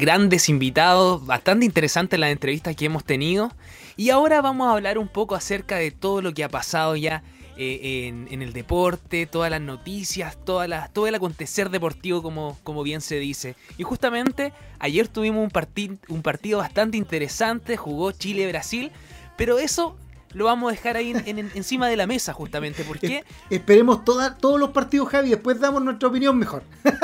grandes 0.00 0.48
invitados, 0.48 1.24
bastante 1.24 1.66
interesantes 1.66 2.18
las 2.18 2.32
entrevistas 2.32 2.74
que 2.74 2.86
hemos 2.86 3.04
tenido. 3.04 3.52
Y 3.96 4.10
ahora 4.10 4.40
vamos 4.40 4.66
a 4.66 4.72
hablar 4.72 4.98
un 4.98 5.08
poco 5.08 5.34
acerca 5.34 5.76
de 5.76 5.90
todo 5.90 6.22
lo 6.22 6.32
que 6.32 6.42
ha 6.42 6.48
pasado 6.48 6.96
ya 6.96 7.22
eh, 7.58 8.08
en, 8.08 8.40
el 8.40 8.54
deporte, 8.54 9.26
todas 9.26 9.50
las 9.50 9.60
noticias, 9.60 10.38
todas 10.44 10.90
todo 10.94 11.06
el 11.06 11.14
acontecer 11.14 11.68
deportivo 11.68 12.22
como, 12.22 12.56
como 12.64 12.82
bien 12.82 13.02
se 13.02 13.16
dice. 13.18 13.54
Y 13.76 13.82
justamente 13.82 14.54
ayer 14.78 15.06
tuvimos 15.06 15.44
un, 15.52 16.00
un 16.08 16.22
partido 16.22 16.58
bastante 16.58 16.96
interesante, 16.96 17.76
jugó 17.76 18.12
Chile-Brasil, 18.12 18.90
pero 19.36 19.58
eso 19.58 19.96
lo 20.32 20.44
vamos 20.44 20.70
a 20.70 20.76
dejar 20.76 20.96
ahí 20.96 21.12
encima 21.54 21.88
de 21.88 21.96
la 21.96 22.06
mesa 22.06 22.32
justamente. 22.32 22.84
porque 22.84 23.24
Esperemos 23.48 24.04
todos 24.04 24.60
los 24.60 24.70
partidos, 24.70 25.08
Javi, 25.08 25.30
después 25.30 25.60
damos 25.60 25.82
nuestra 25.82 26.08
opinión 26.08 26.36
mejor. 26.38 26.62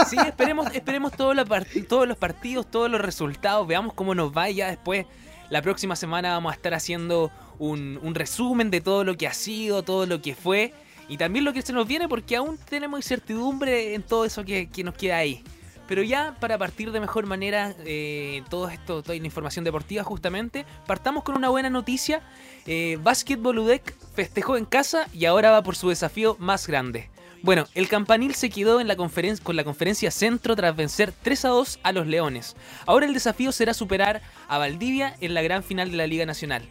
Sí, 0.09 0.17
esperemos, 0.25 0.73
esperemos 0.75 1.12
todos, 1.12 1.34
los 1.34 1.47
todos 1.89 2.07
los 2.07 2.17
partidos, 2.17 2.70
todos 2.70 2.91
los 2.91 3.01
resultados, 3.01 3.67
veamos 3.67 3.95
cómo 3.95 4.15
nos 4.15 4.37
va 4.37 4.51
y 4.51 4.57
ya 4.57 4.69
después 4.69 5.07
la 5.51 5.62
próxima 5.62 5.97
semana 5.97 6.33
vamos 6.33 6.53
a 6.53 6.55
estar 6.57 6.75
haciendo 6.75 7.31
un, 7.59 8.15
resumen 8.15 8.70
de 8.70 8.81
todo 8.81 9.05
lo 9.05 9.17
que 9.17 9.27
ha 9.27 9.34
sido, 9.34 9.83
todo 9.83 10.06
lo 10.06 10.20
que 10.20 10.34
fue 10.34 10.73
y 11.09 11.17
también 11.17 11.45
lo 11.45 11.53
que 11.53 11.62
se 11.62 11.73
nos 11.73 11.87
viene 11.87 12.09
porque 12.09 12.37
aún 12.37 12.59
tenemos 12.69 12.98
incertidumbre 12.98 13.95
en 13.95 14.03
todo 14.03 14.25
eso 14.25 14.45
que, 14.45 14.69
nos 14.84 14.95
queda 14.95 15.19
ahí. 15.19 15.43
Pero 15.89 16.03
ya 16.03 16.35
para 16.41 16.59
partir 16.59 16.93
de 16.93 17.01
mejor 17.01 17.27
manera 17.27 17.75
eh, 17.85 18.43
todo 18.51 18.69
esto, 18.69 19.03
toda 19.03 19.17
la 19.17 19.25
información 19.25 19.65
deportiva 19.65 20.03
justamente, 20.03 20.67
partamos 20.87 21.23
con 21.23 21.37
una 21.37 21.49
buena 21.49 21.71
noticia. 21.71 22.23
Eh, 22.67 22.98
Basketball 23.03 23.59
UDEC 23.59 23.95
festejó 24.15 24.56
en 24.56 24.65
casa 24.65 25.09
y 25.12 25.27
ahora 25.27 25.51
va 25.51 25.62
por 25.62 25.77
su 25.77 25.89
desafío 25.89 26.37
más 26.39 26.67
grande. 26.67 27.11
Bueno, 27.43 27.67
el 27.75 27.89
campanil 27.89 28.34
se 28.34 28.51
quedó 28.51 28.81
en 28.81 28.89
la 28.89 28.97
con 28.97 29.56
la 29.56 29.65
conferencia 29.65 30.11
centro 30.11 30.56
tras 30.56 30.75
vencer 30.75 31.12
3 31.23 31.45
a 31.45 31.48
2 31.51 31.78
a 31.83 31.93
los 31.93 32.06
Leones. 32.06 32.56
Ahora 32.87 33.06
el 33.06 33.15
desafío 33.15 33.53
será 33.53 33.73
superar 33.73 34.21
a 34.48 34.59
Valdivia 34.59 35.15
en 35.21 35.34
la 35.34 35.43
gran 35.43 35.62
final 35.62 35.93
de 35.93 35.97
la 35.97 36.09
Liga 36.09 36.27
Nacional. 36.27 36.62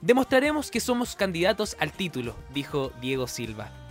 Demostraremos 0.00 0.70
que 0.70 0.80
somos 0.80 1.16
candidatos 1.16 1.76
al 1.78 1.92
título, 1.92 2.36
dijo 2.54 2.92
Diego 3.00 3.26
Silva. 3.26 3.83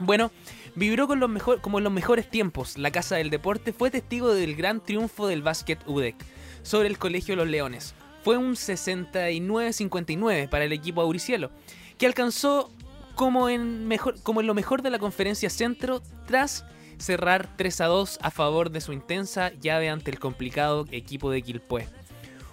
Bueno, 0.00 0.30
vibró 0.74 1.06
con 1.06 1.20
los 1.20 1.30
como 1.60 1.78
en 1.78 1.84
los 1.84 1.92
mejores 1.92 2.28
tiempos. 2.28 2.78
La 2.78 2.90
Casa 2.90 3.16
del 3.16 3.30
Deporte 3.30 3.72
fue 3.72 3.90
testigo 3.90 4.34
del 4.34 4.56
gran 4.56 4.80
triunfo 4.80 5.26
del 5.26 5.42
básquet 5.42 5.78
UDEC 5.86 6.16
sobre 6.62 6.88
el 6.88 6.98
Colegio 6.98 7.36
Los 7.36 7.48
Leones. 7.48 7.94
Fue 8.22 8.36
un 8.36 8.54
69-59 8.54 10.48
para 10.48 10.64
el 10.64 10.72
equipo 10.72 11.00
Auricielo, 11.00 11.50
que 11.98 12.06
alcanzó 12.06 12.70
como 13.14 13.48
en, 13.48 13.86
mejor, 13.86 14.20
como 14.22 14.40
en 14.40 14.46
lo 14.46 14.54
mejor 14.54 14.82
de 14.82 14.90
la 14.90 14.98
conferencia 14.98 15.50
centro 15.50 16.02
tras 16.26 16.64
cerrar 16.98 17.56
3 17.56 17.80
a 17.82 17.86
2 17.86 18.18
a 18.22 18.30
favor 18.30 18.70
de 18.70 18.80
su 18.80 18.92
intensa 18.92 19.52
llave 19.60 19.88
ante 19.88 20.10
el 20.10 20.18
complicado 20.18 20.86
equipo 20.90 21.30
de 21.30 21.42
Quilpué. 21.42 21.88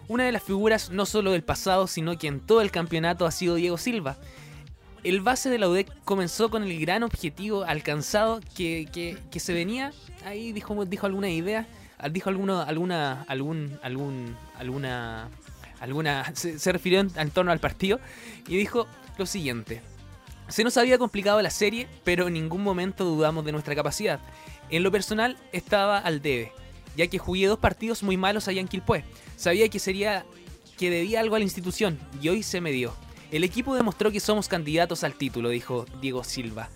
Una 0.10 0.24
de 0.24 0.32
las 0.32 0.44
figuras 0.44 0.90
no 0.90 1.06
solo 1.06 1.32
del 1.32 1.44
pasado, 1.44 1.88
sino 1.88 2.18
que 2.18 2.28
en 2.28 2.40
todo 2.40 2.62
el 2.62 2.72
campeonato 2.72 3.26
ha 3.26 3.32
sido 3.32 3.56
Diego 3.56 3.78
Silva. 3.78 4.18
El 5.04 5.22
base 5.22 5.50
de 5.50 5.58
la 5.58 5.70
UDEC 5.70 5.88
comenzó 6.04 6.50
con 6.50 6.64
el 6.64 6.80
gran 6.80 7.04
objetivo 7.04 7.64
alcanzado 7.64 8.42
que, 8.56 9.18
se 9.36 9.54
venía. 9.54 9.94
Ahí 10.26 10.52
dijo, 10.52 10.86
dijo 10.86 11.06
alguna 11.06 11.30
idea, 11.30 11.68
dijo 12.12 12.30
alguno, 12.30 12.62
alguna, 12.62 13.24
algún, 13.28 13.80
algún, 13.84 14.36
alguna, 14.58 15.30
alguna, 15.80 16.36
se, 16.36 16.60
se 16.60 16.72
refirió 16.72 17.00
en 17.00 17.32
torno 17.32 17.52
al 17.52 17.60
partido 17.60 18.00
y 18.48 18.58
dijo 18.58 18.88
lo 19.18 19.26
siguiente. 19.26 19.82
Se 20.48 20.64
nos 20.64 20.78
había 20.78 20.98
complicado 20.98 21.42
la 21.42 21.50
serie, 21.50 21.88
pero 22.04 22.28
en 22.28 22.34
ningún 22.34 22.64
momento 22.64 23.04
dudamos 23.04 23.44
de 23.46 23.52
nuestra 23.52 23.76
capacidad. 23.76 24.20
En 24.70 24.84
lo 24.84 24.92
personal 24.92 25.38
estaba 25.52 25.98
al 25.98 26.22
debe, 26.22 26.52
ya 26.96 27.08
que 27.08 27.20
jugué 27.20 27.48
dos 27.48 27.60
partidos 27.60 28.02
muy 28.02 28.18
malos 28.18 28.48
allá 28.48 28.62
en 28.62 28.68
Quilpué. 28.68 29.04
Sabía 29.36 29.70
que 29.70 29.80
sería 29.80 30.26
que 30.78 30.90
debía 30.90 31.20
algo 31.20 31.36
a 31.36 31.40
la 31.40 31.46
institución 31.46 32.00
y 32.22 32.30
hoy 32.30 32.44
se 32.44 32.62
me 32.62 32.72
dio. 32.72 32.94
El 33.32 33.44
equipo 33.44 33.76
demostró 33.76 34.12
que 34.12 34.20
somos 34.20 34.48
candidatos 34.48 35.04
al 35.04 35.16
título, 35.16 35.50
dijo 35.50 35.86
Diego 36.02 36.24
Silva. 36.24 36.70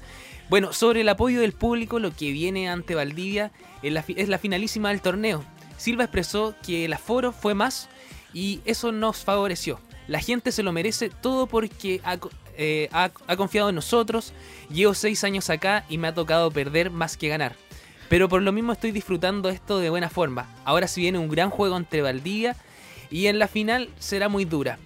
Bueno, 0.50 0.74
sobre 0.74 1.02
el 1.02 1.10
apoyo 1.10 1.40
del 1.40 1.54
público, 1.54 1.98
lo 2.00 2.14
que 2.14 2.32
viene 2.32 2.70
ante 2.70 2.94
Valdivia 2.94 3.54
es 3.82 4.28
la, 4.28 4.38
finalísima 4.38 4.90
del 4.90 5.02
torneo. 5.02 5.46
Silva 5.78 6.04
expresó 6.04 6.56
que 6.62 6.84
el 6.84 6.94
aforo 6.94 7.32
fue 7.32 7.54
más 7.54 7.88
y 8.34 8.60
eso 8.66 8.92
nos 8.92 9.24
favoreció. 9.24 9.80
La 10.08 10.20
gente 10.20 10.52
se 10.52 10.62
lo 10.62 10.74
merece 10.74 11.10
todo 11.10 11.48
porque 11.48 12.02
eh, 12.58 12.90
ha, 12.92 13.10
confiado 13.38 13.70
en 13.70 13.76
nosotros. 13.76 14.34
Llevo 14.70 14.94
seis 14.94 15.24
años 15.24 15.50
acá 15.50 15.86
y 15.88 15.98
me 15.98 16.10
ha 16.10 16.14
tocado 16.14 16.52
perder 16.52 16.92
más 16.92 17.16
que 17.16 17.30
ganar. 17.30 17.56
Pero 18.10 18.28
por 18.28 18.42
lo 18.42 18.52
mismo 18.52 18.74
estoy 18.74 18.92
disfrutando 18.92 19.48
esto 19.48 19.80
de 19.80 19.90
buena 19.90 20.10
forma. 20.10 20.54
Ahora 20.66 20.90
si 20.90 21.00
viene 21.00 21.18
un 21.18 21.30
gran 21.30 21.50
juego 21.50 21.78
entre 21.78 22.02
Valdivia 22.02 22.58
y 23.10 23.28
en 23.28 23.40
la 23.40 23.48
final 23.48 23.88
será 24.00 24.28
muy 24.28 24.44
dura. 24.44 24.80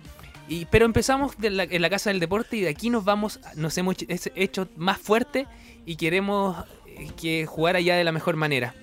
Y, 0.48 0.66
pero 0.66 0.86
empezamos 0.86 1.34
en 1.42 1.82
la 1.82 1.90
Casa 1.90 2.12
del 2.12 2.20
Deporte 2.20 2.58
y 2.58 2.62
de 2.62 2.70
aquí 2.70 2.90
nos 2.90 3.04
vamos, 3.04 3.40
nos 3.56 3.78
hemos 3.78 3.96
hecho 4.36 4.68
más 4.76 5.00
fuerte 5.00 5.48
y 5.86 5.96
queremos 5.96 6.66
eh, 6.86 7.10
que 7.20 7.46
jugar 7.46 7.76
allá 7.76 7.96
de 7.96 8.04
la 8.04 8.12
mejor 8.12 8.36
manera. 8.36 8.74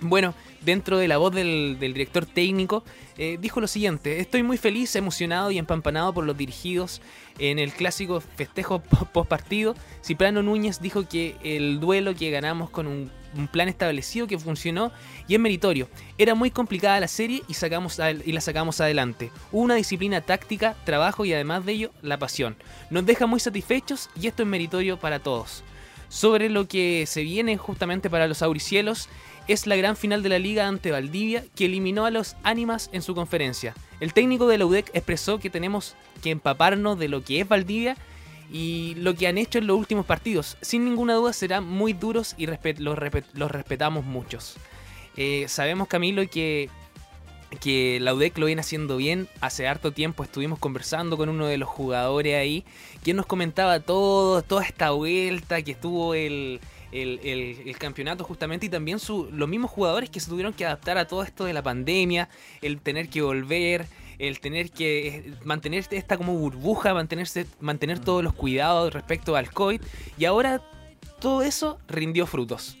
Bueno, 0.00 0.34
dentro 0.60 0.98
de 0.98 1.08
la 1.08 1.16
voz 1.16 1.32
del, 1.32 1.78
director 1.78 2.26
técnico, 2.26 2.84
eh, 3.16 3.38
dijo 3.40 3.60
lo 3.60 3.66
siguiente, 3.66 4.20
estoy 4.20 4.42
muy 4.42 4.58
feliz, 4.58 4.94
emocionado 4.94 5.50
y 5.50 5.58
empampanado 5.58 6.12
por 6.12 6.24
los 6.24 6.36
dirigidos 6.36 7.00
en 7.38 7.58
el 7.58 7.72
clásico 7.72 8.20
festejo 8.20 8.80
post 8.80 9.28
partido. 9.28 9.74
Ciprano 10.04 10.42
Núñez 10.42 10.80
dijo 10.80 11.08
que 11.08 11.36
el 11.42 11.80
duelo 11.80 12.14
que 12.14 12.30
ganamos 12.30 12.68
con 12.68 12.86
un, 12.86 13.10
plan 13.48 13.68
establecido 13.68 14.26
que 14.26 14.38
funcionó 14.38 14.92
y 15.28 15.34
es 15.34 15.40
meritorio. 15.40 15.88
Era 16.18 16.34
muy 16.34 16.50
complicada 16.50 17.00
la 17.00 17.08
serie 17.08 17.42
y, 17.48 17.54
sacamos 17.54 18.00
y 18.24 18.32
la 18.32 18.40
sacamos 18.40 18.80
adelante. 18.80 19.30
Hubo 19.52 19.62
una 19.62 19.74
disciplina 19.74 20.20
táctica, 20.20 20.74
trabajo 20.84 21.24
y 21.24 21.32
además 21.32 21.64
de 21.66 21.72
ello 21.72 21.90
la 22.02 22.18
pasión. 22.18 22.56
Nos 22.90 23.04
deja 23.04 23.26
muy 23.26 23.40
satisfechos 23.40 24.08
y 24.20 24.26
esto 24.26 24.42
es 24.42 24.48
meritorio 24.48 24.98
para 24.98 25.18
todos. 25.18 25.62
Sobre 26.08 26.48
lo 26.48 26.68
que 26.68 27.04
se 27.06 27.22
viene 27.22 27.56
justamente 27.56 28.08
para 28.08 28.28
los 28.28 28.42
auricielos, 28.42 29.08
es 29.48 29.66
la 29.66 29.76
gran 29.76 29.96
final 29.96 30.22
de 30.22 30.28
la 30.28 30.38
liga 30.38 30.66
ante 30.66 30.90
Valdivia 30.90 31.44
que 31.54 31.66
eliminó 31.66 32.04
a 32.04 32.10
los 32.10 32.36
Ánimas 32.42 32.90
en 32.92 33.02
su 33.02 33.14
conferencia. 33.14 33.74
El 34.00 34.12
técnico 34.12 34.48
de 34.48 34.58
la 34.58 34.66
UDEC 34.66 34.90
expresó 34.92 35.38
que 35.38 35.50
tenemos 35.50 35.94
que 36.22 36.30
empaparnos 36.30 36.98
de 36.98 37.08
lo 37.08 37.22
que 37.22 37.40
es 37.40 37.48
Valdivia 37.48 37.96
y 38.52 38.94
lo 38.96 39.14
que 39.14 39.26
han 39.26 39.38
hecho 39.38 39.58
en 39.58 39.66
los 39.66 39.78
últimos 39.78 40.06
partidos. 40.06 40.56
Sin 40.60 40.84
ninguna 40.84 41.14
duda 41.14 41.32
serán 41.32 41.64
muy 41.64 41.92
duros 41.92 42.34
y 42.38 42.46
los, 42.46 42.98
respetamos 43.50 44.04
muchos. 44.04 44.56
Eh, 45.16 45.46
sabemos, 45.48 45.88
Camilo, 45.88 46.28
que, 46.28 46.68
que 47.60 47.98
la 48.00 48.14
UDEC 48.14 48.38
lo 48.38 48.46
viene 48.46 48.60
haciendo 48.60 48.96
bien. 48.96 49.28
Hace 49.40 49.66
harto 49.66 49.92
tiempo 49.92 50.22
estuvimos 50.22 50.58
conversando 50.58 51.16
con 51.16 51.28
uno 51.28 51.46
de 51.46 51.58
los 51.58 51.68
jugadores 51.68 52.36
ahí, 52.36 52.64
quien 53.02 53.16
nos 53.16 53.26
comentaba 53.26 53.80
todo, 53.80 54.42
toda 54.42 54.64
esta 54.64 54.90
vuelta 54.90 55.62
que 55.62 55.72
estuvo 55.72 56.14
el 56.14 56.60
el, 57.02 57.76
campeonato 57.78 58.24
justamente 58.24 58.66
y 58.66 58.68
también 58.68 58.98
los 59.32 59.48
mismos 59.48 59.70
jugadores 59.70 60.10
que 60.10 60.20
se 60.20 60.30
tuvieron 60.30 60.52
que 60.52 60.64
adaptar 60.64 60.98
a 60.98 61.06
todo 61.06 61.22
esto 61.22 61.44
de 61.44 61.52
la 61.52 61.62
pandemia, 61.62 62.28
el 62.62 62.80
tener 62.80 63.08
que 63.08 63.22
volver, 63.22 63.86
el 64.18 64.40
tener 64.40 64.70
que 64.70 65.08
eh, 65.08 65.34
mantener 65.44 65.86
esta 65.90 66.16
como 66.16 66.34
burbuja, 66.34 66.94
mantenerse, 66.94 67.46
mantener 67.60 67.98
todos 67.98 68.22
los 68.22 68.34
cuidados 68.34 68.92
respecto 68.92 69.36
al 69.36 69.50
COVID 69.50 69.80
y 70.18 70.24
ahora 70.24 70.62
todo 71.20 71.42
eso 71.42 71.78
rindió 71.88 72.26
frutos. 72.26 72.78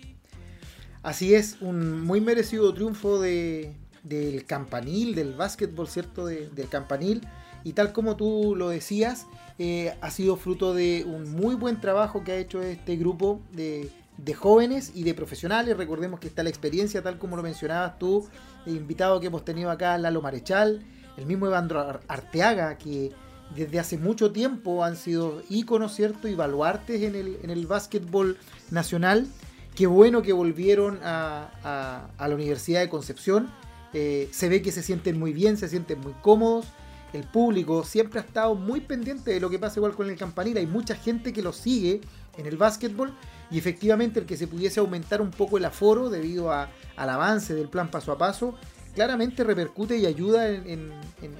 Así 1.02 1.34
es, 1.34 1.58
un 1.60 2.02
muy 2.02 2.20
merecido 2.20 2.74
triunfo 2.74 3.20
de, 3.20 3.72
del 4.02 4.44
campanil, 4.44 5.14
del 5.14 5.34
básquetbol, 5.34 5.88
¿cierto? 5.88 6.26
del 6.26 6.68
campanil. 6.68 7.26
Y 7.64 7.72
tal 7.72 7.92
como 7.92 8.16
tú 8.16 8.54
lo 8.56 8.68
decías, 8.68 9.26
eh, 9.58 9.94
ha 10.00 10.10
sido 10.10 10.36
fruto 10.36 10.74
de 10.74 11.04
un 11.06 11.30
muy 11.30 11.56
buen 11.56 11.80
trabajo 11.80 12.22
que 12.22 12.32
ha 12.32 12.36
hecho 12.36 12.62
este 12.62 12.96
grupo 12.96 13.40
de, 13.52 13.90
jóvenes 14.36 14.92
y 14.94 15.02
de 15.02 15.14
profesionales. 15.14 15.76
Recordemos 15.76 16.20
que 16.20 16.28
está 16.28 16.42
la 16.44 16.48
experiencia, 16.48 17.02
tal 17.02 17.18
como 17.18 17.36
lo 17.36 17.42
mencionabas 17.42 17.98
tú, 17.98 18.28
el 18.66 18.76
invitado 18.76 19.18
que 19.18 19.26
hemos 19.26 19.44
tenido 19.44 19.70
acá, 19.70 19.98
Lalo 19.98 20.22
Marechal, 20.22 20.84
el 21.16 21.26
mismo 21.26 21.46
Evandro 21.46 22.00
Arteaga, 22.08 22.78
que 22.78 23.12
desde 23.54 23.78
hace 23.78 23.98
mucho 23.98 24.32
tiempo 24.32 24.84
han 24.84 24.96
sido 24.96 25.42
íconos, 25.48 25.94
¿cierto? 25.94 26.28
Y 26.28 26.34
baluartes 26.34 27.02
en 27.02 27.14
el, 27.14 27.38
en 27.42 27.50
el 27.50 27.66
básquetbol 27.66 28.36
nacional. 28.70 29.26
Qué 29.74 29.86
bueno 29.86 30.22
que 30.22 30.32
volvieron 30.32 30.98
a, 31.02 32.08
la 32.18 32.34
Universidad 32.34 32.80
de 32.80 32.88
Concepción. 32.88 33.48
Eh, 33.92 34.28
se 34.32 34.48
ve 34.48 34.62
que 34.62 34.72
se 34.72 34.82
sienten 34.82 35.18
muy 35.18 35.32
bien, 35.32 35.56
se 35.56 35.68
sienten 35.68 36.00
muy 36.00 36.12
cómodos 36.22 36.66
el 37.12 37.24
público 37.24 37.84
siempre 37.84 38.20
ha 38.20 38.22
estado 38.22 38.54
muy 38.54 38.80
pendiente 38.80 39.30
de 39.30 39.40
lo 39.40 39.48
que 39.48 39.58
pasa 39.58 39.78
igual 39.78 39.94
con 39.94 40.10
el 40.10 40.16
campanil. 40.16 40.58
Hay 40.58 40.66
mucha 40.66 40.94
gente 40.94 41.32
que 41.32 41.42
lo 41.42 41.52
sigue 41.52 42.00
en 42.36 42.46
el 42.46 42.56
básquetbol 42.56 43.14
y 43.50 43.58
efectivamente 43.58 44.20
el 44.20 44.26
que 44.26 44.36
se 44.36 44.46
pudiese 44.46 44.80
aumentar 44.80 45.22
un 45.22 45.30
poco 45.30 45.56
el 45.56 45.64
aforo 45.64 46.10
debido 46.10 46.52
al 46.52 46.68
avance 46.96 47.54
del 47.54 47.68
plan 47.68 47.90
paso 47.90 48.12
a 48.12 48.18
paso, 48.18 48.54
claramente 48.96 49.44
repercute 49.44 49.98
y 49.98 50.06
ayuda 50.06 50.48
en, 50.48 50.90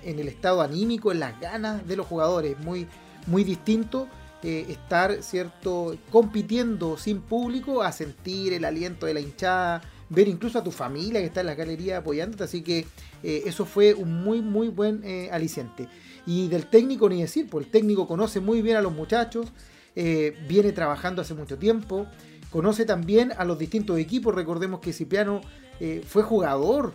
el 0.04 0.28
estado 0.28 0.60
anímico, 0.60 1.10
en 1.10 1.20
las 1.20 1.40
ganas 1.40 1.88
de 1.88 1.96
los 1.96 2.06
jugadores. 2.06 2.56
Muy, 2.60 2.86
muy 3.26 3.44
distinto 3.44 4.08
eh, 4.42 4.66
estar 4.68 5.22
cierto 5.22 5.96
compitiendo 6.12 6.98
sin 6.98 7.22
público 7.22 7.82
a 7.82 7.90
sentir 7.92 8.52
el 8.52 8.66
aliento 8.66 9.06
de 9.06 9.14
la 9.14 9.20
hinchada 9.20 9.80
ver 10.10 10.28
incluso 10.28 10.58
a 10.58 10.62
tu 10.62 10.70
familia 10.70 11.18
que 11.18 11.26
está 11.26 11.40
en 11.40 11.46
la 11.46 11.54
galería 11.54 11.96
apoyándote, 11.96 12.44
así 12.44 12.62
que 12.62 12.86
eh, 13.24 13.42
eso 13.46 13.64
fue 13.64 13.94
un 13.94 14.22
muy, 14.22 14.42
muy 14.42 14.68
buen 14.68 15.00
eh, 15.02 15.30
aliciente. 15.32 15.88
Y 16.26 16.48
del 16.48 16.66
técnico 16.66 17.08
ni 17.08 17.22
decir, 17.22 17.48
pues 17.48 17.64
el 17.64 17.72
técnico 17.72 18.06
conoce 18.06 18.38
muy 18.38 18.60
bien 18.60 18.76
a 18.76 18.82
los 18.82 18.92
muchachos, 18.92 19.46
viene 20.46 20.72
trabajando 20.72 21.22
hace 21.22 21.32
mucho 21.32 21.56
tiempo, 21.56 22.06
conoce 22.50 22.84
también 22.84 23.32
a 23.36 23.44
los 23.44 23.58
distintos 23.58 23.98
equipos, 23.98 24.34
recordemos 24.34 24.80
que 24.80 24.92
Cipriano 24.92 25.40
fue 26.06 26.22
jugador 26.22 26.94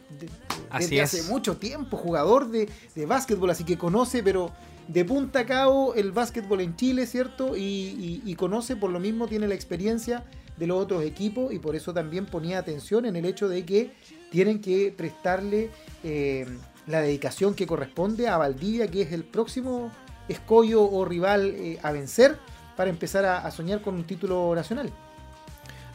desde 0.76 1.02
hace 1.02 1.22
mucho 1.24 1.58
tiempo, 1.58 1.98
jugador 1.98 2.50
de, 2.50 2.68
de 2.96 3.06
básquetbol, 3.06 3.52
así 3.52 3.64
que 3.64 3.78
conoce, 3.78 4.24
pero 4.24 4.52
de 4.88 5.06
punta 5.06 5.40
a 5.40 5.46
cabo 5.46 5.94
el 5.94 6.12
básquetbol 6.12 6.62
en 6.62 6.76
Chile, 6.76 7.06
¿cierto? 7.06 7.56
y, 7.56 8.36
conoce, 8.38 8.76
por 8.76 8.90
lo 8.90 9.00
mismo 9.00 9.28
tiene 9.28 9.48
la 9.48 9.54
experiencia 9.54 10.26
de 10.58 10.68
los 10.68 10.82
otros 10.82 11.04
equipos 11.04 11.54
y 11.54 11.60
por 11.60 11.76
eso 11.76 11.94
también 11.94 12.26
ponía 12.26 12.60
atención 12.60 13.06
en 13.06 13.16
el 13.16 13.26
hecho 13.26 13.48
de 13.48 13.66
que 13.66 13.94
tienen 14.32 14.62
que 14.62 14.94
prestarle 14.96 15.72
eh, 16.04 16.46
la 16.88 17.02
dedicación 17.02 17.54
que 17.54 17.66
corresponde 17.66 18.28
a 18.28 18.38
Valdivia, 18.38 18.88
que 18.90 19.02
es 19.02 19.12
el 19.12 19.24
próximo 19.24 19.92
escollo 20.28 20.84
o 20.84 21.06
rival 21.06 21.54
eh, 21.56 21.80
a 21.82 21.92
vencer 21.92 22.38
para 22.76 22.90
empezar 22.90 23.26
a, 23.26 23.50
soñar 23.52 23.82
con 23.82 23.96
un 23.96 24.04
título 24.04 24.54
nacional. 24.56 24.92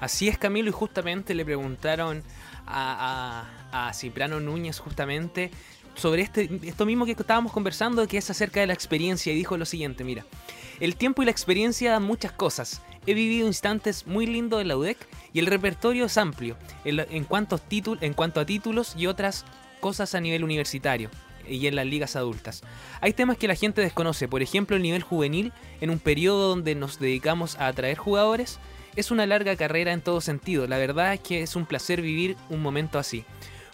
Así 0.01 0.29
es, 0.29 0.39
Camilo, 0.39 0.69
y 0.69 0.73
justamente 0.73 1.35
le 1.35 1.45
preguntaron 1.45 2.23
a, 2.67 3.47
a, 3.73 3.89
a 3.89 3.93
Cipriano 3.95 4.41
Núñez 4.41 4.79
justamente 4.79 5.51
sobre 5.95 6.23
este, 6.23 6.51
esto 6.63 6.87
mismo 6.87 7.07
que 7.07 7.13
estábamos 7.13 7.53
conversando, 7.53 8.07
que 8.07 8.19
es 8.19 8.31
acerca 8.31 8.61
de 8.61 8.67
la 8.67 8.75
experiencia, 8.75 9.33
y 9.33 9.37
dijo 9.37 9.57
lo 9.57 9.65
siguiente, 9.65 10.05
mira, 10.05 10.25
el 10.79 10.97
tiempo 10.97 11.23
y 11.23 11.25
la 11.25 11.31
experiencia 11.31 11.93
dan 11.93 12.03
muchas 12.03 12.33
cosas, 12.33 12.83
he 13.07 13.15
vivido 13.15 13.47
instantes 13.47 14.07
muy 14.07 14.27
lindos 14.27 14.61
en 14.61 14.69
la 14.69 14.77
UDEC 14.77 14.99
y 15.33 15.39
el 15.39 15.47
repertorio 15.47 16.05
es 16.07 16.19
amplio 16.19 16.57
en, 16.85 17.25
cuanto, 17.25 17.61
en 18.01 18.13
cuanto 18.13 18.41
a 18.41 18.47
títulos 18.47 18.95
y 18.97 19.07
otras 19.07 19.45
cosas 19.81 20.15
a 20.15 20.21
nivel 20.21 20.45
universitario 20.45 21.11
y 21.49 21.67
en 21.67 21.77
las 21.77 21.87
ligas 21.87 22.17
adultas. 22.17 22.63
Hay 23.01 23.13
temas 23.13 23.39
que 23.39 23.49
la 23.49 23.55
gente 23.55 23.81
desconoce, 23.81 24.29
por 24.29 24.43
ejemplo 24.43 24.77
el 24.77 24.83
nivel 24.83 25.03
juvenil, 25.03 25.53
en 25.81 25.91
un 25.91 25.99
periodo 25.99 26.49
donde 26.49 26.75
nos 26.75 26.99
dedicamos 26.99 27.57
a 27.57 27.69
atraer 27.69 27.97
jugadores, 27.97 28.59
es 28.97 29.11
una 29.11 29.27
larga 29.27 29.57
carrera 29.57 29.93
en 29.93 30.01
todo 30.01 30.21
sentido, 30.21 30.67
la 30.67 30.79
verdad 30.79 31.15
es 31.15 31.21
que 31.21 31.43
es 31.43 31.55
un 31.57 31.67
placer 31.67 32.03
vivir 32.03 32.37
un 32.51 32.61
momento 32.61 32.99
así. 32.99 33.25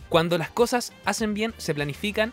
Cuando 0.08 0.36
las 0.36 0.50
cosas 0.50 0.92
hacen 1.04 1.32
bien, 1.32 1.54
se 1.56 1.74
planifican, 1.74 2.32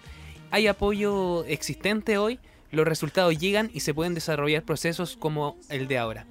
hay 0.51 0.67
apoyo 0.67 1.45
existente 1.45 2.17
hoy, 2.17 2.39
los 2.71 2.87
resultados 2.87 3.37
llegan 3.37 3.71
y 3.73 3.79
se 3.79 3.93
pueden 3.93 4.13
desarrollar 4.13 4.63
procesos 4.63 5.15
como 5.17 5.57
el 5.69 5.87
de 5.87 5.97
ahora 5.97 6.25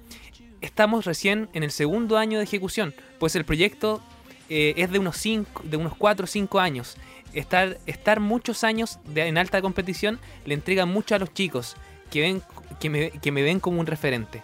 estamos 0.61 1.05
recién 1.05 1.49
en 1.53 1.63
el 1.63 1.71
segundo 1.71 2.17
año 2.17 2.37
de 2.37 2.43
ejecución, 2.43 2.93
pues 3.19 3.35
el 3.35 3.45
proyecto 3.45 4.01
eh, 4.49 4.73
es 4.77 4.91
de 4.91 4.99
unos, 4.99 5.17
cinco, 5.17 5.61
de 5.63 5.77
unos 5.77 5.95
4 5.95 6.23
o 6.23 6.27
5 6.27 6.59
años. 6.59 6.97
Estar, 7.33 7.77
estar 7.85 8.19
muchos 8.19 8.63
años 8.63 8.97
en 9.13 9.37
alta 9.37 9.61
competición 9.61 10.19
le 10.45 10.55
entrega 10.55 10.85
mucho 10.85 11.13
a 11.13 11.19
los 11.19 11.31
chicos 11.33 11.75
que, 12.09 12.21
ven, 12.21 12.41
que, 12.79 12.89
me, 12.89 13.11
que 13.11 13.31
me 13.31 13.43
ven 13.43 13.59
como 13.59 13.79
un 13.79 13.85
referente. 13.85 14.41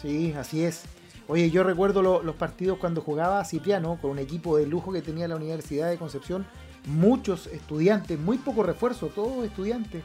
Sí, 0.00 0.32
así 0.36 0.64
es. 0.64 0.84
Oye, 1.28 1.50
yo 1.50 1.62
recuerdo 1.62 2.02
los 2.22 2.34
partidos 2.36 2.78
cuando 2.78 3.02
jugaba 3.02 3.44
Cipriano 3.44 3.98
con 4.00 4.12
un 4.12 4.18
equipo 4.18 4.56
de 4.56 4.66
lujo 4.66 4.92
que 4.92 5.02
tenía 5.02 5.28
la 5.28 5.36
Universidad 5.36 5.90
de 5.90 5.98
Concepción. 5.98 6.46
Muchos 6.86 7.46
estudiantes, 7.48 8.18
muy 8.18 8.38
poco 8.38 8.62
refuerzo, 8.62 9.08
todos 9.08 9.44
estudiantes. 9.44 10.02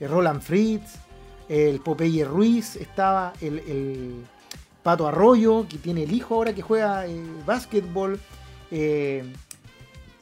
El 0.00 0.10
Roland 0.10 0.42
Fritz, 0.42 0.96
el 1.48 1.78
Popeye 1.78 2.24
Ruiz, 2.24 2.74
estaba 2.74 3.32
el 3.40 4.24
Pato 4.82 5.06
Arroyo, 5.06 5.66
que 5.68 5.76
tiene 5.76 6.04
el 6.04 6.12
hijo 6.12 6.34
ahora 6.34 6.54
que 6.54 6.62
juega 6.62 7.06
eh, 7.06 7.20
básquetbol. 7.44 8.18
Eh, 8.70 9.22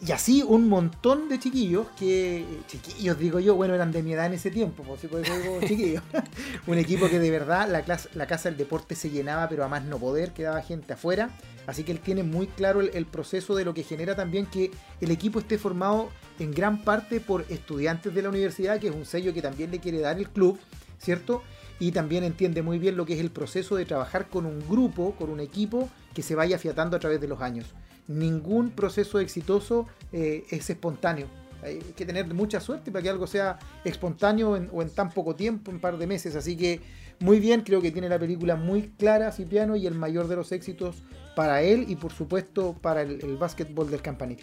y 0.01 0.13
así 0.13 0.43
un 0.43 0.69
montón 0.69 1.29
de 1.29 1.39
chiquillos 1.39 1.87
que, 1.99 2.45
chiquillos 2.67 3.19
digo 3.19 3.41
yo, 3.41 3.55
bueno, 3.55 3.75
eran 3.75 3.93
de 3.93 4.03
mi 4.03 4.13
edad 4.13 4.27
en 4.27 4.35
ese 4.35 4.51
tiempo, 4.51 4.83
por 4.83 4.99
si 4.99 5.07
puedo 5.07 5.25
chiquillos. 5.67 6.03
un 6.67 6.79
equipo 6.79 7.09
que 7.09 7.19
de 7.19 7.31
verdad 7.31 7.69
la, 7.69 7.83
la 8.15 8.27
casa 8.27 8.49
del 8.51 8.59
deporte 8.59 8.95
se 8.95 9.11
llenaba, 9.11 9.49
pero 9.49 9.65
a 9.65 9.69
más 9.69 9.85
no 9.85 9.99
poder, 9.99 10.33
quedaba 10.33 10.61
gente 10.63 10.93
afuera. 10.93 11.31
Así 11.67 11.83
que 11.83 11.93
él 11.93 12.01
tiene 12.01 12.23
muy 12.23 12.47
claro 12.47 12.81
el, 12.81 13.07
proceso 13.07 13.55
de 13.57 13.65
lo 13.65 13.75
que 13.75 13.83
genera 13.83 14.15
también 14.15 14.47
que 14.47 14.71
el 15.01 15.11
equipo 15.11 15.41
esté 15.41 15.59
formado 15.59 16.11
en 16.39 16.53
gran 16.53 16.85
parte 16.85 17.19
por 17.19 17.45
estudiantes 17.49 18.15
de 18.15 18.23
la 18.23 18.29
universidad, 18.29 18.79
que 18.79 18.89
es 18.89 18.95
un 18.95 19.05
sello 19.05 19.33
que 19.33 19.43
también 19.43 19.71
le 19.71 19.81
quiere 19.81 20.01
dar 20.01 20.19
el 20.19 20.29
club, 20.29 20.59
¿cierto? 20.99 21.43
y 21.79 21.93
también 21.93 22.25
entiende 22.25 22.63
muy 22.63 22.79
bien 22.79 22.97
lo 22.97 23.05
que 23.05 23.15
es 23.15 23.21
el 23.21 23.31
proceso 23.31 23.77
de 23.77 23.85
trabajar 23.85 24.29
con 24.29 24.47
un 24.47 24.67
grupo, 24.67 25.15
con 25.19 25.31
un 25.31 25.41
equipo 25.41 25.89
que 26.15 26.23
se 26.23 26.35
vaya 26.35 26.57
afiatando 26.57 26.97
a 26.97 27.01
través 27.01 27.21
de 27.21 27.29
los 27.29 27.41
años. 27.41 27.67
Ningún 28.09 28.71
proceso 28.71 29.19
exitoso 29.19 29.87
eh, 30.13 30.45
es 30.51 30.71
espontáneo. 30.71 31.27
Hay 31.63 31.79
que 31.97 32.07
tener 32.07 32.33
mucha 32.33 32.61
suerte 32.61 32.93
para 32.93 33.03
que 33.03 33.11
algo 33.11 33.27
sea 33.27 33.59
espontáneo 33.85 34.53
o 34.73 34.83
en 34.83 34.91
tan 34.91 35.11
poco 35.11 35.35
tiempo, 35.35 35.71
un 35.71 35.81
par 35.81 35.99
de 35.99 36.07
meses. 36.07 36.37
Así 36.37 36.57
que 36.57 36.81
muy 37.19 37.41
bien, 37.41 37.63
creo 37.63 37.81
que 37.81 37.91
tiene 37.91 38.09
la 38.09 38.19
película 38.19 38.57
muy 38.57 38.91
clara, 38.99 39.33
Cipriano, 39.33 39.75
y 39.75 39.87
el 39.87 39.95
mayor 39.95 40.29
de 40.29 40.37
los 40.37 40.53
éxitos 40.53 41.03
para 41.35 41.63
él 41.63 41.87
y 41.89 41.97
por 41.97 42.13
supuesto 42.13 42.75
para 42.81 43.03
el, 43.03 43.23
el 43.25 43.37
básquetbol 43.37 43.91
del 43.91 44.03
campanil. 44.03 44.39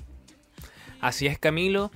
Así 0.99 1.27
es, 1.27 1.37
Camilo. 1.37 1.91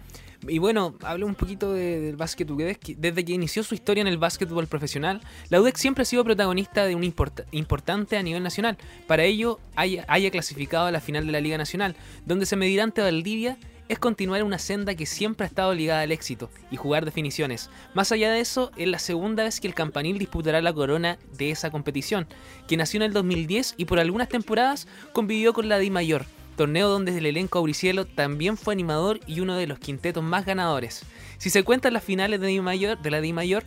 Y 0.48 0.60
bueno, 0.60 0.96
hablo 1.04 1.26
un 1.26 1.36
poquito 1.36 1.74
del 1.74 2.16
básquet 2.16 2.50
UDEC. 2.50 2.98
Desde 2.98 3.26
que 3.26 3.34
inició 3.34 3.64
su 3.64 3.76
historia 3.76 4.02
en 4.02 4.08
el 4.08 4.18
básquetbol 4.18 4.68
profesional, 4.68 5.22
la 5.50 5.60
UDEC 5.62 5.78
siempre 5.78 6.04
ha 6.04 6.06
sido 6.06 6.24
protagonista 6.24 6.86
de 6.86 6.96
un 6.96 7.04
importante 7.04 8.18
a 8.18 8.24
nivel 8.24 8.44
nacional. 8.44 8.78
Para 9.08 9.24
ello, 9.24 9.60
haya, 9.76 10.06
haya 10.08 10.32
clasificado 10.32 10.86
a 10.86 10.92
la 10.92 11.02
final 11.02 11.26
de 11.26 11.32
la 11.32 11.42
Liga 11.42 11.58
Nacional, 11.58 11.96
donde 12.26 12.46
se 12.46 12.56
medirá 12.56 12.84
ante 12.84 13.02
Valdivia 13.02 13.58
es 13.90 14.00
continuar 14.00 14.44
una 14.44 14.60
senda 14.60 14.96
que 14.96 15.06
siempre 15.06 15.46
ha 15.46 15.48
estado 15.48 15.74
ligada 15.74 16.02
al 16.02 16.12
éxito 16.12 16.50
y 16.72 16.76
jugar 16.76 17.06
definiciones. 17.06 17.70
Más 17.94 18.12
allá 18.12 18.32
de 18.32 18.40
eso, 18.40 18.72
es 18.76 18.88
la 18.88 19.00
segunda 19.00 19.44
vez 19.44 19.60
que 19.60 19.68
el 19.68 19.74
Campanil 19.74 20.20
disputará 20.20 20.62
la 20.62 20.74
corona 20.74 21.18
de 21.38 21.52
esa 21.52 21.72
competición, 21.72 22.28
que 22.68 22.78
nació 22.78 22.98
en 22.98 23.04
el 23.04 23.14
2010 23.14 23.76
y 23.78 23.86
por 23.86 24.00
algunas 24.00 24.30
temporadas 24.30 24.88
convivió 25.14 25.54
con 25.54 25.70
la 25.70 25.80
Di 25.80 25.90
Mayor, 25.90 26.26
torneo 26.58 26.90
donde 26.90 27.18
el 27.18 27.26
elenco 27.26 27.60
auricielo 27.60 28.06
también 28.06 28.58
fue 28.58 28.74
animador 28.74 29.22
y 29.26 29.40
uno 29.40 29.56
de 29.56 29.68
los 29.68 29.80
quintetos 29.80 30.22
más 30.22 30.46
ganadores. 30.46 31.04
Si 31.38 31.50
se 31.50 31.64
cuentan 31.64 31.94
las 31.94 32.04
finales 32.04 32.42
de, 32.42 32.62
Mayor, 32.62 33.02
de 33.02 33.12
la 33.12 33.22
Di 33.22 33.32
Mayor, 33.32 33.64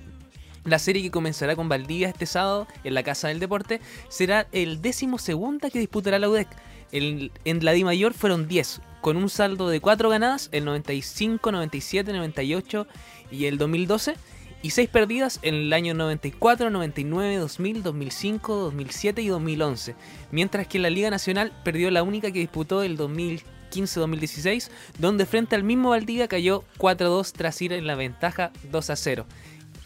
la 0.64 0.78
serie 0.78 1.02
que 1.02 1.10
comenzará 1.10 1.56
con 1.56 1.70
Valdivia 1.70 2.08
este 2.10 2.26
sábado 2.26 2.66
en 2.84 2.92
la 2.92 3.02
Casa 3.02 3.28
del 3.28 3.40
Deporte 3.40 3.80
será 4.10 4.46
el 4.52 4.82
décimo 4.82 5.18
segunda 5.18 5.70
que 5.70 5.78
disputará 5.78 6.18
la 6.18 6.28
UDEC. 6.28 6.48
en 6.92 7.64
la 7.64 7.72
Di 7.72 7.84
Mayor 7.84 8.12
fueron 8.12 8.46
10, 8.46 8.82
con 9.00 9.16
un 9.16 9.30
saldo 9.30 9.70
de 9.70 9.80
4 9.80 10.10
ganadas, 10.10 10.50
el 10.52 10.66
95, 10.66 11.52
97, 11.52 12.12
98 12.12 12.86
y 13.30 13.46
el 13.46 13.56
2012 13.56 14.16
y 14.62 14.70
6 14.70 14.88
perdidas 14.90 15.38
en 15.42 15.54
el 15.54 15.72
año 15.72 15.94
94, 15.94 16.70
99, 16.70 17.36
2000, 17.36 17.82
2005, 17.82 18.56
2007 18.56 19.22
y 19.22 19.28
2011, 19.28 19.94
mientras 20.30 20.66
que 20.66 20.78
en 20.78 20.82
la 20.82 20.90
Liga 20.90 21.10
Nacional 21.10 21.52
perdió 21.64 21.90
la 21.90 22.02
única 22.02 22.30
que 22.30 22.40
disputó 22.40 22.82
el 22.82 22.98
2015-2016, 22.98 24.70
donde 24.98 25.26
frente 25.26 25.56
al 25.56 25.64
mismo 25.64 25.90
Valdivia 25.90 26.28
cayó 26.28 26.64
4-2 26.78 27.32
tras 27.32 27.60
ir 27.62 27.72
en 27.72 27.86
la 27.86 27.94
ventaja 27.94 28.52
2-0. 28.70 29.24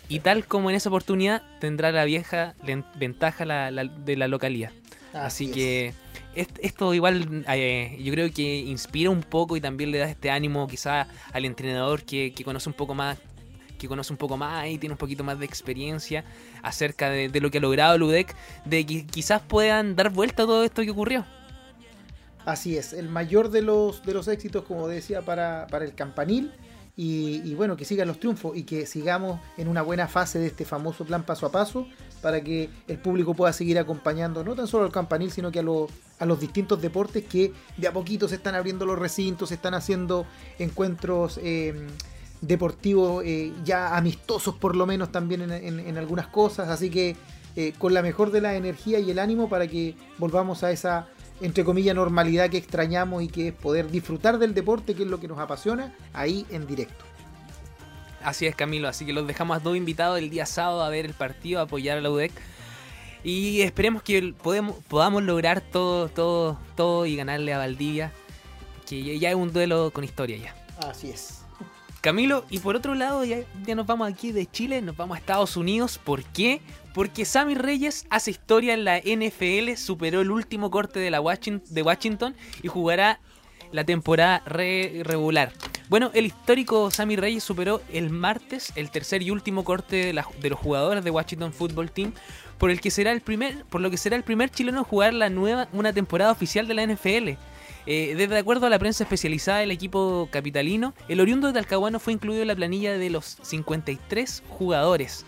Y 0.08 0.20
tal 0.20 0.46
como 0.46 0.70
en 0.70 0.76
esa 0.76 0.90
oportunidad 0.90 1.42
tendrá 1.60 1.90
la 1.90 2.04
vieja 2.04 2.54
ventaja 2.96 3.70
de 3.70 4.16
la 4.16 4.28
localidad. 4.28 4.70
Así, 5.14 5.50
que 5.50 5.94
esto 6.34 6.92
igual 6.92 7.44
eh, 7.48 7.96
yo 8.02 8.12
creo 8.12 8.30
que 8.32 8.58
inspira 8.58 9.10
un 9.10 9.22
poco 9.22 9.56
y 9.56 9.60
también 9.60 9.92
le 9.92 9.98
da 9.98 10.08
este 10.08 10.30
ánimo 10.30 10.66
quizá 10.66 11.06
al 11.32 11.44
entrenador 11.44 12.02
que, 12.02 12.32
que 12.34 12.42
conoce 12.42 12.68
un 12.68 12.74
poco 12.74 12.94
más 12.94 13.18
que 13.84 13.88
conoce 13.88 14.12
un 14.12 14.16
poco 14.16 14.36
más 14.36 14.66
y 14.66 14.78
tiene 14.78 14.94
un 14.94 14.98
poquito 14.98 15.24
más 15.24 15.38
de 15.38 15.44
experiencia 15.44 16.24
acerca 16.62 17.10
de, 17.10 17.28
lo 17.40 17.50
que 17.50 17.58
ha 17.58 17.60
logrado 17.60 17.98
Ludec, 17.98 18.34
de 18.64 18.86
que 18.86 19.06
quizás 19.06 19.42
puedan 19.42 19.94
dar 19.94 20.10
vuelta 20.10 20.44
a 20.44 20.46
todo 20.46 20.64
esto 20.64 20.82
que 20.82 20.90
ocurrió. 20.90 21.26
Así 22.44 22.76
es, 22.76 22.92
el 22.92 23.08
mayor 23.08 23.50
de 23.50 23.62
los, 23.62 24.02
de 24.04 24.14
los 24.14 24.28
éxitos, 24.28 24.64
como 24.64 24.88
decía, 24.88 25.22
para, 25.22 25.66
el 25.70 25.94
campanil. 25.94 26.52
Y, 26.96 27.52
bueno, 27.54 27.76
que 27.76 27.84
sigan 27.84 28.06
los 28.06 28.20
triunfos 28.20 28.56
y 28.56 28.62
que 28.62 28.86
sigamos 28.86 29.40
en 29.56 29.66
una 29.66 29.82
buena 29.82 30.06
fase 30.06 30.38
de 30.38 30.46
este 30.46 30.64
famoso 30.64 31.04
plan 31.04 31.24
paso 31.24 31.44
a 31.46 31.50
paso 31.50 31.88
para 32.22 32.40
que 32.40 32.70
el 32.86 32.98
público 32.98 33.34
pueda 33.34 33.52
seguir 33.52 33.80
acompañando 33.80 34.44
no 34.44 34.54
tan 34.54 34.68
solo 34.68 34.84
al 34.84 34.92
campanil, 34.92 35.32
sino 35.32 35.50
que 35.50 35.58
a, 35.58 35.64
a 36.20 36.26
los 36.26 36.38
distintos 36.38 36.80
deportes 36.80 37.24
que 37.24 37.52
de 37.76 37.88
a 37.88 37.92
poquito 37.92 38.28
se 38.28 38.36
están 38.36 38.54
abriendo 38.54 38.86
los 38.86 38.96
recintos, 38.96 39.48
se 39.48 39.56
están 39.56 39.74
haciendo 39.74 40.24
encuentros 40.60 41.40
eh, 41.42 41.74
deportivos 42.46 43.24
eh, 43.24 43.52
ya 43.64 43.96
amistosos 43.96 44.54
por 44.54 44.76
lo 44.76 44.86
menos 44.86 45.10
también 45.12 45.50
en, 45.50 45.98
algunas 45.98 46.26
cosas, 46.28 46.68
así 46.68 46.90
que 46.90 47.16
eh, 47.56 47.72
con 47.78 47.94
la 47.94 48.02
mejor 48.02 48.30
de 48.30 48.40
la 48.40 48.54
energía 48.54 48.98
y 48.98 49.10
el 49.10 49.18
ánimo 49.18 49.48
para 49.48 49.66
que 49.66 49.94
volvamos 50.18 50.62
a 50.64 50.70
esa, 50.70 51.06
entre 51.40 51.64
comillas, 51.64 51.94
normalidad 51.94 52.50
que 52.50 52.56
extrañamos 52.56 53.22
y 53.22 53.28
que 53.28 53.48
es 53.48 53.54
poder 53.54 53.90
disfrutar 53.90 54.38
del 54.38 54.54
deporte, 54.54 54.94
que 54.94 55.04
es 55.04 55.08
lo 55.08 55.20
que 55.20 55.28
nos 55.28 55.38
apasiona, 55.38 55.94
ahí 56.12 56.46
en 56.50 56.66
directo. 56.66 57.04
Así 58.22 58.46
es 58.46 58.56
Camilo, 58.56 58.88
así 58.88 59.04
que 59.04 59.12
los 59.12 59.26
dejamos 59.26 59.56
a 59.56 59.60
todos 59.60 59.76
invitados 59.76 60.18
el 60.18 60.30
día 60.30 60.46
sábado 60.46 60.82
a 60.82 60.88
ver 60.88 61.04
el 61.04 61.12
partido, 61.12 61.60
a 61.60 61.64
apoyar 61.64 61.98
a 61.98 62.00
la 62.00 62.10
UDEC. 62.10 62.32
Y 63.22 63.62
esperemos 63.62 64.02
que 64.02 64.34
podemos, 64.42 64.76
podamos 64.88 65.22
lograr 65.22 65.60
todo, 65.60 66.08
todo, 66.08 66.58
todo 66.76 67.06
y 67.06 67.16
ganarle 67.16 67.54
a 67.54 67.58
Valdivia 67.58 68.12
que 68.84 69.18
ya 69.18 69.30
es 69.30 69.36
un 69.36 69.52
duelo 69.52 69.90
con 69.92 70.04
historia 70.04 70.36
ya. 70.36 70.54
Así 70.88 71.10
es. 71.10 71.43
Camilo, 72.04 72.44
y 72.50 72.58
por 72.58 72.76
otro 72.76 72.94
lado, 72.94 73.24
ya, 73.24 73.38
nos 73.74 73.86
vamos 73.86 74.12
aquí 74.12 74.30
de 74.30 74.44
Chile, 74.44 74.82
nos 74.82 74.94
vamos 74.94 75.16
a 75.16 75.20
Estados 75.20 75.56
Unidos. 75.56 75.96
¿Por 75.96 76.22
qué? 76.22 76.60
Porque 76.92 77.24
Sammy 77.24 77.54
Reyes 77.54 78.04
hace 78.10 78.30
historia 78.30 78.74
en 78.74 78.84
la 78.84 78.98
NFL, 78.98 79.76
superó 79.76 80.20
el 80.20 80.30
último 80.30 80.70
corte 80.70 81.00
de, 81.00 81.10
la 81.10 81.22
Washington, 81.22 82.36
y 82.62 82.68
jugará 82.68 83.20
la 83.72 83.84
temporada 83.84 84.42
regular. 84.44 85.54
Bueno, 85.88 86.10
el 86.12 86.26
histórico 86.26 86.90
Sammy 86.90 87.16
Reyes 87.16 87.42
superó 87.42 87.80
el 87.90 88.10
martes 88.10 88.70
el 88.76 88.90
tercer 88.90 89.22
y 89.22 89.30
último 89.30 89.64
corte 89.64 90.12
de, 90.12 90.24
de, 90.42 90.50
los 90.50 90.58
jugadores 90.58 91.04
de 91.04 91.10
Washington 91.10 91.54
Football 91.54 91.90
Team, 91.90 92.12
por 92.58 92.70
el 92.70 92.82
que 92.82 92.90
será 92.90 93.12
el 93.12 93.22
primer, 93.22 93.64
por 93.64 93.80
lo 93.80 93.90
que 93.90 93.96
será 93.96 94.16
el 94.16 94.24
primer 94.24 94.50
chileno 94.50 94.76
en 94.80 94.84
jugar 94.84 95.14
la 95.14 95.30
nueva 95.30 95.68
una 95.72 95.94
temporada 95.94 96.32
oficial 96.32 96.68
de 96.68 96.74
la 96.74 96.86
NFL. 96.86 97.38
Eh, 97.86 98.14
desde 98.16 98.38
acuerdo 98.38 98.66
a 98.66 98.70
la 98.70 98.78
prensa 98.78 99.04
especializada 99.04 99.58
del 99.58 99.70
equipo 99.70 100.28
capitalino, 100.30 100.94
el 101.08 101.20
oriundo 101.20 101.48
de 101.48 101.52
Talcahuano 101.52 102.00
fue 102.00 102.14
incluido 102.14 102.42
en 102.42 102.48
la 102.48 102.56
planilla 102.56 102.96
de 102.96 103.10
los 103.10 103.36
53 103.42 104.42
jugadores. 104.48 105.26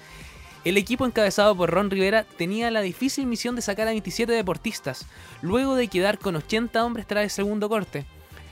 El 0.64 0.78
equipo 0.78 1.06
encabezado 1.06 1.54
por 1.54 1.70
Ron 1.70 1.90
Rivera 1.90 2.24
tenía 2.24 2.70
la 2.70 2.80
difícil 2.80 3.26
misión 3.26 3.56
de 3.56 3.62
sacar 3.62 3.86
a 3.86 3.90
27 3.90 4.32
deportistas, 4.32 5.06
luego 5.42 5.76
de 5.76 5.88
quedar 5.88 6.18
con 6.18 6.34
80 6.34 6.84
hombres 6.84 7.06
tras 7.06 7.24
el 7.24 7.30
segundo 7.30 7.68
corte. 7.68 8.06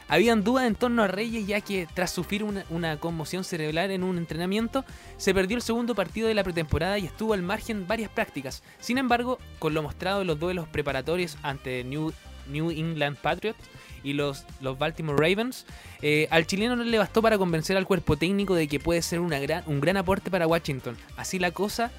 Habían 0.07 0.45
dudas 0.45 0.67
en 0.67 0.75
torno 0.75 1.03
a 1.03 1.09
Reyes 1.09 1.47
ya 1.47 1.63
que 1.63 1.89
tras 1.93 2.11
sufrir 2.11 2.45
una, 2.45 2.65
una, 2.69 3.01
conmoción 3.01 3.43
cerebral 3.43 3.91
en 3.91 4.03
un 4.03 4.19
entrenamiento, 4.19 4.85
se 5.17 5.33
perdió 5.33 5.57
el 5.57 5.63
segundo 5.63 5.95
partido 5.95 6.29
de 6.29 6.35
la 6.35 6.45
pretemporada 6.45 6.99
y 6.99 7.07
estuvo 7.07 7.33
al 7.33 7.43
margen 7.43 7.87
varias 7.89 8.11
prácticas. 8.11 8.63
Sin 8.79 8.99
embargo, 8.99 9.39
con 9.59 9.73
lo 9.73 9.83
mostrado 9.83 10.21
en 10.21 10.27
los 10.27 10.39
duelos 10.39 10.69
preparatorios 10.69 11.39
ante 11.43 11.83
New, 11.85 12.13
New 12.47 12.71
England 12.71 13.17
Patriots, 13.17 13.59
y 14.05 14.13
los, 14.13 14.45
los 14.61 14.79
Baltimore 14.79 15.17
Ravens, 15.19 15.67
eh, 16.03 16.29
al 16.31 16.47
chileno 16.47 16.77
no 16.77 16.85
le 16.85 16.99
bastó 16.99 17.23
para 17.23 17.39
convencer 17.39 17.77
al 17.77 17.87
cuerpo 17.87 18.17
técnico 18.17 18.55
de 18.55 18.69
que 18.69 18.79
puede 18.79 19.03
ser 19.03 19.21
gran, 19.21 19.65
un 19.67 19.81
gran 19.81 19.97
aporte 19.97 20.31
para 20.31 20.47
Washington. 20.47 20.97
Así 21.17 21.39
la 21.39 21.51
cosa, 21.51 21.91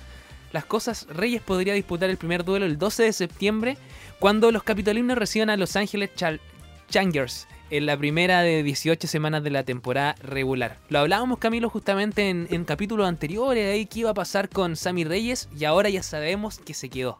las 0.53 0.65
cosas, 0.65 1.07
Reyes 1.09 1.41
podría 1.41 1.73
disputar 1.73 2.09
el 2.09 2.17
primer 2.17 2.45
duelo 2.45 2.65
el 2.65 2.77
12 2.77 3.03
de 3.03 3.13
septiembre, 3.13 3.77
cuando 4.19 4.51
los 4.51 4.63
capitalinos 4.63 5.17
reciban 5.17 5.49
a 5.49 5.57
Los 5.57 5.75
Ángeles 5.75 6.11
Changers 6.89 7.47
en 7.71 7.87
la 7.87 7.97
primera 7.97 8.41
de 8.41 8.61
18 8.61 9.07
semanas 9.07 9.43
de 9.43 9.49
la 9.49 9.63
temporada 9.63 10.15
regular. 10.21 10.77
Lo 10.87 10.99
hablábamos, 10.99 11.39
Camilo, 11.39 11.69
justamente 11.69 12.29
en, 12.29 12.47
en 12.51 12.63
capítulos 12.63 13.07
anteriores, 13.07 13.73
ahí 13.73 13.87
qué 13.87 14.01
iba 14.01 14.11
a 14.11 14.13
pasar 14.13 14.49
con 14.49 14.75
Sammy 14.75 15.03
Reyes, 15.03 15.49
y 15.57 15.65
ahora 15.65 15.89
ya 15.89 16.03
sabemos 16.03 16.59
que 16.59 16.75
se 16.75 16.89
quedó. 16.89 17.19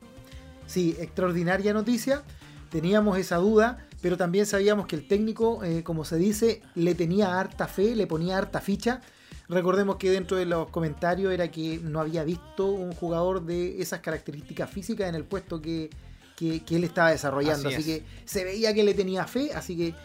Sí, 0.67 0.95
extraordinaria 0.99 1.73
noticia. 1.73 2.23
Teníamos 2.69 3.17
esa 3.17 3.37
duda 3.37 3.87
pero 4.05 4.17
también 4.17 4.45
sabíamos 4.45 4.85
que 4.85 4.95
el 4.95 5.07
técnico, 5.07 5.63
eh, 5.63 5.81
como 5.81 6.05
se 6.05 6.17
dice, 6.17 6.61
le 6.75 6.93
tenía 6.93 7.39
harta 7.39 7.67
fe, 7.67 7.95
le 7.95 8.05
ponía 8.05 8.37
harta 8.37 8.61
ficha. 8.61 9.01
Recordemos 9.49 9.95
que 9.95 10.11
dentro 10.11 10.37
de 10.37 10.45
los 10.45 10.69
comentarios 10.69 11.33
era 11.33 11.47
que 11.49 11.79
no 11.81 11.99
había 11.99 12.23
visto 12.23 12.67
un 12.67 12.93
jugador 12.93 13.43
de 13.43 13.81
esas 13.81 14.01
características 14.01 14.69
físicas 14.69 15.09
en 15.09 15.15
el 15.15 15.23
puesto 15.23 15.59
que, 15.59 15.89
él 16.39 16.83
estaba 16.83 17.09
desarrollando. 17.09 17.67
Así, 17.67 17.83
que 17.83 18.03
se 18.25 18.43
veía 18.43 18.75
que 18.75 18.83
le 18.83 18.93
tenía 18.93 19.25
fe, 19.25 19.49
así 19.55 19.75
que 19.75 19.95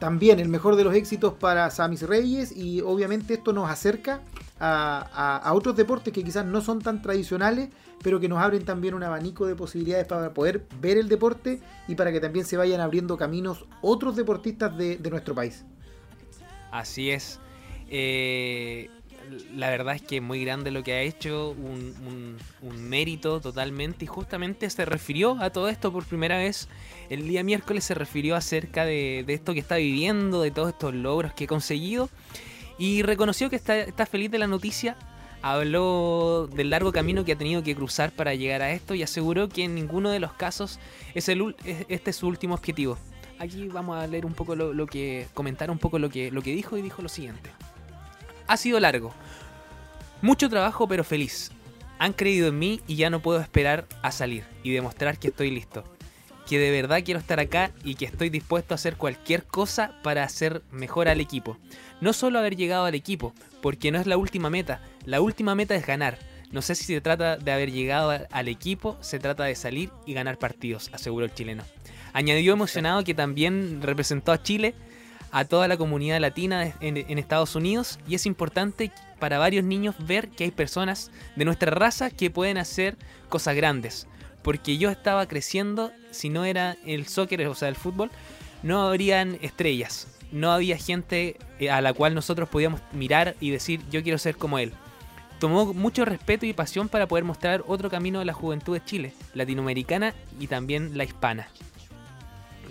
también 0.00 0.40
el 0.40 0.48
mejor 0.48 0.74
de 0.74 0.82
los 0.82 0.92
éxitos 0.92 1.34
para 1.34 1.70
Samis 1.70 2.02
Reyes 2.02 2.50
y 2.56 2.80
obviamente 2.80 3.34
esto 3.34 3.52
nos 3.52 3.70
acerca 3.70 4.20
a, 4.58 5.52
otros 5.54 5.76
deportes 5.76 6.12
que 6.12 6.24
quizás 6.24 6.44
no 6.44 6.60
son 6.60 6.80
tan 6.80 7.02
tradicionales, 7.02 7.68
pero 8.02 8.20
que 8.20 8.28
nos 8.28 8.38
abren 8.38 8.64
también 8.64 8.94
un 8.94 9.02
abanico 9.02 9.46
de 9.46 9.54
posibilidades 9.54 10.06
para 10.06 10.32
poder 10.34 10.66
ver 10.80 10.98
el 10.98 11.08
deporte 11.08 11.60
y 11.88 11.94
para 11.94 12.12
que 12.12 12.20
también 12.20 12.44
se 12.44 12.56
vayan 12.56 12.80
abriendo 12.80 13.16
caminos 13.16 13.66
otros 13.82 14.16
deportistas 14.16 14.76
de, 14.76 14.98
nuestro 15.10 15.34
país. 15.34 15.64
Así 16.70 17.10
es. 17.10 17.40
Eh, 17.88 18.90
la 19.54 19.70
verdad 19.70 19.94
es 19.94 20.02
que 20.02 20.16
es 20.16 20.22
muy 20.22 20.44
grande 20.44 20.70
lo 20.70 20.82
que 20.82 20.92
ha 20.92 21.00
hecho, 21.00 21.50
un, 21.50 22.36
mérito 22.76 23.40
totalmente, 23.40 24.04
y 24.04 24.08
justamente 24.08 24.68
se 24.68 24.84
refirió 24.84 25.38
a 25.40 25.50
todo 25.50 25.68
esto 25.68 25.92
por 25.92 26.04
primera 26.04 26.36
vez. 26.36 26.68
El 27.08 27.26
día 27.28 27.42
miércoles 27.42 27.84
se 27.84 27.94
refirió 27.94 28.36
acerca 28.36 28.84
de, 28.84 29.24
esto 29.28 29.54
que 29.54 29.60
está 29.60 29.76
viviendo, 29.76 30.42
de 30.42 30.50
todos 30.50 30.70
estos 30.70 30.94
logros 30.94 31.32
que 31.32 31.44
ha 31.44 31.46
conseguido, 31.46 32.10
y 32.78 33.02
reconoció 33.02 33.50
que 33.50 33.56
está 33.56 34.06
feliz 34.06 34.30
de 34.30 34.38
la 34.38 34.46
noticia, 34.46 34.96
habló 35.44 36.48
del 36.54 36.70
largo 36.70 36.90
camino 36.90 37.22
que 37.26 37.32
ha 37.32 37.36
tenido 37.36 37.62
que 37.62 37.76
cruzar 37.76 38.12
para 38.12 38.34
llegar 38.34 38.62
a 38.62 38.72
esto 38.72 38.94
y 38.94 39.02
aseguró 39.02 39.50
que 39.50 39.64
en 39.64 39.74
ninguno 39.74 40.08
de 40.08 40.18
los 40.18 40.32
casos 40.32 40.78
es 41.14 41.28
el, 41.28 41.54
este 41.90 42.10
es 42.10 42.16
su 42.16 42.26
último 42.28 42.54
objetivo. 42.54 42.96
Aquí 43.38 43.68
vamos 43.68 43.98
a 43.98 44.06
leer 44.06 44.24
un 44.24 44.32
poco 44.32 44.56
lo, 44.56 44.86
que, 44.86 45.26
comentar 45.34 45.70
un 45.70 45.76
poco 45.76 45.98
lo 45.98 46.08
que, 46.08 46.30
lo 46.30 46.40
que 46.40 46.54
dijo 46.54 46.78
y 46.78 46.82
dijo 46.82 47.02
lo 47.02 47.10
siguiente. 47.10 47.50
Ha 48.46 48.56
sido 48.56 48.80
largo, 48.80 49.12
mucho 50.22 50.48
trabajo 50.48 50.88
pero 50.88 51.04
feliz. 51.04 51.50
Han 51.98 52.14
creído 52.14 52.48
en 52.48 52.58
mí 52.58 52.80
y 52.86 52.96
ya 52.96 53.10
no 53.10 53.20
puedo 53.20 53.38
esperar 53.38 53.86
a 54.00 54.12
salir 54.12 54.44
y 54.62 54.70
demostrar 54.70 55.18
que 55.18 55.28
estoy 55.28 55.50
listo. 55.50 55.84
Que 56.48 56.58
de 56.58 56.70
verdad 56.70 57.02
quiero 57.04 57.20
estar 57.20 57.38
acá 57.38 57.70
y 57.84 57.96
que 57.96 58.06
estoy 58.06 58.30
dispuesto 58.30 58.72
a 58.72 58.76
hacer 58.76 58.96
cualquier 58.96 59.44
cosa 59.44 59.92
para 60.02 60.24
hacer 60.24 60.62
mejor 60.70 61.08
al 61.08 61.20
equipo. 61.20 61.58
No 62.00 62.14
solo 62.14 62.38
haber 62.38 62.56
llegado 62.56 62.86
al 62.86 62.94
equipo, 62.94 63.34
porque 63.60 63.90
no 63.90 63.98
es 63.98 64.06
la 64.06 64.16
última 64.16 64.48
meta. 64.48 64.80
La 65.04 65.20
última 65.20 65.54
meta 65.54 65.74
es 65.74 65.86
ganar. 65.86 66.18
No 66.50 66.62
sé 66.62 66.74
si 66.74 66.84
se 66.84 67.00
trata 67.00 67.36
de 67.36 67.52
haber 67.52 67.72
llegado 67.72 68.10
al 68.30 68.48
equipo, 68.48 68.96
se 69.00 69.18
trata 69.18 69.44
de 69.44 69.54
salir 69.54 69.90
y 70.06 70.14
ganar 70.14 70.38
partidos, 70.38 70.90
aseguró 70.92 71.26
el 71.26 71.34
chileno. 71.34 71.64
Añadió 72.12 72.52
emocionado 72.52 73.02
que 73.02 73.12
también 73.12 73.82
representó 73.82 74.32
a 74.32 74.42
Chile, 74.42 74.74
a 75.32 75.44
toda 75.44 75.66
la 75.66 75.76
comunidad 75.76 76.20
latina 76.20 76.72
en, 76.80 77.18
Estados 77.18 77.56
Unidos 77.56 77.98
y 78.06 78.14
es 78.14 78.24
importante 78.24 78.92
para 79.18 79.38
varios 79.38 79.64
niños 79.64 79.96
ver 79.98 80.28
que 80.28 80.44
hay 80.44 80.52
personas 80.52 81.10
de 81.34 81.44
nuestra 81.44 81.72
raza 81.72 82.10
que 82.10 82.30
pueden 82.30 82.56
hacer 82.56 82.96
cosas 83.28 83.56
grandes. 83.56 84.06
Porque 84.42 84.78
yo 84.78 84.90
estaba 84.90 85.26
creciendo, 85.26 85.90
si 86.12 86.28
no 86.28 86.44
era 86.44 86.76
el 86.86 87.08
soccer, 87.08 87.46
o 87.48 87.54
sea, 87.54 87.68
el 87.68 87.76
fútbol, 87.76 88.10
no 88.62 88.86
habrían 88.86 89.38
estrellas 89.42 90.06
no 90.34 90.50
había 90.50 90.76
gente 90.76 91.36
eh, 91.60 91.70
a 91.70 91.80
la 91.80 91.92
cual 91.92 92.14
nosotros 92.14 92.48
podíamos 92.48 92.80
mirar 92.92 93.36
y 93.40 93.50
decir 93.50 93.80
yo 93.90 94.02
quiero 94.02 94.18
ser 94.18 94.36
como 94.36 94.58
él. 94.58 94.72
Tomó 95.44 95.74
mucho 95.74 96.06
respeto 96.06 96.46
y 96.46 96.54
pasión 96.54 96.88
para 96.88 97.06
poder 97.06 97.22
mostrar 97.22 97.64
otro 97.66 97.90
camino 97.90 98.18
de 98.18 98.24
la 98.24 98.32
juventud 98.32 98.72
de 98.72 98.82
Chile, 98.82 99.12
latinoamericana 99.34 100.14
y 100.40 100.46
también 100.46 100.96
la 100.96 101.04
hispana. 101.04 101.48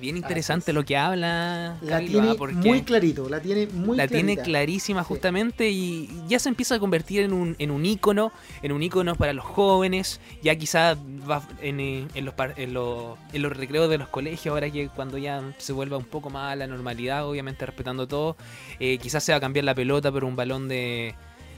Bien 0.02 0.18
interesante 0.18 0.74
lo 0.74 0.84
que 0.84 0.98
habla. 0.98 1.78
La 1.84 2.00
tiene 2.00 2.34
muy 2.34 2.82
clarito, 2.82 3.30
la 3.30 3.42
tiene 3.42 3.68
muy 3.68 3.96
La 3.96 4.08
tiene 4.08 4.38
clarísima 4.38 5.04
justamente 5.04 5.70
y 5.70 6.10
ya 6.28 6.40
se 6.40 6.50
empieza 6.50 6.74
a 6.74 6.80
convertir 6.80 7.22
en 7.22 7.34
un, 7.34 7.56
en 7.60 7.70
un 7.70 7.86
ícono, 7.86 8.32
en 8.64 8.72
un 8.72 8.82
ícono 8.82 9.16
para 9.16 9.34
los 9.34 9.46
jóvenes, 9.46 10.20
ya 10.42 10.56
quizás 10.56 10.98
va 11.30 11.48
en, 11.62 11.80
en, 11.80 12.26
los, 12.26 12.34
en, 12.58 12.74
los, 12.74 13.20
en 13.34 13.42
los 13.44 13.56
recreos 13.56 13.88
de 13.88 14.00
los 14.00 14.08
colegios, 14.08 14.52
ahora 14.52 14.72
que 14.72 14.90
cuando 14.90 15.20
ya 15.20 15.44
se 15.60 15.74
vuelva 15.74 15.98
un 15.98 16.06
poco 16.06 16.32
más 16.32 16.54
a 16.54 16.56
la 16.56 16.66
normalidad, 16.66 17.30
obviamente 17.30 17.68
respetando 17.68 18.08
todo, 18.08 18.36
eh, 18.80 18.98
quizás 18.98 19.24
se 19.24 19.32
va 19.32 19.38
a 19.38 19.42
cambiar 19.42 19.64
la 19.64 19.76
pelota 19.76 20.12
por 20.12 20.24
un 20.24 20.36
balón 20.36 20.68
de... 20.68 21.14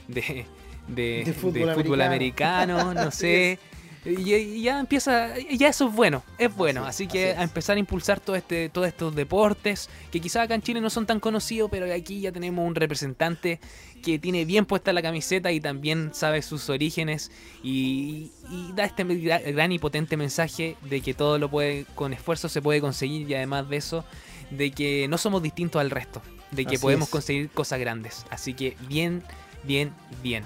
de 0.08 0.44
de, 0.88 1.34
fútbol, 1.38 2.00
americano, 2.00 2.94
no 2.94 3.10
sé. 3.10 3.58
Y, 4.06 4.62
ya 4.62 4.78
empieza, 4.78 5.36
ya 5.36 5.68
eso 5.68 5.88
es 5.88 5.94
bueno, 5.94 6.22
es 6.38 6.54
bueno. 6.54 6.84
Así, 6.84 7.08
que 7.08 7.32
a 7.32 7.42
empezar 7.42 7.76
a 7.76 7.80
impulsar 7.80 8.20
todo 8.20 8.36
este, 8.36 8.68
todos 8.68 8.86
estos 8.86 9.14
deportes 9.16 9.90
que 10.12 10.20
quizás 10.20 10.44
acá 10.44 10.54
en 10.54 10.62
Chile 10.62 10.80
no 10.80 10.90
son 10.90 11.06
tan 11.06 11.18
conocidos, 11.18 11.68
pero 11.70 11.92
aquí 11.92 12.20
ya 12.20 12.30
tenemos 12.30 12.64
un 12.64 12.76
representante 12.76 13.58
que 14.02 14.20
tiene 14.20 14.44
bien 14.44 14.64
puesta 14.64 14.92
la 14.92 15.02
camiseta 15.02 15.50
y 15.50 15.58
también 15.58 16.10
sabe 16.12 16.42
sus 16.42 16.70
orígenes 16.70 17.32
y, 17.64 18.30
da 18.74 18.84
este 18.84 19.02
gran 19.02 19.72
y 19.72 19.80
potente 19.80 20.16
mensaje 20.16 20.76
de 20.82 21.00
que 21.00 21.12
todo 21.12 21.38
lo 21.38 21.50
puede, 21.50 21.84
con 21.96 22.12
esfuerzo 22.12 22.48
se 22.48 22.62
puede 22.62 22.80
conseguir 22.80 23.28
y 23.28 23.34
además 23.34 23.68
de 23.68 23.78
eso, 23.78 24.04
de 24.50 24.70
que 24.70 25.08
no 25.08 25.18
somos 25.18 25.42
distintos 25.42 25.80
al 25.80 25.90
resto, 25.90 26.22
de 26.52 26.64
que 26.64 26.78
podemos 26.78 27.08
conseguir 27.08 27.50
cosas 27.50 27.80
grandes. 27.80 28.24
Así 28.30 28.54
que 28.54 28.76
bien, 28.88 29.24
bien, 29.64 29.92
bien. 30.22 30.44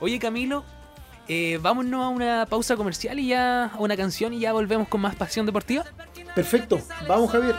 Oye 0.00 0.18
Camilo, 0.18 0.64
eh, 1.28 1.58
vámonos 1.62 2.04
a 2.04 2.08
una 2.08 2.46
pausa 2.46 2.74
comercial 2.74 3.18
y 3.18 3.28
ya 3.28 3.66
a 3.66 3.78
una 3.78 3.96
canción 3.96 4.32
y 4.32 4.40
ya 4.40 4.52
volvemos 4.52 4.88
con 4.88 5.00
más 5.00 5.14
pasión 5.14 5.46
deportiva. 5.46 5.84
Perfecto, 6.34 6.80
vamos 7.06 7.30
Javier. 7.30 7.54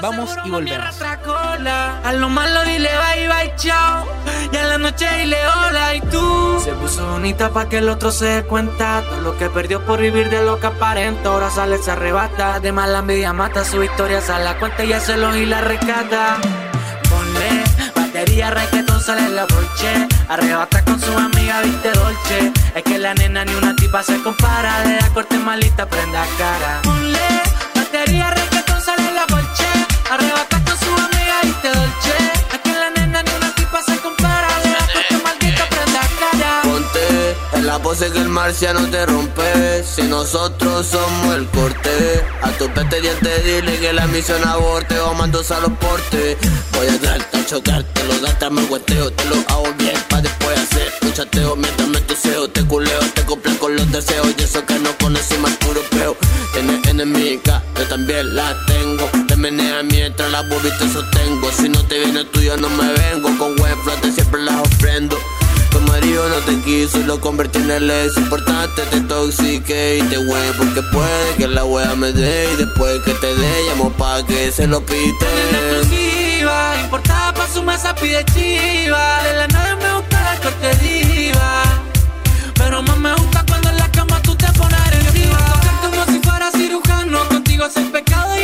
Vamos 0.00 0.36
y 0.44 0.50
volvemos. 0.50 1.02
A 1.02 2.12
lo 2.12 2.28
malo 2.28 2.64
dile 2.64 2.88
bye 2.88 3.28
bye 3.28 3.56
chao. 3.56 4.06
Y 4.52 4.56
a 4.56 4.64
la 4.64 4.78
noche 4.78 5.06
dile 5.18 5.36
hola 5.46 5.94
y 5.96 6.00
tú. 6.02 6.60
Se 6.64 6.72
puso 6.72 7.06
bonita 7.06 7.50
pa' 7.50 7.68
que 7.68 7.78
el 7.78 7.88
otro 7.88 8.12
se 8.12 8.26
dé 8.26 8.42
cuenta. 8.44 9.02
Todo 9.08 9.20
lo 9.20 9.36
que 9.36 9.50
perdió 9.50 9.84
por 9.84 10.00
vivir 10.00 10.30
de 10.30 10.44
lo 10.44 10.60
que 10.60 10.68
aparenta. 10.68 11.30
Ahora 11.30 11.50
sale, 11.50 11.78
se 11.78 11.90
arrebata. 11.90 12.60
De 12.60 12.72
mala 12.72 13.00
envidia 13.00 13.32
mata. 13.32 13.64
Su 13.64 13.82
historia 13.82 14.20
sale 14.20 14.48
a 14.48 14.58
cuenta 14.58 14.84
y 14.84 14.92
se 15.00 15.16
lo 15.16 15.36
y 15.36 15.46
la 15.46 15.60
rescata. 15.60 16.38
Batería, 18.20 18.50
reggaetón, 18.50 19.00
sale 19.02 19.22
en 19.22 19.34
la 19.34 19.46
bolche. 19.46 20.06
Arrebata 20.28 20.84
con 20.84 21.00
su 21.00 21.10
amiga, 21.10 21.62
viste 21.62 21.90
dolce. 21.90 22.52
Es 22.74 22.82
que 22.82 22.98
la 22.98 23.14
nena 23.14 23.46
ni 23.46 23.54
una 23.54 23.74
tipa 23.74 24.02
se 24.02 24.22
compara. 24.22 24.82
De 24.82 25.00
la 25.00 25.08
corte 25.08 25.38
malita, 25.38 25.86
prenda 25.86 26.26
cara. 26.36 26.82
Ponle, 26.82 27.18
batería, 27.74 28.28
reggaetón, 28.28 28.82
sale 28.82 29.08
en 29.08 29.14
la 29.14 29.24
bolche. 29.24 29.64
Arrebata 30.10 30.62
con 30.66 30.78
su 30.78 30.90
amiga, 30.90 31.34
viste 31.44 31.68
dolce. 31.68 32.14
Es 32.52 32.58
que 32.62 32.72
la 32.74 32.90
nena 32.90 33.22
ni 33.22 33.30
una 33.38 33.54
tipa 33.54 33.82
se 33.82 33.96
compara. 33.96 34.48
De 34.64 34.70
la 34.70 34.86
corte 34.92 35.16
maldita, 35.24 35.66
prenda 35.70 36.00
cara. 36.20 36.60
Ponte 36.62 37.36
en 37.54 37.66
la 37.66 37.78
pose 37.78 38.12
que 38.12 38.18
el 38.18 38.28
marciano 38.28 38.80
te 38.90 39.06
rompe. 39.06 39.82
Si 39.82 40.02
nosotros 40.02 40.86
somos 40.86 41.36
el 41.36 41.48
corte. 41.48 42.22
A 42.42 42.50
tu 42.50 42.68
peste 42.68 43.00
diente 43.00 43.30
dile 43.44 43.78
que 43.78 43.94
la 43.94 44.06
misión 44.08 44.46
aborte. 44.46 44.98
O 45.00 45.14
mandos 45.14 45.50
a 45.50 45.60
los 45.60 45.72
portes. 45.72 46.36
Voy 46.72 46.86
a 46.86 47.00
tratar 47.00 47.39
chocarte, 47.50 48.04
lo 48.04 48.16
das, 48.20 48.52
me 48.52 48.62
hueteo, 48.62 49.10
te 49.10 49.24
lo 49.24 49.34
hago 49.48 49.74
bien 49.76 49.96
pa' 50.08 50.20
después 50.20 50.56
hacer 50.56 50.88
un 51.02 51.12
chateo 51.12 51.56
mientras 51.56 51.88
me 51.88 52.00
tuseo, 52.02 52.48
te 52.48 52.64
culeo, 52.64 53.00
te 53.12 53.22
cumplen 53.22 53.56
con 53.56 53.74
los 53.74 53.90
deseos 53.90 54.28
y 54.38 54.42
eso 54.42 54.64
que 54.64 54.78
no 54.78 54.96
conocí 54.98 55.36
más 55.38 55.56
puro 55.56 55.80
peo. 55.90 56.16
Tienes 56.52 56.86
enemiga, 56.86 57.60
yo 57.76 57.88
también 57.88 58.36
la 58.36 58.56
tengo. 58.68 59.10
Te 59.26 59.34
menea 59.34 59.82
mientras 59.82 60.30
la 60.30 60.42
boobie 60.42 60.70
te 60.78 60.92
sostengo. 60.92 61.50
Si 61.50 61.68
no 61.68 61.84
te 61.86 61.98
viene 61.98 62.24
tuyo, 62.26 62.56
no 62.56 62.70
me 62.70 62.92
vengo. 62.92 63.36
Con 63.36 63.60
web 63.60 63.76
flote 63.82 64.12
siempre 64.12 64.42
las 64.42 64.60
ofrendo. 64.60 65.18
Tu 65.70 65.80
marido 65.82 66.28
no 66.28 66.36
te 66.36 66.56
quiso 66.64 66.98
y 67.00 67.04
lo 67.04 67.20
convertí 67.20 67.58
en 67.58 67.70
el 67.70 67.90
ex 67.90 68.16
importante, 68.16 68.82
te 68.90 69.00
toxique 69.02 69.98
y 69.98 70.02
te 70.02 70.18
wey 70.18 70.52
porque 70.58 70.82
puede 70.92 71.34
que 71.38 71.46
la 71.48 71.64
wea 71.64 71.94
me 71.94 72.12
dé 72.12 72.48
y 72.52 72.56
después 72.56 73.00
que 73.04 73.12
te 73.14 73.34
dé 73.34 73.62
llamo 73.68 73.90
pa' 73.92 74.24
que 74.26 74.50
se 74.50 74.66
lo 74.66 74.80
pite. 74.80 75.26
exclusiva, 75.52 76.74
importada 76.84 77.34
pa' 77.34 77.48
su 77.48 77.62
mesa 77.62 77.94
pide 77.94 78.24
chiva, 78.26 79.22
de 79.22 79.36
la 79.36 79.46
nave 79.48 79.76
me 79.76 79.94
gusta 79.98 80.20
la 80.22 80.40
corte 80.40 80.76
diva, 80.84 81.62
pero 82.54 82.82
más 82.82 82.98
me 82.98 83.14
gusta 83.14 83.44
cuando 83.46 83.68
en 83.70 83.76
la 83.78 83.90
cama 83.92 84.20
tú 84.22 84.34
te 84.34 84.46
pones 84.52 84.80
agresiva. 84.80 85.38
Tocar 85.38 85.80
como 85.82 86.04
si 86.06 86.18
fuera 86.20 86.50
cirujano, 86.52 87.28
contigo 87.28 87.66
es 87.66 87.76
el 87.76 87.90
pecado 87.90 88.39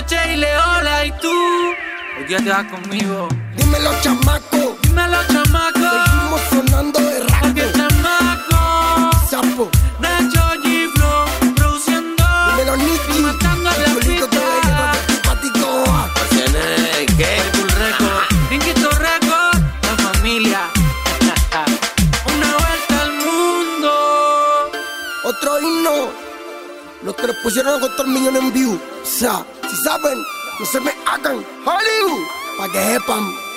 Y 0.00 0.02
noche 0.02 0.16
dile 0.28 0.48
hola 0.56 1.04
y 1.04 1.10
tú. 1.20 1.28
Hoy 2.16 2.24
día 2.26 2.38
te 2.38 2.48
vas 2.48 2.64
conmigo. 2.72 3.28
Dímelo, 3.54 3.90
chamaco. 4.00 4.78
Dímelo 4.82 5.18
chamaco. 5.30 5.78
Seguimos 6.06 6.40
sonando 6.48 7.00
de 7.00 7.20
Porque 7.42 7.62
rato. 7.66 7.78
chamaco. 7.78 9.10
Sapo. 9.28 9.70
Nacho 10.00 10.49
que 27.20 27.26
le 27.26 27.34
pusieron 27.34 27.74
a 27.74 27.80
contar 27.80 28.06
millones 28.06 28.42
en 28.42 28.52
view. 28.52 28.74
O 28.74 29.06
sea, 29.06 29.44
si 29.68 29.76
saben, 29.76 30.18
no 30.58 30.66
se 30.66 30.80
me 30.80 30.92
hagan. 31.06 31.44
Hollywood. 31.64 32.26
Pa' 32.56 32.72
que 32.72 32.84
sepan. 32.84 33.50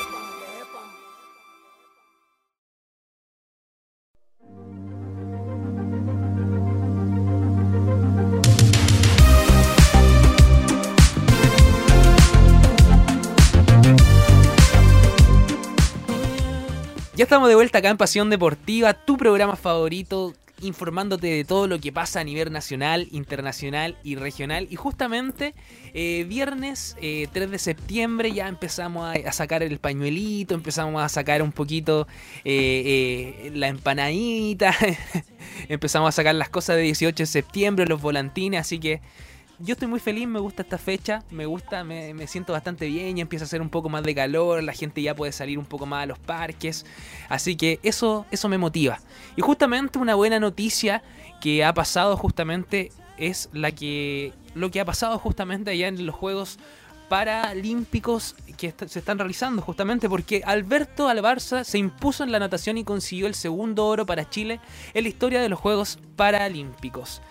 Ya 17.15 17.25
estamos 17.25 17.47
de 17.47 17.55
vuelta 17.55 17.77
acá 17.77 17.89
en 17.89 17.97
Pasión 17.97 18.31
Deportiva, 18.31 18.93
tu 18.93 19.17
programa 19.17 19.55
favorito, 19.55 20.33
informándote 20.61 21.27
de 21.27 21.43
todo 21.43 21.67
lo 21.67 21.79
que 21.79 21.91
pasa 21.91 22.19
a 22.19 22.23
nivel 22.23 22.51
nacional, 22.51 23.07
internacional 23.11 23.97
y 24.03 24.15
regional. 24.15 24.67
Y 24.69 24.75
justamente 24.75 25.53
eh, 25.93 26.25
viernes 26.27 26.95
eh, 27.01 27.27
3 27.31 27.51
de 27.51 27.59
septiembre 27.59 28.31
ya 28.31 28.47
empezamos 28.47 29.15
a, 29.15 29.31
sacar 29.31 29.63
el 29.63 29.79
pañuelito, 29.79 30.55
empezamos 30.55 31.01
a 31.03 31.09
sacar 31.09 31.41
un 31.41 31.51
poquito 31.51 32.07
eh, 32.45 33.43
eh, 33.45 33.51
la 33.55 33.67
empanadita, 33.67 34.73
empezamos 35.69 36.09
a 36.09 36.11
sacar 36.11 36.35
las 36.35 36.49
cosas 36.49 36.75
de 36.77 36.83
18 36.83 37.23
de 37.23 37.27
septiembre, 37.27 37.85
los 37.85 38.01
volantines, 38.01 38.61
así 38.61 38.79
que 38.79 39.01
yo 39.63 39.73
estoy 39.73 39.87
muy 39.87 39.99
feliz, 39.99 40.27
me 40.27 40.39
gusta 40.39 40.61
esta 40.61 40.77
fecha, 40.77 41.23
me 41.31 41.45
gusta, 41.45 41.83
me, 41.83 42.13
me 42.13 42.27
siento 42.27 42.51
bastante 42.51 42.85
bien, 42.87 43.15
ya 43.15 43.21
empieza 43.21 43.45
a 43.45 43.47
hacer 43.47 43.61
un 43.61 43.69
poco 43.69 43.87
más 43.87 44.03
de 44.03 44.13
calor, 44.13 44.61
la 44.61 44.73
gente 44.73 45.01
ya 45.01 45.15
puede 45.15 45.31
salir 45.31 45.57
un 45.57 45.65
poco 45.65 45.85
más 45.85 46.03
a 46.03 46.05
los 46.05 46.19
parques, 46.19 46.85
así 47.29 47.55
que 47.55 47.79
eso, 47.81 48.25
eso 48.29 48.49
me 48.49 48.57
motiva. 48.57 48.99
Y 49.37 49.41
justamente 49.41 49.99
una 49.99 50.15
buena 50.15 50.39
noticia 50.39 51.01
que 51.39 51.63
ha 51.63 51.73
pasado 51.73 52.17
justamente 52.17 52.91
es 53.17 53.49
la 53.53 53.71
que 53.71 54.33
lo 54.53 54.69
que 54.69 54.81
ha 54.81 54.85
pasado 54.85 55.17
justamente 55.17 55.71
allá 55.71 55.87
en 55.87 56.05
los 56.05 56.15
Juegos 56.15 56.59
Paralímpicos 57.09 58.35
que 58.57 58.73
se 58.87 58.99
están 58.99 59.19
realizando 59.19 59.61
justamente 59.61 60.09
porque 60.09 60.41
Alberto 60.45 61.09
Albarza 61.09 61.63
se 61.63 61.77
impuso 61.77 62.23
en 62.23 62.31
la 62.31 62.39
natación 62.39 62.77
y 62.77 62.83
consiguió 62.83 63.27
el 63.27 63.35
segundo 63.35 63.85
oro 63.85 64.05
para 64.05 64.29
Chile 64.29 64.59
en 64.93 65.03
la 65.03 65.09
historia 65.09 65.41
de 65.41 65.49
los 65.49 65.59
Juegos 65.59 65.99
Paralímpicos. 66.15 67.21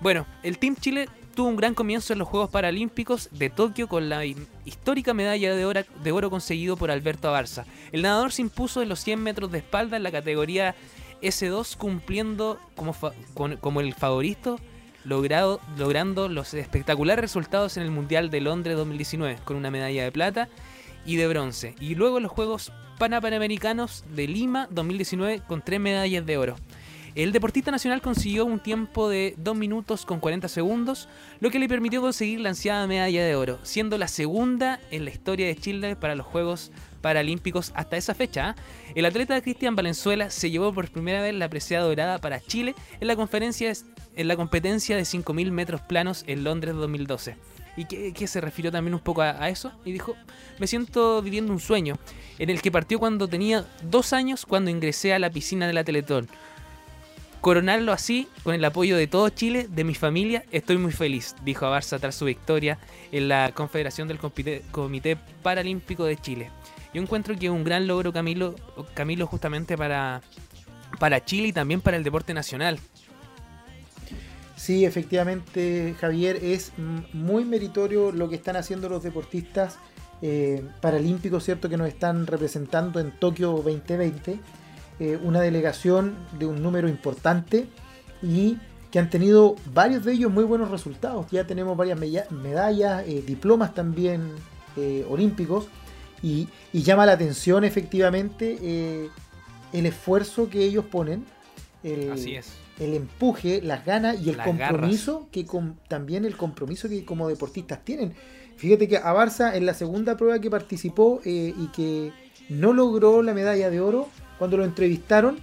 Bueno, 0.00 0.26
el 0.42 0.58
Team 0.58 0.76
Chile 0.76 1.08
tuvo 1.34 1.48
un 1.48 1.56
gran 1.56 1.74
comienzo 1.74 2.12
en 2.12 2.18
los 2.18 2.28
Juegos 2.28 2.50
Paralímpicos 2.50 3.28
de 3.32 3.50
Tokio 3.50 3.88
con 3.88 4.08
la 4.08 4.24
hi- 4.24 4.36
histórica 4.64 5.14
medalla 5.14 5.54
de 5.54 5.64
oro, 5.64 5.80
de 6.02 6.30
conseguido 6.30 6.76
por 6.76 6.90
Alberto 6.90 7.28
Abarza. 7.28 7.64
El 7.90 8.02
nadador 8.02 8.32
se 8.32 8.42
impuso 8.42 8.82
en 8.82 8.88
los 8.88 9.00
100 9.00 9.22
metros 9.22 9.50
de 9.50 9.58
espalda 9.58 9.96
en 9.96 10.02
la 10.02 10.10
categoría 10.12 10.74
S2 11.22 11.76
cumpliendo 11.76 12.58
como, 12.76 12.92
fa- 12.92 13.12
con- 13.34 13.56
como 13.56 13.80
el 13.80 13.94
favorito 13.94 14.58
logrando 15.04 16.28
los 16.28 16.54
espectaculares 16.54 17.20
resultados 17.22 17.76
en 17.76 17.82
el 17.82 17.90
Mundial 17.90 18.30
de 18.30 18.40
Londres 18.40 18.76
2019 18.76 19.38
con 19.44 19.56
una 19.56 19.70
medalla 19.70 20.04
de 20.04 20.12
plata 20.12 20.48
y 21.04 21.16
de 21.16 21.26
bronce. 21.26 21.74
Y 21.80 21.94
luego 21.96 22.18
en 22.18 22.22
los 22.24 22.32
Juegos 22.32 22.72
Panamericanos 22.98 24.04
de 24.14 24.28
Lima 24.28 24.68
2019 24.70 25.40
con 25.48 25.60
tres 25.62 25.80
medallas 25.80 26.24
de 26.24 26.36
oro. 26.36 26.56
El 27.14 27.32
deportista 27.32 27.70
nacional 27.70 28.00
consiguió 28.00 28.46
un 28.46 28.58
tiempo 28.58 29.10
de 29.10 29.34
2 29.36 29.54
minutos 29.54 30.06
con 30.06 30.18
40 30.18 30.48
segundos, 30.48 31.08
lo 31.40 31.50
que 31.50 31.58
le 31.58 31.68
permitió 31.68 32.00
conseguir 32.00 32.40
la 32.40 32.48
ansiada 32.48 32.86
medalla 32.86 33.22
de 33.22 33.36
oro, 33.36 33.58
siendo 33.64 33.98
la 33.98 34.08
segunda 34.08 34.80
en 34.90 35.04
la 35.04 35.10
historia 35.10 35.46
de 35.46 35.56
Chile 35.56 35.94
para 35.94 36.14
los 36.14 36.24
Juegos 36.24 36.70
Paralímpicos 37.02 37.72
hasta 37.74 37.98
esa 37.98 38.14
fecha. 38.14 38.56
El 38.94 39.04
atleta 39.04 39.38
Cristian 39.42 39.76
Valenzuela 39.76 40.30
se 40.30 40.50
llevó 40.50 40.72
por 40.72 40.90
primera 40.90 41.20
vez 41.20 41.34
la 41.34 41.50
preciada 41.50 41.84
dorada 41.84 42.18
para 42.18 42.40
Chile 42.40 42.74
en 42.98 43.08
la, 43.08 43.16
conferencia, 43.16 43.70
en 44.16 44.28
la 44.28 44.36
competencia 44.36 44.96
de 44.96 45.02
5.000 45.02 45.50
metros 45.50 45.82
planos 45.82 46.24
en 46.26 46.44
Londres 46.44 46.74
2012. 46.76 47.36
¿Y 47.76 47.84
que, 47.86 48.26
se 48.26 48.40
refirió 48.40 48.70
también 48.70 48.94
un 48.94 49.00
poco 49.00 49.22
a, 49.22 49.48
eso? 49.48 49.72
Y 49.84 49.92
dijo, 49.92 50.14
me 50.58 50.66
siento 50.66 51.22
viviendo 51.22 51.52
un 51.52 51.60
sueño, 51.60 51.98
en 52.38 52.50
el 52.50 52.60
que 52.60 52.70
partió 52.70 52.98
cuando 52.98 53.28
tenía 53.28 53.66
dos 53.82 54.12
años 54.12 54.44
cuando 54.46 54.70
ingresé 54.70 55.14
a 55.14 55.18
la 55.18 55.30
piscina 55.30 55.66
de 55.66 55.72
la 55.72 55.84
Teletón. 55.84 56.28
Coronarlo 57.42 57.92
así, 57.92 58.28
con 58.44 58.54
el 58.54 58.64
apoyo 58.64 58.96
de 58.96 59.08
todo 59.08 59.28
Chile, 59.28 59.66
de 59.68 59.82
mi 59.82 59.96
familia, 59.96 60.44
estoy 60.52 60.78
muy 60.78 60.92
feliz, 60.92 61.34
dijo 61.44 61.66
a 61.66 61.80
tras 61.80 62.14
su 62.14 62.24
victoria 62.24 62.78
en 63.10 63.26
la 63.26 63.50
Confederación 63.52 64.06
del 64.06 64.20
Comité, 64.20 65.18
Paralímpico 65.42 66.04
de 66.04 66.16
Chile. 66.16 66.50
Yo 66.94 67.02
encuentro 67.02 67.36
que 67.36 67.46
es 67.46 67.52
un 67.52 67.64
gran 67.64 67.88
logro, 67.88 68.12
Camilo, 68.12 68.54
Camilo 68.94 69.26
justamente 69.26 69.76
para, 69.76 70.22
para 71.00 71.24
Chile 71.24 71.48
y 71.48 71.52
también 71.52 71.80
para 71.80 71.96
el 71.96 72.04
deporte 72.04 72.32
nacional. 72.32 72.78
Sí, 74.54 74.84
efectivamente, 74.84 75.96
Javier, 76.00 76.36
es 76.36 76.70
muy 77.12 77.44
meritorio 77.44 78.12
lo 78.12 78.28
que 78.28 78.36
están 78.36 78.54
haciendo 78.54 78.88
los 78.88 79.02
deportistas 79.02 79.78
eh, 80.20 80.62
paralímpicos, 80.80 81.42
¿cierto? 81.42 81.68
Que 81.68 81.76
nos 81.76 81.88
están 81.88 82.28
representando 82.28 83.00
en 83.00 83.10
Tokio 83.10 83.50
2020. 83.50 84.38
Eh, 85.04 85.18
una 85.22 85.40
delegación 85.40 86.14
de 86.38 86.46
un 86.46 86.62
número 86.62 86.88
importante 86.88 87.66
y 88.22 88.56
que 88.90 88.98
han 88.98 89.10
tenido 89.10 89.56
varios 89.72 90.04
de 90.04 90.12
ellos 90.12 90.30
muy 90.30 90.44
buenos 90.44 90.70
resultados. 90.70 91.26
Ya 91.30 91.46
tenemos 91.46 91.76
varias 91.76 91.98
medallas, 92.30 93.02
eh, 93.06 93.22
diplomas 93.26 93.74
también 93.74 94.30
olímpicos 95.10 95.66
y, 96.22 96.48
llama 96.72 97.04
la 97.04 97.12
atención 97.12 97.62
efectivamente 97.64 99.10
el 99.72 99.86
esfuerzo 99.86 100.48
que 100.48 100.64
ellos 100.64 100.84
ponen. 100.86 101.26
Así 102.12 102.36
es 102.36 102.62
el 102.82 102.94
empuje, 102.94 103.60
las 103.62 103.84
ganas 103.84 104.20
y 104.20 104.30
el 104.30 104.36
compromiso 104.38 105.28
que 105.30 105.46
también 105.88 106.24
el 106.24 106.36
compromiso 106.36 106.88
que 106.88 107.04
como 107.04 107.28
deportistas 107.28 107.84
tienen. 107.84 108.14
Fíjate 108.56 108.88
que 108.88 108.96
a 108.96 109.14
Barça 109.14 109.54
en 109.54 109.66
la 109.66 109.74
segunda 109.74 110.16
prueba 110.16 110.40
que 110.40 110.50
participó 110.50 111.20
eh, 111.24 111.54
y 111.56 111.66
que 111.68 112.12
no 112.48 112.72
logró 112.72 113.22
la 113.22 113.34
medalla 113.34 113.70
de 113.70 113.80
oro, 113.80 114.08
cuando 114.42 114.56
lo 114.56 114.64
entrevistaron, 114.64 115.38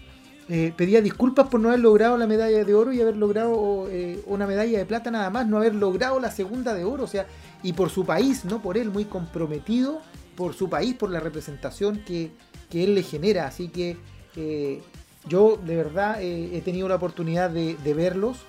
eh, 0.49 0.73
pedía 0.75 1.01
disculpas 1.01 1.47
por 1.47 1.59
no 1.59 1.69
haber 1.69 1.79
logrado 1.79 2.17
la 2.17 2.27
medalla 2.27 2.65
de 2.65 2.73
oro 2.73 2.91
y 2.91 2.99
haber 2.99 3.15
logrado 3.15 3.87
eh, 3.89 4.21
una 4.25 4.45
medalla 4.45 4.77
de 4.77 4.85
plata 4.85 5.09
nada 5.09 5.29
más, 5.29 5.47
no 5.47 5.55
haber 5.55 5.73
logrado 5.73 6.19
la 6.19 6.31
segunda 6.31 6.73
de 6.73 6.83
oro, 6.83 7.05
o 7.05 7.07
sea, 7.07 7.25
y 7.63 7.71
por 7.71 7.89
su 7.89 8.05
país, 8.05 8.43
no 8.43 8.61
por 8.61 8.77
él, 8.77 8.89
muy 8.89 9.05
comprometido 9.05 10.01
por 10.35 10.53
su 10.53 10.69
país, 10.69 10.95
por 10.95 11.11
la 11.11 11.21
representación 11.21 12.03
que, 12.05 12.31
que 12.69 12.83
él 12.83 12.93
le 12.93 13.03
genera. 13.03 13.47
Así 13.47 13.69
que 13.69 13.95
yo 15.27 15.57
de 15.63 15.75
verdad 15.75 16.21
eh, 16.21 16.57
he 16.57 16.61
tenido 16.61 16.87
la 16.87 16.95
oportunidad 16.95 17.49
de, 17.49 17.93
verlos 17.93 18.39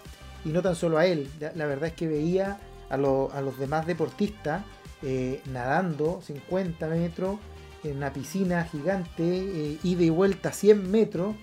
y 0.44 0.48
no 0.48 0.62
tan 0.62 0.74
solo 0.74 0.98
a 0.98 1.06
él. 1.06 1.28
La, 1.54 1.66
verdad 1.66 1.88
es 1.88 1.94
que 1.94 2.08
veía 2.08 2.58
a, 2.88 2.96
los 2.96 3.58
demás 3.58 3.86
deportistas 3.86 4.64
eh, 5.02 5.40
nadando 5.52 6.20
50 6.22 6.88
metros 6.88 7.38
en 7.84 7.96
una 7.96 8.12
piscina 8.12 8.64
gigante, 8.64 9.22
eh, 9.22 9.78
ida 9.82 10.02
y 10.02 10.10
vuelta 10.10 10.52
100 10.52 10.90
metros, 10.90 11.36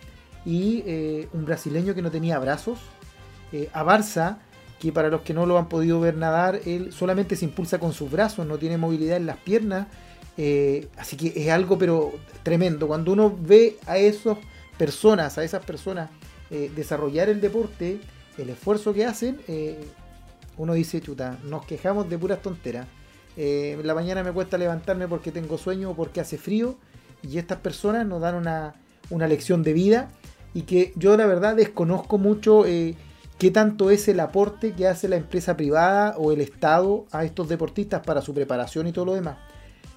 y 0.46 1.28
un 1.34 1.44
brasileño 1.44 1.94
que 1.94 2.02
no 2.02 2.10
tenía 2.10 2.40
brazos. 2.40 2.80
a 3.74 3.84
Barça, 3.84 4.38
que 4.80 4.94
para 4.94 5.10
los 5.10 5.22
que 5.22 5.34
no 5.34 5.46
lo 5.46 5.58
han 5.58 5.68
podido 5.68 6.00
ver 6.00 6.16
nadar, 6.16 6.62
él 6.66 6.94
solamente 6.94 7.36
se 7.36 7.44
impulsa 7.44 7.80
con 7.80 7.92
sus 7.92 8.10
brazos, 8.10 8.46
no 8.48 8.58
tiene 8.58 8.78
movilidad 8.78 9.18
en 9.18 9.26
las 9.26 9.38
piernas. 9.38 9.88
así 10.98 11.18
que 11.18 11.34
es 11.36 11.50
algo 11.50 11.78
pero 11.78 12.14
tremendo. 12.44 12.88
Cuando 12.88 13.12
uno 13.12 13.36
ve 13.38 13.76
a 13.88 13.98
esos 13.98 14.38
personas, 14.78 15.38
a 15.38 15.44
esas 15.44 15.66
personas, 15.66 16.10
eh, 16.50 16.72
desarrollar 16.74 17.28
el 17.28 17.42
deporte, 17.42 18.00
el 18.38 18.50
esfuerzo 18.50 18.94
que 18.94 19.06
hacen, 19.06 19.40
eh, 19.48 19.84
uno 20.58 20.74
dice, 20.74 21.02
chuta, 21.02 21.38
nos 21.44 21.66
quejamos 21.66 22.10
de 22.10 22.18
puras 22.18 22.42
tonteras. 22.42 22.88
Eh, 23.38 23.80
la 23.84 23.94
mañana 23.94 24.24
me 24.24 24.32
cuesta 24.32 24.58
levantarme 24.58 25.08
porque 25.08 25.32
tengo 25.32 25.58
sueño 25.58 25.92
o 25.92 25.96
porque 25.96 26.20
hace 26.20 26.38
frío, 26.38 26.76
y 27.22 27.38
estas 27.38 27.60
personas 27.60 28.06
nos 28.06 28.22
dan 28.22 28.36
una, 28.36 28.76
una 29.10 29.28
lección 29.28 29.64
de 29.64 29.74
vida 29.74 30.10
y 30.54 30.64
que 30.64 30.92
yo 30.96 31.16
la 31.16 31.26
verdad 31.26 31.56
desconozco 31.56 32.18
mucho 32.18 32.64
qué 33.38 33.52
tanto 33.52 33.92
es 33.92 34.08
el 34.08 34.20
aporte 34.20 34.74
que 34.74 34.88
hace 34.88 35.08
la 35.08 35.18
empresa 35.18 35.56
privada 35.56 36.16
o 36.18 36.32
el 36.32 36.42
Estado 36.42 37.06
a 37.12 37.26
estos 37.26 37.50
deportistas 37.50 38.02
para 38.04 38.22
su 38.22 38.34
preparación 38.34 38.88
y 38.88 38.92
todo 38.92 39.06
lo 39.06 39.14
demás. 39.16 39.38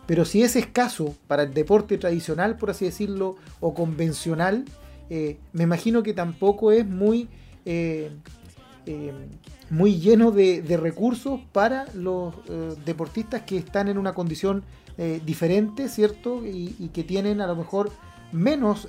Pero 0.07 0.25
si 0.25 0.43
es 0.43 0.57
escaso 0.57 1.15
para 1.27 1.45
el 1.45 1.55
deporte 1.55 1.97
tradicional, 1.97 2.57
por 2.57 2.71
así 2.71 2.85
decirlo, 2.85 3.37
o 3.61 3.75
convencional, 3.75 4.65
eh, 5.09 5.39
me 5.53 5.65
imagino 5.65 6.03
que 6.03 6.15
tampoco 6.15 6.73
es 6.73 6.87
muy, 6.87 7.29
eh, 7.65 8.11
eh, 8.87 9.13
muy 9.71 9.99
lleno 9.99 10.31
de, 10.31 10.63
recursos 10.81 11.41
para 11.53 11.87
los 11.95 12.35
deportistas 12.85 13.43
que 13.43 13.57
están 13.57 13.89
en 13.89 13.99
una 13.99 14.15
condición 14.15 14.63
diferente, 15.25 15.89
¿cierto? 15.89 16.43
Y, 16.45 16.91
que 16.93 17.05
tienen 17.05 17.41
a 17.41 17.47
lo 17.47 17.57
mejor 17.57 17.91
menos 18.33 18.87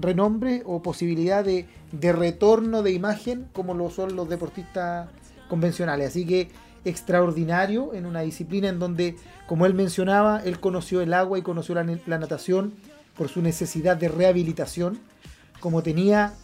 renombre 0.00 0.62
o 0.66 0.82
posibilidad 0.82 1.44
de 1.44 2.12
retorno 2.12 2.82
de 2.82 2.92
imagen 2.92 3.48
como 3.52 3.74
lo 3.74 3.90
son 3.90 4.14
los 4.14 4.28
deportistas 4.28 5.08
convencionales. 5.48 6.08
Así 6.08 6.26
que 6.26 6.48
extraordinario 6.84 7.94
en 7.94 8.06
una 8.06 8.20
disciplina 8.20 8.68
en 8.68 8.78
donde, 8.78 9.16
como 9.46 9.66
él 9.66 9.74
mencionaba, 9.74 10.42
él 10.44 10.60
conoció 10.60 11.00
el 11.00 11.14
agua 11.14 11.38
y 11.38 11.42
conoció 11.42 11.74
la, 11.74 11.84
natación 11.84 12.74
por 13.16 13.28
su 13.28 13.42
necesidad 13.42 13.96
de 13.96 14.08
rehabilitación, 14.08 14.98
como 15.60 15.82
tenía 15.82 16.34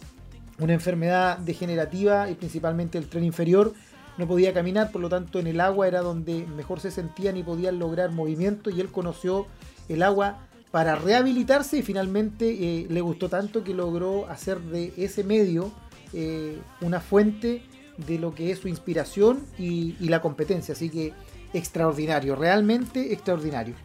una 0.59 0.73
enfermedad 0.73 1.37
degenerativa 1.37 2.29
y 2.29 2.35
principalmente 2.35 2.97
el 2.97 3.07
tren 3.07 3.23
inferior, 3.23 3.73
no 4.17 4.27
podía 4.27 4.53
caminar, 4.53 4.91
por 4.91 5.01
lo 5.01 5.09
tanto 5.09 5.39
en 5.39 5.47
el 5.47 5.59
agua 5.59 5.87
era 5.87 6.01
donde 6.01 6.45
mejor 6.45 6.79
se 6.79 6.91
sentían 6.91 7.35
y 7.35 7.43
podían 7.43 7.79
lograr 7.79 8.11
movimiento 8.11 8.69
y 8.69 8.79
él 8.79 8.89
conoció 8.89 9.47
el 9.89 10.03
agua 10.03 10.47
para 10.71 10.95
rehabilitarse 10.95 11.77
y 11.77 11.81
finalmente 11.81 12.49
eh, 12.49 12.87
le 12.89 13.01
gustó 13.01 13.29
tanto 13.29 13.63
que 13.63 13.73
logró 13.73 14.27
hacer 14.27 14.59
de 14.59 14.93
ese 14.97 15.23
medio 15.23 15.71
eh, 16.13 16.57
una 16.81 16.99
fuente 16.99 17.61
de 17.97 18.19
lo 18.19 18.33
que 18.35 18.51
es 18.51 18.59
su 18.59 18.67
inspiración 18.67 19.45
y, 19.57 19.95
la 19.99 20.21
competencia. 20.21 20.73
Así 20.73 20.89
que 20.89 21.13
extraordinario, 21.53 22.35
realmente 22.35 23.13
extraordinario. 23.13 23.75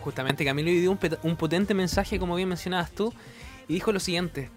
Justamente 0.00 0.44
Camilo 0.44 0.70
dio 0.70 0.90
un, 0.90 0.98
un 1.22 1.36
potente 1.36 1.74
mensaje, 1.74 2.18
como 2.18 2.34
bien 2.34 2.48
mencionabas 2.48 2.90
tú, 2.90 3.12
y 3.68 3.74
dijo 3.74 3.92
lo 3.92 4.00
siguiente. 4.00 4.50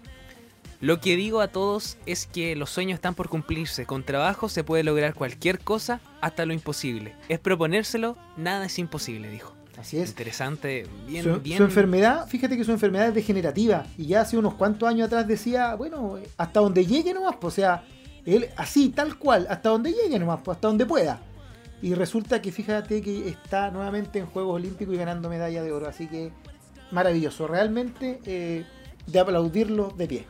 Lo 0.80 1.00
que 1.00 1.16
digo 1.16 1.40
a 1.40 1.48
todos 1.48 1.98
es 2.06 2.26
que 2.26 2.54
los 2.54 2.70
sueños 2.70 2.96
están 2.96 3.14
por 3.14 3.28
cumplirse. 3.28 3.84
Con 3.84 4.04
trabajo 4.04 4.48
se 4.48 4.62
puede 4.62 4.84
lograr 4.84 5.14
cualquier 5.14 5.58
cosa, 5.58 6.00
hasta 6.20 6.46
lo 6.46 6.52
imposible. 6.52 7.16
Es 7.28 7.40
proponérselo, 7.40 8.16
nada 8.36 8.66
es 8.66 8.78
imposible, 8.78 9.28
dijo. 9.28 9.54
Así 9.76 9.98
es. 9.98 10.10
Interesante, 10.10 10.86
bien, 11.06 11.24
su, 11.24 11.40
bien. 11.40 11.58
Su 11.58 11.64
enfermedad, 11.64 12.28
fíjate 12.28 12.56
que 12.56 12.64
su 12.64 12.72
enfermedad 12.72 13.08
es 13.08 13.14
degenerativa. 13.14 13.86
Y 13.96 14.06
ya 14.06 14.20
hace 14.20 14.38
unos 14.38 14.54
cuantos 14.54 14.88
años 14.88 15.06
atrás 15.06 15.26
decía, 15.26 15.74
bueno, 15.74 16.18
hasta 16.36 16.60
donde 16.60 16.86
llegue 16.86 17.12
nomás, 17.12 17.36
pues, 17.40 17.54
o 17.54 17.56
sea, 17.56 17.84
él 18.24 18.48
así, 18.56 18.90
tal 18.90 19.18
cual, 19.18 19.46
hasta 19.50 19.70
donde 19.70 19.92
llegue 19.92 20.18
nomás, 20.18 20.40
pues, 20.44 20.56
hasta 20.56 20.68
donde 20.68 20.86
pueda. 20.86 21.20
Y 21.82 21.94
resulta 21.94 22.42
que 22.42 22.52
fíjate 22.52 23.02
que 23.02 23.28
está 23.28 23.70
nuevamente 23.70 24.18
en 24.18 24.26
Juegos 24.26 24.56
Olímpicos 24.56 24.94
y 24.94 24.98
ganando 24.98 25.28
medalla 25.28 25.62
de 25.62 25.72
oro. 25.72 25.88
Así 25.88 26.08
que 26.08 26.32
maravilloso, 26.90 27.46
realmente 27.46 28.20
eh, 28.26 28.64
de 29.06 29.18
aplaudirlo 29.20 29.92
de 29.96 30.06
pie. 30.06 30.26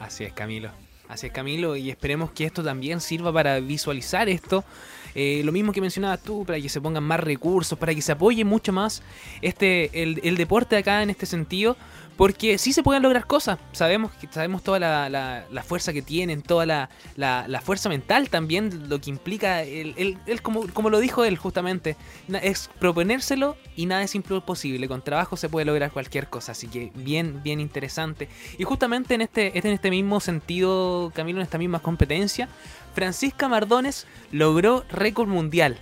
Así 0.00 0.24
es, 0.24 0.32
Camilo. 0.32 0.70
Así 1.08 1.26
es, 1.26 1.32
Camilo, 1.32 1.76
y 1.76 1.90
esperemos 1.90 2.30
que 2.32 2.44
esto 2.44 2.62
también 2.62 3.00
sirva 3.00 3.32
para 3.32 3.60
visualizar 3.60 4.28
esto. 4.28 4.64
Eh, 5.14 5.42
lo 5.44 5.52
mismo 5.52 5.72
que 5.72 5.80
mencionabas 5.80 6.22
tú, 6.22 6.44
para 6.44 6.60
que 6.60 6.68
se 6.68 6.80
pongan 6.80 7.04
más 7.04 7.20
recursos, 7.20 7.78
para 7.78 7.94
que 7.94 8.02
se 8.02 8.12
apoye 8.12 8.44
mucho 8.44 8.72
más 8.72 9.02
este 9.42 10.02
el, 10.02 10.20
el 10.22 10.36
deporte 10.36 10.76
acá 10.76 11.02
en 11.02 11.10
este 11.10 11.26
sentido, 11.26 11.76
porque 12.18 12.58
sí 12.58 12.72
se 12.72 12.82
pueden 12.82 13.04
lograr 13.04 13.28
cosas. 13.28 13.60
Sabemos 13.70 14.10
sabemos 14.30 14.64
toda 14.64 14.80
la, 14.80 15.62
fuerza 15.62 15.92
que 15.92 16.02
tienen, 16.02 16.42
toda 16.42 16.66
la, 16.66 17.60
fuerza 17.62 17.88
mental 17.88 18.28
también, 18.28 18.88
lo 18.88 19.00
que 19.00 19.08
implica. 19.08 19.62
Él, 19.62 20.18
como, 20.42 20.66
como, 20.74 20.90
lo 20.90 20.98
dijo 20.98 21.24
él 21.24 21.36
justamente, 21.38 21.96
es 22.42 22.70
proponérselo 22.80 23.56
y 23.76 23.86
nada 23.86 24.02
es 24.02 24.16
imposible. 24.16 24.88
Con 24.88 25.00
trabajo 25.00 25.36
se 25.36 25.48
puede 25.48 25.64
lograr 25.64 25.92
cualquier 25.92 26.28
cosa. 26.28 26.52
Así 26.52 26.66
que 26.66 26.90
bien, 26.96 27.40
bien 27.44 27.60
interesante. 27.60 28.28
Y 28.58 28.64
justamente 28.64 29.14
en 29.14 29.20
este, 29.20 29.56
en 29.56 29.68
este 29.68 29.88
mismo 29.88 30.18
sentido, 30.18 31.12
Camilo, 31.14 31.38
en 31.38 31.44
esta 31.44 31.56
misma 31.56 31.78
competencia, 31.78 32.48
Francisca 32.94 33.48
Mardones 33.48 34.06
logró 34.32 34.84
récord 34.90 35.28
mundial. 35.28 35.78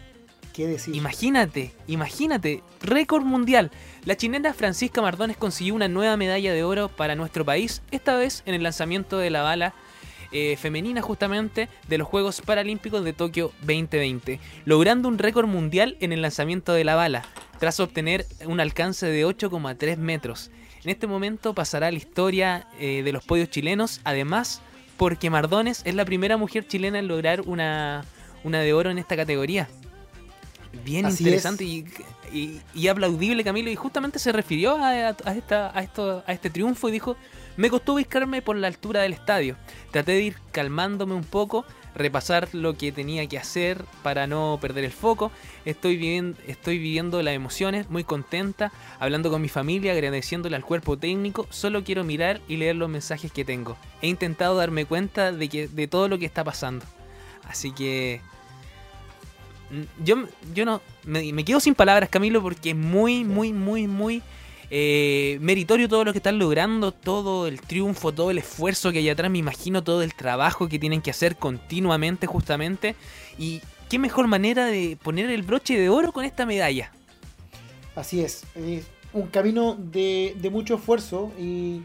¿Qué 0.52 0.66
decir? 0.66 0.96
Imagínate, 0.96 1.72
imagínate, 1.86 2.62
récord 2.80 3.24
mundial. 3.24 3.70
La 4.04 4.16
chilena 4.16 4.54
Francisca 4.54 5.02
Mardones 5.02 5.36
consiguió 5.36 5.74
una 5.74 5.88
nueva 5.88 6.16
medalla 6.16 6.52
de 6.52 6.64
oro 6.64 6.88
para 6.88 7.14
nuestro 7.14 7.44
país, 7.44 7.82
esta 7.90 8.16
vez 8.16 8.42
en 8.46 8.54
el 8.54 8.62
lanzamiento 8.62 9.18
de 9.18 9.30
la 9.30 9.42
bala 9.42 9.74
eh, 10.32 10.56
femenina 10.56 11.02
justamente 11.02 11.68
de 11.88 11.98
los 11.98 12.08
Juegos 12.08 12.40
Paralímpicos 12.40 13.04
de 13.04 13.12
Tokio 13.12 13.52
2020, 13.60 14.40
logrando 14.64 15.08
un 15.08 15.18
récord 15.18 15.46
mundial 15.46 15.96
en 16.00 16.12
el 16.12 16.22
lanzamiento 16.22 16.72
de 16.72 16.84
la 16.84 16.94
bala, 16.94 17.22
tras 17.58 17.80
obtener 17.80 18.26
un 18.46 18.60
alcance 18.60 19.06
de 19.06 19.26
8,3 19.26 19.96
metros. 19.96 20.50
En 20.82 20.90
este 20.90 21.06
momento 21.06 21.54
pasará 21.54 21.90
la 21.90 21.96
historia 21.96 22.68
eh, 22.78 23.02
de 23.04 23.12
los 23.12 23.24
podios 23.24 23.50
chilenos, 23.50 24.00
además 24.04 24.62
porque 24.96 25.30
Mardones 25.30 25.82
es 25.84 25.94
la 25.94 26.04
primera 26.04 26.36
mujer 26.36 26.66
chilena 26.66 26.98
en 26.98 27.08
lograr 27.08 27.42
una, 27.42 28.04
una 28.44 28.60
de 28.60 28.72
oro 28.72 28.90
en 28.90 28.98
esta 28.98 29.16
categoría. 29.16 29.68
Bien 30.84 31.08
interesante 31.08 31.64
y, 31.64 32.88
aplaudible 32.88 33.42
Camilo 33.44 33.70
y 33.70 33.76
justamente 33.76 34.18
se 34.18 34.32
refirió 34.32 34.76
a, 34.82 35.10
esta, 35.10 35.72
a, 35.74 35.82
esto, 35.82 36.22
a 36.26 36.32
este 36.32 36.50
triunfo 36.50 36.88
y 36.88 36.92
dijo, 36.92 37.16
me 37.56 37.70
costó 37.70 37.94
ubicarme 37.94 38.42
por 38.42 38.56
la 38.56 38.66
altura 38.66 39.02
del 39.02 39.12
estadio, 39.12 39.56
traté 39.90 40.12
de 40.12 40.22
ir 40.22 40.36
calmándome 40.52 41.14
un 41.14 41.24
poco, 41.24 41.64
repasar 41.96 42.48
lo 42.52 42.76
que 42.76 42.92
tenía 42.92 43.26
que 43.26 43.38
hacer 43.38 43.84
para 44.02 44.26
no 44.26 44.58
perder 44.60 44.84
el 44.84 44.92
foco, 44.92 45.32
estoy 45.64 45.96
viviendo, 45.96 46.38
estoy 46.46 46.78
viviendo 46.78 47.22
las 47.22 47.34
emociones, 47.34 47.90
muy 47.90 48.04
contenta, 48.04 48.70
hablando 49.00 49.30
con 49.30 49.42
mi 49.42 49.48
familia, 49.48 49.92
agradeciéndole 49.92 50.56
al 50.56 50.64
cuerpo 50.64 50.96
técnico, 50.98 51.46
solo 51.50 51.82
quiero 51.82 52.04
mirar 52.04 52.40
y 52.48 52.58
leer 52.58 52.76
los 52.76 52.88
mensajes 52.88 53.32
que 53.32 53.44
tengo. 53.44 53.76
He 54.02 54.08
intentado 54.08 54.56
darme 54.56 54.84
cuenta 54.84 55.32
de, 55.32 55.48
que, 55.48 55.68
de 55.68 55.88
todo 55.88 56.08
lo 56.08 56.18
que 56.18 56.26
está 56.26 56.44
pasando. 56.44 56.84
Así 57.48 57.72
que 57.72 58.20
yo, 60.04 60.16
yo 60.54 60.64
no 60.64 60.80
me, 61.04 61.44
quedo 61.44 61.60
sin 61.60 61.74
palabras, 61.74 62.08
Camilo, 62.08 62.42
porque 62.42 62.70
es 62.70 62.76
muy, 62.76 63.24
muy, 63.24 63.52
muy, 63.52 63.86
muy 63.86 64.22
eh, 64.70 65.38
meritorio 65.40 65.88
todo 65.88 66.04
lo 66.04 66.12
que 66.12 66.18
están 66.18 66.38
logrando, 66.38 66.92
todo 66.92 67.46
el 67.46 67.60
triunfo, 67.60 68.12
todo 68.12 68.30
el 68.30 68.38
esfuerzo 68.38 68.92
que 68.92 68.98
hay 68.98 69.08
atrás, 69.08 69.30
me 69.30 69.38
imagino 69.38 69.84
todo 69.84 70.02
el 70.02 70.14
trabajo 70.14 70.68
que 70.68 70.78
tienen 70.78 71.02
que 71.02 71.10
hacer 71.10 71.36
continuamente, 71.36 72.26
justamente. 72.26 72.96
Y 73.38 73.60
qué 73.88 73.98
mejor 73.98 74.26
manera 74.26 74.66
de 74.66 74.98
poner 75.02 75.30
el 75.30 75.42
broche 75.42 75.78
de 75.78 75.88
oro 75.88 76.12
con 76.12 76.24
esta 76.24 76.46
medalla. 76.46 76.90
Así 77.94 78.22
es, 78.22 78.44
un 79.12 79.28
camino 79.28 79.76
de, 79.78 80.36
mucho 80.52 80.74
esfuerzo 80.74 81.32
y 81.38 81.82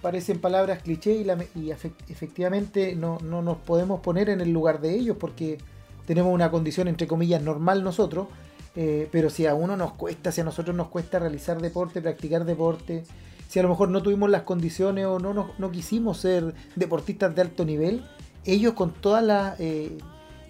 parecen 0.00 0.38
palabras 0.38 0.82
cliché 0.82 1.24
y, 1.54 1.70
efectivamente 1.70 2.94
no, 2.94 3.18
no 3.22 3.42
nos 3.42 3.58
podemos 3.58 4.00
poner 4.00 4.30
en 4.30 4.40
el 4.40 4.52
lugar 4.52 4.80
de 4.80 4.94
ellos 4.94 5.16
porque 5.18 5.58
tenemos 6.06 6.32
una 6.32 6.50
condición 6.50 6.88
entre 6.88 7.06
comillas 7.06 7.42
normal 7.42 7.82
nosotros, 7.82 8.28
eh, 8.76 9.08
pero 9.12 9.30
si 9.30 9.46
a 9.46 9.54
uno 9.54 9.76
nos 9.76 9.92
cuesta, 9.92 10.32
si 10.32 10.40
a 10.40 10.44
nosotros 10.44 10.74
nos 10.74 10.88
cuesta 10.88 11.18
realizar 11.18 11.60
deporte, 11.60 12.00
practicar 12.00 12.44
deporte, 12.44 13.04
si 13.48 13.58
a 13.58 13.62
lo 13.62 13.68
mejor 13.68 13.88
no 13.88 14.02
tuvimos 14.02 14.30
las 14.30 14.42
condiciones 14.42 15.06
o 15.06 15.18
no, 15.18 15.32
no, 15.32 15.70
quisimos 15.70 16.18
ser 16.18 16.54
deportistas 16.74 17.34
de 17.34 17.42
alto 17.42 17.64
nivel, 17.64 18.04
ellos 18.44 18.74
con 18.74 18.92
todas 18.92 19.22
las 19.22 19.60
eh, 19.60 19.96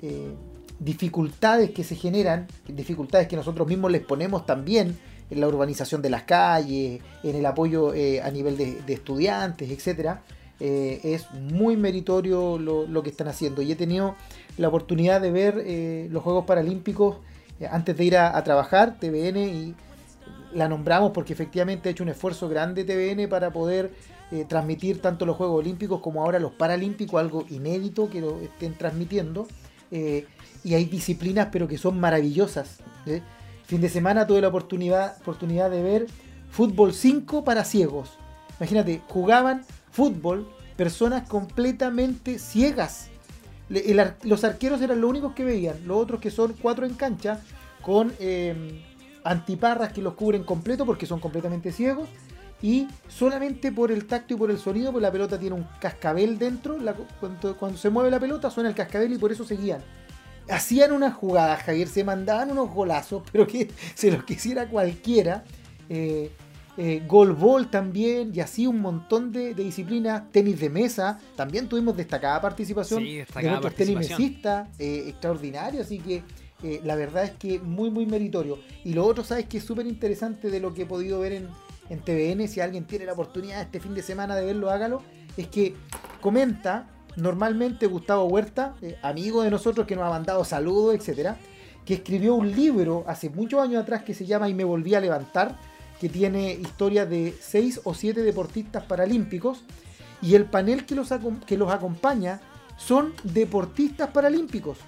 eh, 0.03 0.35
dificultades 0.79 1.71
que 1.71 1.85
se 1.85 1.97
generan, 1.97 2.47
dificultades 2.67 3.29
que 3.29 3.37
nosotros 3.37 3.69
mismos 3.69 3.91
les 3.93 4.03
ponemos 4.03 4.47
también 4.47 4.97
en 5.31 5.41
la 5.41 5.49
urbanización 5.49 6.01
de 6.01 6.11
las 6.11 6.23
calles, 6.23 7.03
en 7.23 7.37
el 7.37 7.47
apoyo 7.47 7.91
a 7.91 8.31
nivel 8.31 8.57
de, 8.57 8.93
estudiantes, 8.93 9.71
etcétera, 9.71 10.23
es 10.61 11.31
muy 11.33 11.77
meritorio 11.77 12.59
lo, 12.59 12.87
lo, 12.87 13.03
que 13.03 13.11
están 13.11 13.29
haciendo. 13.29 13.63
Y 13.63 13.73
he 13.73 13.77
tenido 13.77 14.15
la 14.57 14.69
oportunidad 14.69 15.21
de 15.21 15.31
ver 15.31 15.63
eh, 15.65 16.09
los 16.11 16.23
Juegos 16.23 16.45
Paralímpicos 16.45 17.17
eh, 17.17 17.19
antes 17.71 17.97
de 17.97 18.05
ir 18.05 18.17
a, 18.17 18.43
trabajar, 18.45 18.99
TVN, 18.99 19.39
y 19.39 19.75
la 20.53 20.69
nombramos 20.69 21.13
porque 21.13 21.33
efectivamente 21.33 21.89
ha 21.89 21.93
hecho 21.93 22.03
un 22.03 22.11
esfuerzo 22.11 22.49
grande 22.49 22.85
TVN 22.85 23.29
para 23.29 23.53
poder 23.53 23.93
eh, 24.31 24.45
transmitir 24.49 25.01
tanto 25.01 25.27
los 25.27 25.37
Juegos 25.37 25.61
Olímpicos 25.61 26.01
como 26.01 26.23
ahora 26.23 26.39
los 26.39 26.53
Paralímpicos, 26.53 27.21
algo 27.21 27.45
inédito 27.51 28.11
que 28.11 28.21
lo 28.21 28.41
estén 28.41 28.75
transmitiendo. 28.75 29.47
y 29.91 30.75
hay 30.75 30.87
disciplinas 30.87 31.49
pero 31.53 31.69
que 31.69 31.79
son 31.79 32.01
maravillosas. 32.01 32.79
Fin 33.67 33.81
de 33.81 33.89
semana 33.89 34.27
tuve 34.27 34.41
la 34.41 34.49
oportunidad, 34.49 35.17
oportunidad 35.21 35.71
de 35.71 35.83
ver 35.83 36.07
fútbol 36.51 36.93
5 36.93 37.45
para 37.45 37.65
ciegos. 37.65 38.11
Imagínate, 38.59 39.01
jugaban 39.09 39.65
fútbol 39.91 40.49
personas 40.77 41.29
completamente 41.29 42.39
ciegas 42.39 43.09
los 43.69 44.45
arqueros 44.45 44.81
eran 44.83 45.01
los 45.01 45.11
únicos 45.11 45.35
que 45.35 45.45
veían, 45.45 45.77
los 45.87 45.99
otros 45.99 46.21
que 46.21 46.31
son 46.31 46.55
cuatro 46.61 46.87
en 46.87 46.95
cancha 46.95 47.41
con 47.81 48.13
em, 48.19 48.83
antiparras 49.25 49.93
que 49.93 50.03
los 50.03 50.15
cubren 50.15 50.45
completo 50.45 50.85
porque 50.85 51.07
son 51.07 51.21
completamente 51.21 51.73
ciegos 51.73 52.09
y 52.63 52.89
solamente 53.09 53.73
por 53.73 53.93
el 53.93 54.07
tacto 54.07 54.35
y 54.35 54.37
por 54.39 54.51
el 54.51 54.59
sonido, 54.59 54.91
pues 54.91 55.03
la 55.03 55.13
pelota 55.13 55.39
tiene 55.39 55.55
un 55.55 55.67
cascabel 55.81 56.39
dentro, 56.39 56.79
cuando, 57.21 57.77
se 57.77 57.91
mueve 57.91 58.11
la 58.11 58.19
pelota 58.19 58.51
suena 58.51 58.71
el 58.71 58.75
cascabel 58.75 59.13
y 59.13 59.19
por 59.19 59.33
eso 59.33 59.45
seguían. 59.45 59.83
Hacían 60.49 60.93
una 60.93 61.11
jugada, 61.11 61.57
Javier, 61.57 61.89
se 61.89 62.05
mandaban 62.05 62.51
unos 62.51 62.71
golazos, 62.71 63.23
pero 63.33 63.47
que 63.47 63.71
se 63.95 64.11
los 64.11 64.25
quisiera 64.25 64.67
cualquiera. 64.67 65.45
Eh, 65.91 66.31
eh, 66.77 67.03
golbol 67.07 67.71
también, 67.71 68.33
y 68.35 68.41
así 68.41 68.67
un 68.67 68.81
montón 68.81 69.33
de, 69.33 69.55
disciplinas, 69.55 70.31
tenis 70.33 70.59
de 70.61 70.71
mesa, 70.71 71.21
también 71.37 71.69
tuvimos 71.69 71.97
destacada 71.97 72.41
participación 72.41 73.05
de 73.05 73.27
otros 73.57 73.75
tenis 73.75 73.97
mesistas, 73.97 74.69
eh, 74.79 75.05
extraordinario, 75.09 75.83
así 75.83 75.99
que 75.99 76.23
eh, 76.63 76.81
la 76.83 76.97
verdad 76.97 77.25
es 77.25 77.33
que 77.33 77.59
muy, 77.59 77.91
muy 77.91 78.07
meritorio. 78.07 78.59
Y 78.85 78.95
lo 78.95 79.05
otro, 79.05 79.23
¿sabes? 79.23 79.47
Que 79.47 79.59
es 79.59 79.65
súper 79.65 79.87
interesante 79.87 80.51
de 80.51 80.61
lo 80.61 80.73
que 80.73 80.83
he 80.83 80.87
podido 80.87 81.21
ver 81.21 81.33
en, 81.33 81.49
en 81.91 82.01
TVN, 82.01 82.49
si 82.49 82.61
alguien 82.61 82.87
tiene 82.87 83.05
la 83.05 83.13
oportunidad 83.13 83.61
este 83.61 83.81
fin 83.81 83.95
de 83.95 84.03
semana 84.03 84.35
de 84.35 84.47
verlo, 84.47 84.71
hágalo, 84.71 85.03
es 85.37 85.49
que 85.49 85.75
comenta 86.21 86.89
normalmente 87.17 87.87
Gustavo 87.87 88.25
Huerta, 88.25 88.75
eh, 88.83 88.97
amigo 89.03 89.43
de 89.43 89.51
nosotros 89.51 89.87
que 89.87 89.95
nos 89.95 90.05
ha 90.05 90.11
mandado 90.11 90.45
saludos, 90.45 90.95
etcétera, 90.95 91.37
que 91.85 91.95
escribió 91.95 92.35
un 92.35 92.51
libro 92.51 93.05
hace 93.07 93.29
muchos 93.31 93.61
años 93.61 93.83
atrás 93.83 94.03
que 94.03 94.15
se 94.15 94.27
llama 94.27 94.49
Y 94.49 94.55
me 94.55 94.65
volví 94.65 94.95
a 94.95 95.01
levantar, 95.01 95.59
que 96.01 96.09
tiene 96.09 96.53
historia 96.53 97.07
de 97.07 97.35
seis 97.41 97.81
o 97.85 97.95
siete 97.95 98.23
deportistas 98.23 98.85
paralímpicos 98.85 99.63
y 100.21 100.35
el 100.35 100.47
panel 100.47 100.87
que 100.87 100.95
los, 100.95 101.11
que 101.47 101.57
los 101.57 101.73
acompaña 101.73 102.41
son 102.77 103.13
deportistas 103.23 104.11
paralímpicos. 104.11 104.79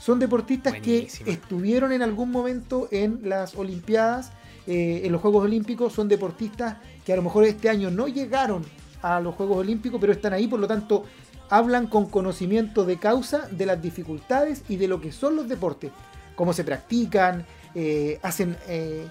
Son 0.00 0.18
deportistas 0.18 0.74
que 0.80 1.08
estuvieron 1.26 1.92
en 1.92 2.02
algún 2.02 2.30
momento 2.30 2.88
en 2.90 3.28
las 3.28 3.56
Olimpiadas, 3.56 4.30
eh, 4.66 5.02
en 5.04 5.12
los 5.12 5.20
Juegos 5.20 5.44
Olímpicos, 5.44 5.92
son 5.92 6.08
deportistas 6.08 6.76
que 7.04 7.12
a 7.12 7.16
lo 7.16 7.22
mejor 7.22 7.44
este 7.44 7.68
año 7.68 7.90
no 7.90 8.06
llegaron 8.06 8.64
a 9.02 9.20
los 9.20 9.34
Juegos 9.34 9.58
Olímpicos, 9.58 10.00
pero 10.00 10.12
están 10.12 10.32
ahí, 10.32 10.46
por 10.46 10.60
lo 10.60 10.66
tanto, 10.66 11.04
hablan 11.50 11.86
con 11.86 12.06
conocimiento 12.06 12.84
de 12.84 12.98
causa 12.98 13.48
de 13.50 13.66
las 13.66 13.80
dificultades 13.80 14.62
y 14.68 14.76
de 14.76 14.88
lo 14.88 15.00
que 15.00 15.12
son 15.12 15.36
los 15.36 15.48
deportes, 15.48 15.90
cómo 16.36 16.52
se 16.52 16.64
practican, 16.64 17.44
eh, 17.74 18.18
hacen 18.22 18.56
eh, 18.68 19.06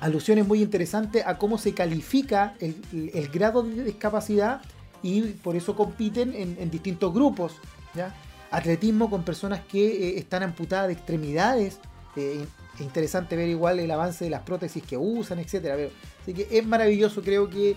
alusiones 0.00 0.46
muy 0.46 0.62
interesantes 0.62 1.24
a 1.26 1.38
cómo 1.38 1.58
se 1.58 1.74
califica 1.74 2.54
el, 2.60 3.28
grado 3.32 3.62
de 3.62 3.84
discapacidad 3.84 4.60
y 5.02 5.22
por 5.22 5.56
eso 5.56 5.76
compiten 5.76 6.34
en, 6.34 6.70
distintos 6.70 7.12
grupos. 7.12 7.54
¿ya? 7.94 8.14
Atletismo 8.50 9.10
con 9.10 9.24
personas 9.24 9.60
que 9.60 9.86
eh, 9.86 10.18
están 10.18 10.42
amputadas 10.42 10.88
de 10.88 10.94
extremidades. 10.94 11.78
Eh, 12.16 12.44
es 12.74 12.80
interesante 12.80 13.36
ver 13.36 13.48
igual 13.48 13.80
el 13.80 13.90
avance 13.90 14.24
de 14.24 14.30
las 14.30 14.42
prótesis 14.42 14.82
que 14.82 14.96
usan, 14.96 15.38
etc. 15.40 15.90
Así 16.22 16.32
que 16.32 16.48
es 16.50 16.66
maravilloso, 16.66 17.22
creo 17.22 17.50
que 17.50 17.70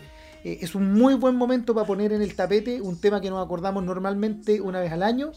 eh, 0.44 0.60
es 0.62 0.76
un 0.76 0.94
muy 0.94 1.16
buen 1.16 1.36
momento 1.36 1.74
para 1.74 1.88
poner 1.88 2.14
en 2.14 2.22
el 2.22 2.36
tapete 2.36 2.82
un 2.82 3.00
tema 3.00 3.22
que 3.22 3.30
nos 3.30 3.44
acordamos 3.44 3.84
normalmente 3.84 4.62
una 4.62 4.80
vez 4.80 4.92
al 4.92 5.04
año 5.04 5.32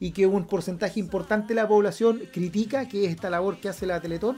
y 0.00 0.10
que 0.10 0.26
un 0.26 0.46
porcentaje 0.46 0.98
importante 0.98 1.48
de 1.48 1.54
la 1.54 1.68
población 1.68 2.22
critica, 2.32 2.88
que 2.88 3.04
es 3.04 3.10
esta 3.10 3.30
labor 3.30 3.58
que 3.58 3.68
hace 3.68 3.86
la 3.86 4.00
Teletón 4.00 4.36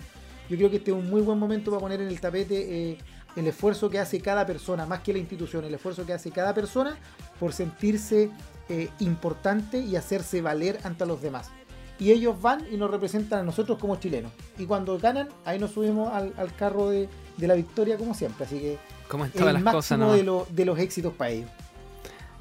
yo 0.48 0.56
creo 0.56 0.70
que 0.70 0.76
este 0.76 0.90
es 0.90 0.96
un 0.96 1.08
muy 1.08 1.22
buen 1.22 1.38
momento 1.38 1.70
para 1.70 1.80
poner 1.80 2.00
en 2.00 2.08
el 2.08 2.20
tapete 2.20 2.92
eh, 2.92 2.98
el 3.36 3.46
esfuerzo 3.46 3.90
que 3.90 3.98
hace 3.98 4.20
cada 4.20 4.46
persona, 4.46 4.86
más 4.86 5.00
que 5.00 5.12
la 5.12 5.18
institución, 5.18 5.64
el 5.64 5.74
esfuerzo 5.74 6.06
que 6.06 6.12
hace 6.12 6.30
cada 6.30 6.54
persona 6.54 6.96
por 7.40 7.52
sentirse 7.52 8.30
eh, 8.68 8.88
importante 9.00 9.78
y 9.78 9.96
hacerse 9.96 10.40
valer 10.40 10.78
ante 10.84 11.06
los 11.06 11.20
demás. 11.20 11.50
Y 11.98 12.10
ellos 12.10 12.40
van 12.40 12.64
y 12.72 12.76
nos 12.76 12.90
representan 12.90 13.40
a 13.40 13.42
nosotros 13.42 13.78
como 13.78 13.96
chilenos. 13.96 14.32
Y 14.58 14.66
cuando 14.66 14.98
ganan, 14.98 15.28
ahí 15.44 15.58
nos 15.58 15.72
subimos 15.72 16.12
al, 16.12 16.54
carro 16.56 16.90
de, 16.90 17.08
la 17.38 17.54
victoria 17.54 17.96
como 17.96 18.14
siempre. 18.14 18.46
Así 18.46 18.58
que 18.58 18.78
¿Cómo 19.08 19.24
el 19.26 19.32
las 19.34 19.62
máximo 19.62 20.12
de, 20.12 20.44
de 20.50 20.64
los 20.64 20.78
éxitos 20.78 21.12
para 21.12 21.30
ellos. 21.30 21.50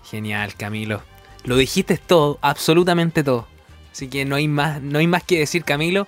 Genial, 0.06 0.56
Camilo. 0.56 1.04
Lo 1.44 1.56
dijiste 1.58 1.98
todo, 1.98 2.40
absolutamente 2.42 3.24
todo. 3.24 3.48
Así 3.92 4.08
que 4.08 4.26
no 4.26 4.36
hay 4.36 4.48
más, 4.48 4.82
no 4.82 5.00
hay 5.00 5.08
más 5.08 5.24
que 5.24 5.40
decir, 5.40 5.64
Camilo. 5.64 6.08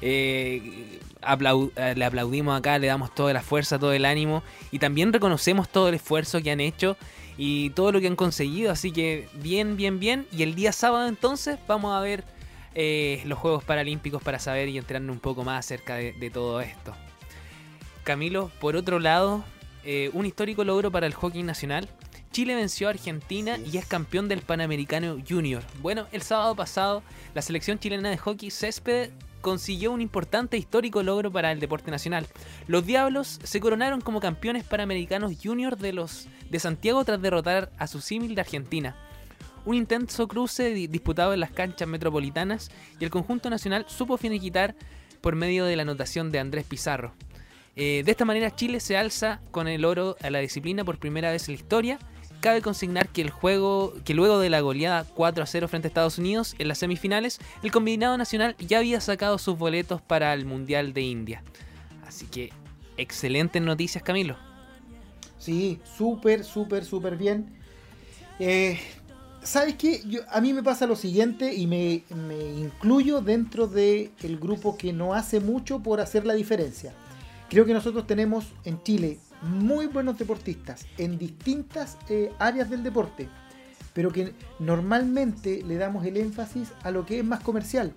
Eh, 0.00 0.98
eh, 1.22 1.94
le 1.96 2.04
aplaudimos 2.04 2.58
acá, 2.58 2.78
le 2.78 2.86
damos 2.86 3.14
toda 3.14 3.32
la 3.32 3.42
fuerza, 3.42 3.78
todo 3.78 3.92
el 3.92 4.04
ánimo 4.04 4.42
y 4.70 4.78
también 4.78 5.12
reconocemos 5.12 5.68
todo 5.68 5.88
el 5.88 5.94
esfuerzo 5.94 6.42
que 6.42 6.50
han 6.50 6.60
hecho 6.60 6.96
y 7.36 7.70
todo 7.70 7.92
lo 7.92 8.00
que 8.00 8.06
han 8.06 8.16
conseguido. 8.16 8.72
Así 8.72 8.92
que 8.92 9.28
bien, 9.34 9.76
bien, 9.76 9.98
bien. 9.98 10.26
Y 10.32 10.42
el 10.42 10.54
día 10.54 10.72
sábado 10.72 11.08
entonces 11.08 11.58
vamos 11.66 11.94
a 11.94 12.00
ver 12.00 12.24
eh, 12.74 13.22
los 13.24 13.38
Juegos 13.38 13.64
Paralímpicos 13.64 14.22
para 14.22 14.38
saber 14.38 14.68
y 14.68 14.78
enterarnos 14.78 15.14
un 15.14 15.20
poco 15.20 15.44
más 15.44 15.60
acerca 15.60 15.96
de, 15.96 16.30
todo 16.32 16.60
esto. 16.60 16.94
Camilo, 18.04 18.50
por 18.60 18.76
otro 18.76 19.00
lado, 19.00 19.44
un 20.12 20.26
histórico 20.26 20.62
logro 20.64 20.90
para 20.90 21.06
el 21.06 21.14
hockey 21.14 21.42
nacional. 21.42 21.88
Chile 22.30 22.54
venció 22.54 22.88
a 22.88 22.90
Argentina 22.90 23.56
y 23.58 23.78
es 23.78 23.86
campeón 23.86 24.28
del 24.28 24.42
Panamericano 24.42 25.16
Junior. 25.26 25.62
Bueno, 25.80 26.06
el 26.12 26.22
sábado 26.22 26.54
pasado 26.54 27.02
la 27.34 27.40
selección 27.40 27.78
chilena 27.78 28.10
de 28.10 28.18
hockey 28.18 28.50
césped 28.50 29.10
consiguió 29.46 29.92
un 29.92 30.00
importante 30.00 30.56
histórico 30.56 31.04
logro 31.04 31.30
para 31.30 31.52
el 31.52 31.60
deporte 31.60 31.92
nacional. 31.92 32.26
Los 32.66 32.84
Diablos 32.84 33.38
se 33.44 33.60
coronaron 33.60 34.00
como 34.00 34.18
campeones 34.18 34.64
panamericanos 34.64 35.34
junior 35.40 35.76
de 35.76 35.92
los 35.92 36.26
de 36.50 36.58
Santiago 36.58 37.04
tras 37.04 37.22
derrotar 37.22 37.70
a 37.78 37.86
su 37.86 38.00
símil 38.00 38.34
de 38.34 38.40
Argentina. 38.40 38.96
Un 39.64 39.76
intenso 39.76 40.26
cruce 40.26 40.74
disputado 40.74 41.32
en 41.32 41.38
las 41.38 41.52
canchas 41.52 41.86
metropolitanas 41.86 42.72
y 42.98 43.04
el 43.04 43.10
conjunto 43.10 43.48
nacional 43.48 43.84
supo 43.86 44.16
finiquitar 44.16 44.74
por 45.20 45.36
medio 45.36 45.64
de 45.64 45.76
la 45.76 45.82
anotación 45.82 46.32
de 46.32 46.40
Andrés 46.40 46.64
Pizarro. 46.64 47.14
Eh, 47.76 48.02
de 48.04 48.10
esta 48.10 48.24
manera 48.24 48.56
Chile 48.56 48.80
se 48.80 48.96
alza 48.96 49.40
con 49.52 49.68
el 49.68 49.84
oro 49.84 50.16
a 50.24 50.30
la 50.30 50.40
disciplina 50.40 50.82
por 50.82 50.98
primera 50.98 51.30
vez 51.30 51.48
en 51.48 51.54
la 51.54 51.60
historia 51.60 51.98
cabe 52.40 52.62
consignar 52.62 53.08
que 53.08 53.22
el 53.22 53.30
juego, 53.30 53.94
que 54.04 54.14
luego 54.14 54.38
de 54.38 54.50
la 54.50 54.60
goleada 54.60 55.04
4 55.14 55.42
a 55.42 55.46
0 55.46 55.68
frente 55.68 55.86
a 55.86 55.90
Estados 55.90 56.18
Unidos 56.18 56.54
en 56.58 56.68
las 56.68 56.78
semifinales, 56.78 57.38
el 57.62 57.72
combinado 57.72 58.16
nacional 58.16 58.56
ya 58.58 58.78
había 58.78 59.00
sacado 59.00 59.38
sus 59.38 59.58
boletos 59.58 60.00
para 60.00 60.32
el 60.34 60.44
Mundial 60.44 60.92
de 60.92 61.02
India. 61.02 61.42
Así 62.06 62.26
que, 62.26 62.52
excelentes 62.96 63.60
noticias, 63.60 64.02
Camilo. 64.02 64.36
Sí, 65.38 65.80
súper, 65.96 66.44
súper, 66.44 66.84
súper 66.84 67.16
bien. 67.16 67.56
Eh, 68.38 68.78
¿Sabes 69.42 69.76
qué? 69.76 70.02
a 70.28 70.40
mí 70.40 70.52
me 70.52 70.62
pasa 70.62 70.86
lo 70.86 70.96
siguiente 70.96 71.54
y 71.54 71.68
me, 71.68 72.02
incluyo 72.58 73.20
dentro 73.20 73.68
del 73.68 74.38
grupo 74.40 74.76
que 74.76 74.92
no 74.92 75.14
hace 75.14 75.38
mucho 75.38 75.80
por 75.80 76.00
hacer 76.00 76.26
la 76.26 76.34
diferencia. 76.34 76.92
Creo 77.48 77.64
que 77.64 77.72
nosotros 77.72 78.08
tenemos 78.08 78.46
en 78.64 78.82
Chile 78.82 79.20
muy 79.42 79.86
buenos 79.86 80.18
deportistas 80.18 80.86
en 80.98 81.18
distintas 81.18 81.98
eh, 82.08 82.32
áreas 82.38 82.70
del 82.70 82.82
deporte, 82.82 83.28
pero 83.92 84.12
que 84.12 84.32
normalmente 84.58 85.62
le 85.66 85.76
damos 85.76 86.04
el 86.04 86.16
énfasis 86.16 86.72
a 86.82 86.90
lo 86.90 87.06
que 87.06 87.18
es 87.18 87.24
más 87.24 87.42
comercial, 87.42 87.94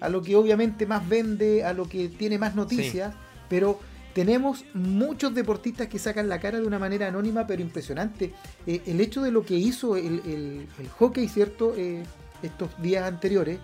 a 0.00 0.08
lo 0.08 0.22
que 0.22 0.36
obviamente 0.36 0.86
más 0.86 1.08
vende, 1.08 1.64
a 1.64 1.72
lo 1.72 1.88
que 1.88 2.08
tiene 2.08 2.38
más 2.38 2.54
noticias, 2.54 3.14
pero 3.48 3.78
tenemos 4.14 4.64
muchos 4.74 5.34
deportistas 5.34 5.88
que 5.88 5.98
sacan 5.98 6.28
la 6.28 6.40
cara 6.40 6.60
de 6.60 6.66
una 6.66 6.78
manera 6.78 7.08
anónima 7.08 7.46
pero 7.46 7.62
impresionante. 7.62 8.34
Eh, 8.66 8.82
el 8.86 9.00
hecho 9.00 9.22
de 9.22 9.30
lo 9.30 9.44
que 9.44 9.54
hizo 9.54 9.96
el, 9.96 10.66
hockey, 10.98 11.28
¿cierto? 11.28 11.74
Eh, 11.76 12.02
estos 12.42 12.70
días 12.82 13.04
anteriores, 13.04 13.60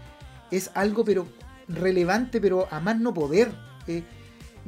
es 0.50 0.70
algo 0.74 1.04
pero 1.04 1.26
relevante, 1.68 2.40
pero 2.40 2.68
a 2.70 2.80
más 2.80 2.98
no 3.00 3.12
poder 3.12 3.50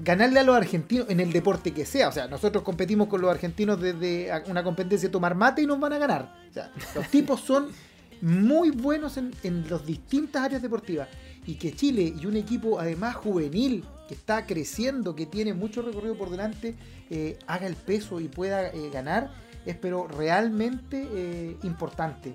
ganarle 0.03 0.41
a 0.41 0.45
los 0.45 0.57
argentinos 0.57 1.09
en 1.11 1.21
el 1.21 1.33
deporte 1.33 1.73
que 1.73 1.85
sea. 1.85 2.09
O 2.09 2.13
sea, 2.13 2.29
nosotros 2.29 2.63
competimos 2.63 3.09
con 3.09 3.21
los 3.21 3.31
argentinos 3.31 3.81
desde 3.81 4.31
una 4.47 4.63
competencia 4.63 5.09
de 5.09 5.13
tomar 5.13 5.35
mate 5.35 5.63
y 5.63 5.67
nos 5.67 5.81
van 5.81 5.93
a 5.93 5.99
ganar. 5.99 6.35
O 6.51 6.53
sea, 6.53 6.73
los 6.95 7.09
tipos 7.11 7.41
son 7.41 7.69
muy 8.21 8.71
buenos 8.71 9.17
en, 9.17 9.33
las 9.69 9.85
distintas 9.85 10.43
áreas 10.43 10.63
deportivas. 10.63 11.09
Y 11.47 11.55
que 11.55 11.73
Chile 11.73 12.13
y 12.21 12.27
un 12.27 12.37
equipo 12.37 12.79
además 12.79 13.17
juvenil 13.17 13.85
que 14.07 14.15
está 14.15 14.47
creciendo, 14.47 15.15
que 15.15 15.27
tiene 15.27 15.55
mucho 15.55 15.83
recorrido 15.83 16.17
por 16.17 16.31
delante, 16.31 16.75
eh, 17.11 17.39
haga 17.47 17.67
el 17.67 17.77
peso 17.77 18.21
y 18.21 18.29
pueda 18.29 18.69
eh, 18.69 18.91
ganar, 18.93 19.31
es 19.65 19.77
pero 19.77 20.07
realmente 20.07 21.09
eh, 21.11 21.57
importante. 21.63 22.35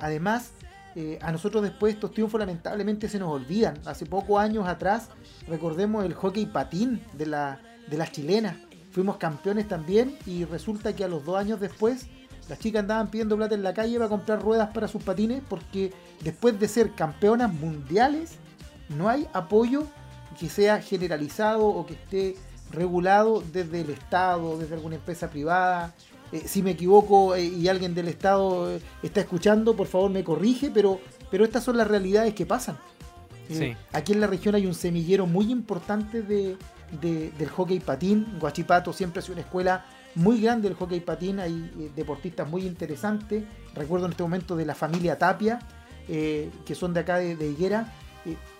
además, 0.00 0.52
eh, 0.98 1.18
a 1.20 1.30
nosotros 1.30 1.62
después 1.62 1.92
estos 1.92 2.12
triunfos 2.12 2.40
lamentablemente 2.40 3.06
se 3.10 3.18
nos 3.18 3.28
olvidan. 3.28 3.78
Hace 3.84 4.06
pocos 4.06 4.40
años 4.40 4.66
atrás, 4.66 5.10
recordemos 5.46 6.06
el 6.06 6.14
hockey 6.14 6.46
patín 6.46 7.02
de, 7.12 7.26
de 7.26 7.96
las 7.98 8.12
chilenas. 8.12 8.56
Fuimos 8.92 9.18
campeones 9.18 9.68
también 9.68 10.16
y 10.24 10.46
resulta 10.46 10.96
que 10.96 11.04
a 11.04 11.08
los 11.08 11.22
dos 11.22 11.36
años 11.36 11.60
después 11.60 12.06
las 12.48 12.58
chicas 12.60 12.80
andaban 12.80 13.10
pidiendo 13.10 13.36
plata 13.36 13.54
en 13.54 13.62
la 13.62 13.74
calle 13.74 13.98
para 13.98 14.08
comprar 14.08 14.40
ruedas 14.40 14.70
para 14.72 14.88
sus 14.88 15.02
patines 15.02 15.42
porque 15.46 15.92
después 16.22 16.58
de 16.58 16.66
ser 16.66 16.94
campeonas 16.94 17.52
mundiales 17.52 18.36
no 18.88 19.10
hay 19.10 19.28
apoyo 19.34 19.86
que 20.40 20.48
sea 20.48 20.80
generalizado 20.80 21.66
o 21.66 21.84
que 21.84 21.92
esté 21.92 22.36
regulado 22.70 23.42
desde 23.52 23.82
el 23.82 23.90
Estado, 23.90 24.56
desde 24.56 24.74
alguna 24.76 24.94
empresa 24.94 25.28
privada, 25.28 25.92
eh, 26.32 26.42
si 26.46 26.62
me 26.62 26.72
equivoco 26.72 27.34
eh, 27.34 27.44
y 27.44 27.68
alguien 27.68 27.94
del 27.94 28.08
Estado 28.08 28.70
eh, 28.72 28.80
está 29.02 29.20
escuchando, 29.20 29.76
por 29.76 29.86
favor 29.86 30.10
me 30.10 30.24
corrige, 30.24 30.70
pero, 30.72 31.00
pero 31.30 31.44
estas 31.44 31.64
son 31.64 31.76
las 31.76 31.86
realidades 31.86 32.34
que 32.34 32.46
pasan. 32.46 32.78
Aquí 33.92 34.12
en 34.12 34.20
la 34.20 34.26
región 34.26 34.56
hay 34.56 34.66
un 34.66 34.74
semillero 34.74 35.24
muy 35.24 35.52
importante 35.52 36.22
de, 36.22 36.56
del 37.00 37.48
hockey 37.48 37.78
patín. 37.78 38.26
Guachipato 38.40 38.92
siempre 38.92 39.20
ha 39.20 39.22
sido 39.22 39.34
una 39.34 39.42
escuela 39.42 39.86
muy 40.16 40.40
grande 40.40 40.68
del 40.68 40.76
hockey 40.76 40.98
patín. 40.98 41.38
Hay 41.38 41.92
deportistas 41.94 42.48
muy 42.48 42.66
interesantes. 42.66 43.44
Recuerdo 43.72 44.06
en 44.06 44.12
este 44.12 44.24
momento 44.24 44.56
de 44.56 44.66
la 44.66 44.74
familia 44.74 45.16
Tapia, 45.16 45.60
que 46.08 46.74
son 46.74 46.92
de 46.92 47.00
acá 47.00 47.18
de, 47.18 47.36
de 47.36 47.48
Higuera. 47.48 47.94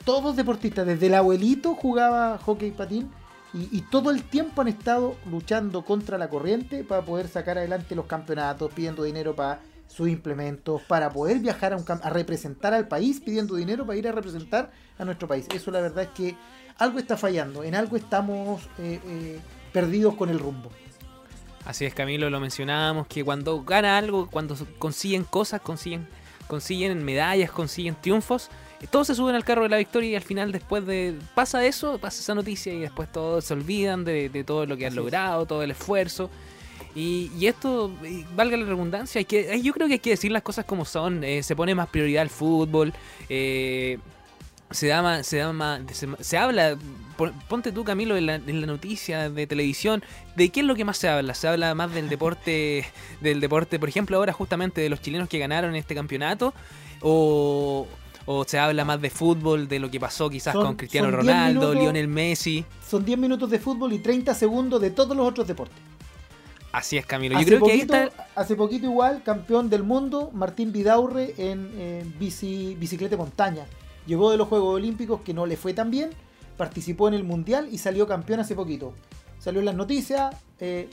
todos 0.04 0.36
deportistas, 0.36 0.86
desde 0.86 1.06
el 1.06 1.14
abuelito 1.14 1.74
jugaba 1.74 2.38
hockey 2.38 2.70
patín 2.70 3.10
y, 3.56 3.80
todo 3.82 4.10
el 4.10 4.22
tiempo 4.22 4.60
han 4.60 4.68
estado 4.68 5.16
luchando 5.30 5.84
contra 5.84 6.18
la 6.18 6.28
corriente 6.28 6.84
para 6.84 7.02
poder 7.02 7.28
sacar 7.28 7.56
adelante 7.56 7.94
los 7.94 8.06
campeonatos, 8.06 8.72
pidiendo 8.72 9.02
dinero 9.02 9.34
para 9.34 9.60
sus 9.88 10.08
implementos, 10.08 10.82
para 10.82 11.10
poder 11.10 11.38
viajar 11.38 11.72
a, 11.72 11.76
un, 11.76 11.84
a 11.88 12.10
representar 12.10 12.74
al 12.74 12.86
país, 12.88 13.20
pidiendo 13.20 13.54
dinero 13.56 13.86
para 13.86 13.98
ir 13.98 14.08
a 14.08 14.12
representar 14.12 14.70
a 14.98 15.04
nuestro 15.04 15.26
país. 15.26 15.46
Eso 15.54 15.70
la 15.70 15.80
verdad 15.80 16.04
es 16.04 16.10
que 16.10 16.36
algo 16.78 16.98
está 16.98 17.16
fallando, 17.16 17.64
en 17.64 17.74
algo 17.74 17.96
estamos 17.96 18.62
eh, 18.78 19.00
eh, 19.06 19.40
perdidos 19.72 20.14
con 20.14 20.28
el 20.28 20.38
rumbo. 20.38 20.70
Así 21.64 21.84
es, 21.84 21.94
Camilo, 21.94 22.30
lo 22.30 22.38
mencionábamos, 22.38 23.06
que 23.06 23.24
cuando 23.24 23.64
gana 23.64 23.96
algo, 23.96 24.28
cuando 24.30 24.54
consiguen 24.78 25.24
cosas, 25.24 25.60
consiguen, 25.60 26.06
consiguen 26.46 27.04
medallas, 27.04 27.50
consiguen 27.50 27.96
triunfos, 28.00 28.50
todos 28.90 29.06
se 29.06 29.14
suben 29.14 29.34
al 29.34 29.44
carro 29.44 29.62
de 29.62 29.68
la 29.68 29.78
victoria 29.78 30.10
y 30.10 30.14
al 30.16 30.22
final 30.22 30.52
después 30.52 30.86
de 30.86 31.14
pasa 31.34 31.64
eso, 31.64 31.98
pasa 31.98 32.20
esa 32.20 32.34
noticia 32.34 32.72
y 32.72 32.80
después 32.80 33.10
todos 33.10 33.44
se 33.44 33.54
olvidan 33.54 34.04
de, 34.04 34.44
todo 34.46 34.66
lo 34.66 34.76
que 34.76 34.86
han 34.86 34.94
logrado, 34.94 35.46
todo 35.46 35.62
el 35.62 35.70
esfuerzo. 35.70 36.30
Y, 36.94 37.46
esto, 37.46 37.92
valga 38.34 38.56
la 38.56 38.64
redundancia, 38.64 39.18
hay 39.18 39.26
que, 39.26 39.60
yo 39.60 39.74
creo 39.74 39.86
que 39.86 39.94
hay 39.94 39.98
que 39.98 40.10
decir 40.10 40.32
las 40.32 40.42
cosas 40.42 40.64
como 40.64 40.84
son. 40.86 41.24
Eh, 41.24 41.42
se 41.42 41.54
pone 41.54 41.74
más 41.74 41.88
prioridad 41.88 42.22
al 42.22 42.30
fútbol. 42.30 42.94
Eh, 43.28 43.98
se 44.70 44.88
da 44.88 45.22
se, 45.22 45.38
da 45.38 45.80
se, 46.20 46.38
habla, 46.38 46.76
ponte 47.48 47.70
tú 47.70 47.84
Camilo 47.84 48.16
en 48.16 48.26
la, 48.26 48.34
en 48.36 48.60
la, 48.60 48.66
noticia 48.66 49.30
de 49.30 49.46
televisión, 49.46 50.02
¿de 50.34 50.48
qué 50.48 50.60
es 50.60 50.66
lo 50.66 50.74
que 50.74 50.84
más 50.84 50.98
se 50.98 51.08
habla? 51.08 51.34
Se 51.34 51.46
habla 51.46 51.74
más 51.74 51.92
del 51.94 52.08
deporte, 52.08 52.84
del 53.20 53.40
deporte, 53.40 53.78
por 53.78 53.88
ejemplo, 53.88 54.16
ahora 54.16 54.32
justamente 54.32 54.80
de 54.80 54.88
los 54.88 55.00
chilenos 55.00 55.28
que 55.28 55.38
ganaron 55.38 55.76
este 55.76 55.94
campeonato, 55.94 56.52
o, 57.00 57.86
o 58.26 58.44
se 58.44 58.58
habla 58.58 58.84
más 58.84 59.00
de 59.00 59.08
fútbol, 59.08 59.68
de 59.68 59.78
lo 59.78 59.90
que 59.90 60.00
pasó 60.00 60.28
quizás 60.28 60.54
con 60.54 60.74
Cristiano 60.74 61.10
Ronaldo, 61.10 61.72
Lionel 61.72 62.08
Messi. 62.08 62.64
Son 62.86 63.04
10 63.04 63.18
minutos 63.18 63.48
de 63.50 63.58
fútbol 63.58 63.92
y 63.92 64.00
30 64.00 64.34
segundos 64.34 64.80
de 64.80 64.90
todos 64.90 65.16
los 65.16 65.26
otros 65.26 65.46
deportes. 65.46 65.78
Así 66.72 66.98
es, 66.98 67.06
Camilo. 67.06 67.40
Yo 67.40 67.46
creo 67.46 67.62
que 67.62 67.72
ahí 67.72 67.80
está... 67.80 68.10
Hace 68.34 68.54
poquito 68.54 68.84
igual, 68.84 69.22
campeón 69.22 69.70
del 69.70 69.82
mundo, 69.82 70.30
Martín 70.34 70.72
Vidaurre 70.72 71.34
en, 71.38 72.14
bici, 72.18 72.76
bicicleta 72.78 73.16
montaña. 73.16 73.64
Llegó 74.06 74.30
de 74.30 74.36
los 74.36 74.48
Juegos 74.48 74.74
Olímpicos 74.74 75.20
que 75.22 75.32
no 75.32 75.46
le 75.46 75.56
fue 75.56 75.72
tan 75.72 75.90
bien, 75.90 76.10
participó 76.56 77.08
en 77.08 77.14
el 77.14 77.24
Mundial 77.24 77.68
y 77.70 77.78
salió 77.78 78.06
campeón 78.06 78.40
hace 78.40 78.54
poquito. 78.54 78.92
Salió 79.38 79.60
en 79.60 79.66
las 79.66 79.74
noticias, 79.74 80.34
eh, 80.60 80.90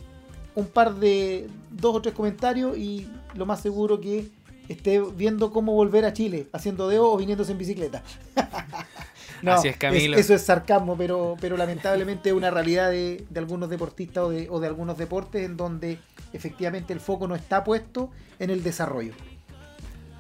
un 0.56 0.68
par 0.68 0.96
de 0.96 1.50
dos 1.72 1.96
o 1.96 2.02
tres 2.02 2.14
comentarios 2.14 2.78
y 2.78 3.10
lo 3.36 3.46
más 3.46 3.60
seguro 3.60 4.00
que 4.00 4.30
esté 4.70 5.00
viendo 5.00 5.52
cómo 5.52 5.74
volver 5.74 6.06
a 6.06 6.14
Chile, 6.14 6.48
haciendo 6.54 6.88
deo 6.88 7.12
o 7.12 7.18
viniéndose 7.18 7.52
en 7.52 7.58
bicicleta. 7.58 8.04
Así 9.46 9.68
es, 9.68 9.78
Camilo. 9.78 10.18
eso 10.18 10.34
es 10.34 10.42
sarcasmo, 10.42 10.96
pero, 10.98 11.36
pero 11.42 11.58
lamentablemente 11.58 12.30
es 12.30 12.36
una 12.36 12.50
realidad 12.50 12.92
de, 12.92 13.26
algunos 13.36 13.70
deportistas 13.70 14.24
o 14.24 14.30
de, 14.30 14.48
o 14.50 14.60
de 14.60 14.68
algunos 14.68 14.98
deportes 14.98 15.44
en 15.44 15.58
donde 15.58 16.00
efectivamente 16.32 16.94
el 16.94 17.02
foco 17.02 17.28
no 17.28 17.36
está 17.36 17.64
puesto 17.64 18.10
en 18.40 18.50
el 18.50 18.64
desarrollo. 18.64 19.14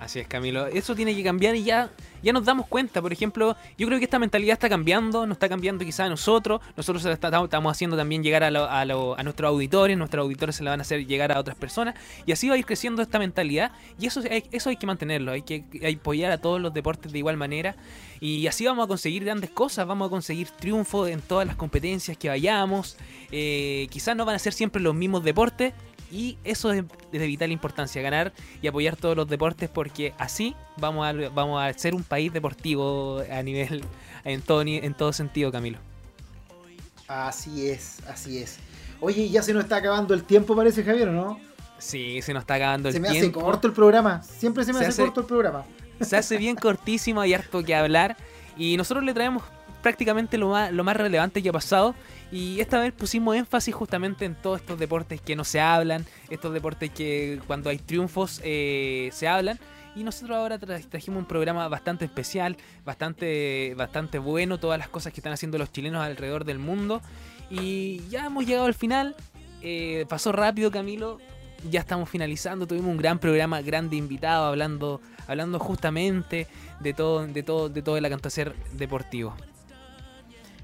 Así 0.03 0.19
es, 0.19 0.27
Camilo. 0.27 0.67
Eso 0.67 0.95
tiene 0.95 1.15
que 1.15 1.23
cambiar 1.23 1.55
y 1.55 1.63
ya, 1.63 1.89
ya 2.21 2.33
nos 2.33 2.43
damos 2.43 2.67
cuenta. 2.67 3.01
Por 3.01 3.13
ejemplo, 3.13 3.55
yo 3.77 3.87
creo 3.87 3.99
que 3.99 4.03
esta 4.03 4.19
mentalidad 4.19 4.51
está 4.51 4.67
cambiando, 4.67 5.25
nos 5.25 5.37
está 5.37 5.47
cambiando 5.47 5.85
quizás 5.85 6.07
a 6.07 6.09
nosotros. 6.09 6.59
Nosotros 6.75 7.05
estamos 7.05 7.71
haciendo 7.71 7.95
también 7.95 8.21
llegar 8.21 8.43
a, 8.43 8.81
a, 8.81 9.23
nuestros 9.23 9.47
auditores, 9.47 9.97
nuestros 9.97 10.23
auditores 10.23 10.57
se 10.57 10.63
la 10.65 10.71
van 10.71 10.81
a 10.81 10.83
hacer 10.83 11.07
llegar 11.07 11.31
a 11.31 11.39
otras 11.39 11.55
personas. 11.55 11.95
Y 12.25 12.33
así 12.33 12.49
va 12.49 12.55
a 12.55 12.57
ir 12.57 12.65
creciendo 12.65 13.01
esta 13.01 13.17
mentalidad. 13.17 13.71
Y 13.97 14.07
eso, 14.07 14.21
eso 14.51 14.69
hay 14.69 14.75
que 14.75 14.85
mantenerlo, 14.85 15.31
hay 15.31 15.43
que 15.43 15.63
apoyar 15.97 16.33
a 16.33 16.37
todos 16.37 16.59
los 16.59 16.73
deportes 16.73 17.13
de 17.13 17.19
igual 17.19 17.37
manera. 17.37 17.77
Y 18.19 18.45
así 18.47 18.65
vamos 18.65 18.83
a 18.83 18.87
conseguir 18.89 19.23
grandes 19.23 19.51
cosas, 19.51 19.87
vamos 19.87 20.07
a 20.07 20.09
conseguir 20.09 20.49
triunfo 20.49 21.07
en 21.07 21.21
todas 21.21 21.47
las 21.47 21.55
competencias 21.55 22.17
que 22.17 22.27
vayamos. 22.27 22.97
Eh, 23.31 23.87
quizás 23.89 24.17
no 24.17 24.25
van 24.25 24.35
a 24.35 24.39
ser 24.39 24.51
siempre 24.51 24.81
los 24.81 24.95
mismos 24.95 25.23
deportes, 25.23 25.73
y 26.13 26.37
eso 26.43 26.71
es 26.71 26.83
de 27.11 27.25
vital 27.25 27.51
importancia, 27.51 27.99
ganar 28.03 28.33
y 28.61 28.67
apoyar 28.67 28.95
todos 28.95 29.17
los 29.17 29.27
deportes 29.27 29.67
porque 29.67 30.13
así 30.19 30.55
vamos 30.77 31.07
a, 31.07 31.13
vamos 31.29 31.61
a 31.61 31.73
ser 31.73 31.95
un 31.95 32.03
país 32.03 32.31
deportivo 32.31 33.23
a 33.31 33.41
nivel, 33.41 33.83
en 34.23 34.41
todo, 34.41 34.61
en 34.61 34.93
todo 34.93 35.11
sentido, 35.11 35.51
Camilo. 35.51 35.79
Así 37.07 37.67
es, 37.67 37.97
así 38.07 38.37
es. 38.37 38.59
Oye, 38.99 39.27
ya 39.29 39.41
se 39.41 39.53
nos 39.53 39.63
está 39.63 39.77
acabando 39.77 40.13
el 40.13 40.23
tiempo, 40.23 40.55
parece, 40.55 40.83
Javier, 40.83 41.09
¿o 41.09 41.13
no? 41.13 41.39
Sí, 41.79 42.21
se 42.21 42.31
nos 42.31 42.41
está 42.41 42.53
acabando 42.53 42.89
el 42.89 42.93
se 42.93 42.99
me 42.99 43.09
tiempo. 43.09 43.39
hace 43.39 43.45
corto 43.45 43.67
el 43.67 43.73
programa. 43.73 44.21
Siempre 44.21 44.63
se 44.63 44.71
me 44.71 44.85
hace, 44.85 45.01
corto 45.01 45.21
el 45.21 45.25
programa. 45.25 45.65
Se 45.99 46.15
hace 46.15 46.37
bien 46.37 46.55
cortísimo, 46.55 47.25
y 47.25 47.33
harto 47.33 47.63
que 47.63 47.73
hablar. 47.75 48.15
Y 48.55 48.77
nosotros 48.77 49.03
le 49.03 49.13
traemos 49.15 49.43
prácticamente 49.81 50.37
lo 50.37 50.49
más, 50.49 50.71
lo 50.71 50.83
más 50.83 50.95
relevante 50.95 51.41
que 51.41 51.49
ha 51.49 51.53
pasado. 51.53 51.95
Y 52.33 52.59
esta 52.59 52.79
vez 52.79 52.91
pusimos 52.91 53.35
énfasis 53.35 53.75
justamente 53.75 54.25
en 54.25 54.33
todos 54.33 54.59
estos 54.59 54.79
deportes 54.79 55.21
que 55.21 55.35
no 55.35 55.43
se 55.43 55.61
hablan, 55.61 56.03
estos 56.31 56.51
deportes 56.51 56.89
que 56.89 57.39
cuando 57.45 57.69
hay 57.69 57.77
triunfos 57.77 58.41
eh, 58.43 59.11
se 59.13 59.27
hablan. 59.27 59.59
Y 59.95 60.03
nosotros 60.03 60.35
ahora 60.35 60.57
trajimos 60.57 61.19
un 61.19 61.27
programa 61.27 61.67
bastante 61.67 62.05
especial, 62.05 62.57
bastante, 62.83 63.75
bastante 63.77 64.17
bueno, 64.17 64.59
todas 64.59 64.79
las 64.79 64.89
cosas 64.89 65.13
que 65.13 65.19
están 65.19 65.31
haciendo 65.31 65.59
los 65.59 65.71
chilenos 65.71 66.03
alrededor 66.03 66.43
del 66.43 66.57
mundo. 66.57 67.03
Y 67.51 68.01
ya 68.09 68.25
hemos 68.25 68.47
llegado 68.47 68.65
al 68.65 68.73
final. 68.73 69.15
Eh, 69.61 70.07
pasó 70.09 70.31
rápido, 70.31 70.71
Camilo 70.71 71.19
ya 71.69 71.81
estamos 71.81 72.09
finalizando. 72.09 72.65
Tuvimos 72.65 72.89
un 72.89 72.97
gran 72.97 73.19
programa, 73.19 73.61
grande 73.61 73.95
invitado, 73.95 74.45
hablando, 74.45 75.01
hablando 75.27 75.59
justamente 75.59 76.47
de 76.79 76.93
todo, 76.93 77.27
de 77.27 77.43
todo, 77.43 77.69
de 77.69 77.83
todo 77.83 77.95
el 77.95 78.05
acontecer 78.05 78.55
deportivo. 78.71 79.35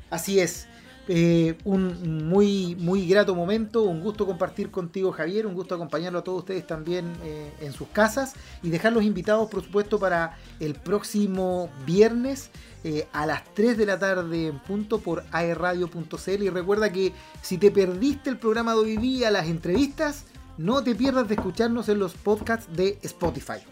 Así 0.09 0.39
es. 0.39 0.67
Eh, 1.12 1.57
un 1.64 2.28
muy, 2.30 2.76
muy 2.76 3.07
grato 3.07 3.34
momento, 3.34 3.82
un 3.82 3.99
gusto 3.99 4.28
compartir 4.28 4.70
contigo 4.70 5.12
Javier, 5.12 5.47
un 5.47 5.55
gusto 5.55 5.74
acompañarlo 5.74 6.20
a 6.20 6.24
todos 6.24 6.41
ustedes 6.41 6.68
también 6.68 7.12
eh, 7.24 7.51
en 7.62 7.74
sus 7.74 7.88
casas. 7.88 8.36
Y 8.62 8.70
dejarlos 8.70 9.03
invitados 9.03 9.49
por 9.49 9.64
supuesto 9.64 9.97
para 9.97 10.38
el 10.60 10.76
próximo 10.76 11.72
viernes 11.84 12.51
eh, 12.84 13.07
a 13.12 13.26
las 13.26 13.43
3 13.55 13.76
de 13.76 13.88
la 13.88 13.97
tarde 13.97 14.47
en 14.49 14.60
punto 14.60 14.99
por 14.99 15.26
aerradio.cl 15.32 16.43
y 16.43 16.49
recuerda 16.49 16.91
que 16.91 17.12
si 17.41 17.57
te 17.57 17.72
perdiste 17.72 18.30
el 18.30 18.38
programa 18.38 18.74
de 18.74 18.80
hoy 18.80 18.97
día, 18.97 19.32
las 19.32 19.47
entrevistas, 19.47 20.26
no 20.60 20.84
te 20.84 20.93
pierdas 20.93 21.28
de 21.28 21.34
escucharnos 21.34 21.89
en 21.89 21.97
los 21.97 22.14
podcasts 22.14 22.72
de 22.72 22.99
Spotify. 23.01 23.64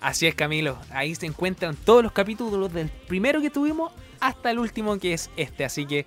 Así 0.00 0.28
es 0.28 0.36
Camilo, 0.36 0.78
ahí 0.90 1.16
se 1.16 1.26
encuentran 1.26 1.74
todos 1.74 2.04
los 2.04 2.12
capítulos 2.12 2.72
del 2.72 2.88
primero 3.08 3.40
que 3.40 3.50
tuvimos 3.50 3.92
hasta 4.20 4.52
el 4.52 4.60
último 4.60 4.96
que 4.98 5.14
es 5.14 5.28
este, 5.36 5.64
así 5.64 5.86
que 5.86 6.06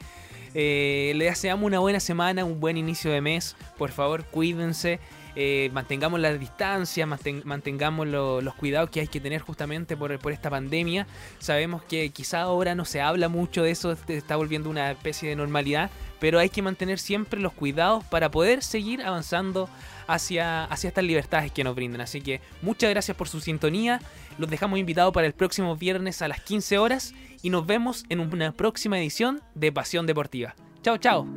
eh, 0.57 1.11
le 1.15 1.25
deseamos 1.25 1.65
una 1.65 1.79
buena 1.79 1.99
semana, 1.99 2.45
un 2.45 2.61
buen 2.61 2.77
inicio 2.77 3.11
de 3.11 3.19
mes. 3.19 3.57
Por 3.77 3.91
favor, 3.91 4.23
cuídense. 4.23 4.99
Eh, 5.35 5.69
mantengamos 5.73 6.19
la 6.19 6.33
distancia, 6.33 7.05
mantengamos 7.05 8.07
los 8.07 8.55
cuidados 8.55 8.89
que 8.89 9.01
hay 9.01 9.07
que 9.07 9.19
tener 9.19 9.41
justamente 9.41 9.97
por, 9.97 10.11
esta 10.31 10.49
pandemia. 10.49 11.07
Sabemos 11.39 11.83
que 11.83 12.09
quizá 12.09 12.41
ahora 12.41 12.75
no 12.75 12.85
se 12.85 13.01
habla 13.01 13.29
mucho 13.29 13.63
de 13.63 13.71
eso, 13.71 13.95
está 14.07 14.35
volviendo 14.35 14.69
una 14.69 14.91
especie 14.91 15.29
de 15.29 15.35
normalidad, 15.35 15.89
pero 16.19 16.39
hay 16.39 16.49
que 16.49 16.61
mantener 16.61 16.99
siempre 16.99 17.39
los 17.39 17.53
cuidados 17.53 18.03
para 18.05 18.31
poder 18.31 18.63
seguir 18.63 19.01
avanzando 19.01 19.69
hacia, 20.07 20.65
hacia 20.65 20.87
estas 20.87 21.03
libertades 21.03 21.51
que 21.51 21.63
nos 21.63 21.75
brindan. 21.75 22.01
Así 22.01 22.21
que 22.21 22.41
muchas 22.61 22.89
gracias 22.89 23.17
por 23.17 23.27
su 23.27 23.41
sintonía, 23.41 23.99
los 24.37 24.49
dejamos 24.49 24.79
invitados 24.79 25.13
para 25.13 25.27
el 25.27 25.33
próximo 25.33 25.75
viernes 25.75 26.21
a 26.21 26.27
las 26.27 26.41
15 26.41 26.77
horas 26.77 27.13
y 27.41 27.49
nos 27.49 27.65
vemos 27.65 28.05
en 28.09 28.19
una 28.21 28.51
próxima 28.53 28.97
edición 28.99 29.41
de 29.53 29.71
Pasión 29.71 30.05
Deportiva. 30.05 30.55
Chao, 30.81 30.97
chao. 30.97 31.27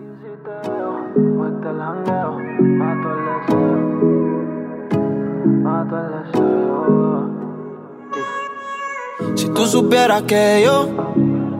Si 9.34 9.48
tú 9.50 9.66
supieras 9.66 10.22
que 10.22 10.62
yo 10.64 10.88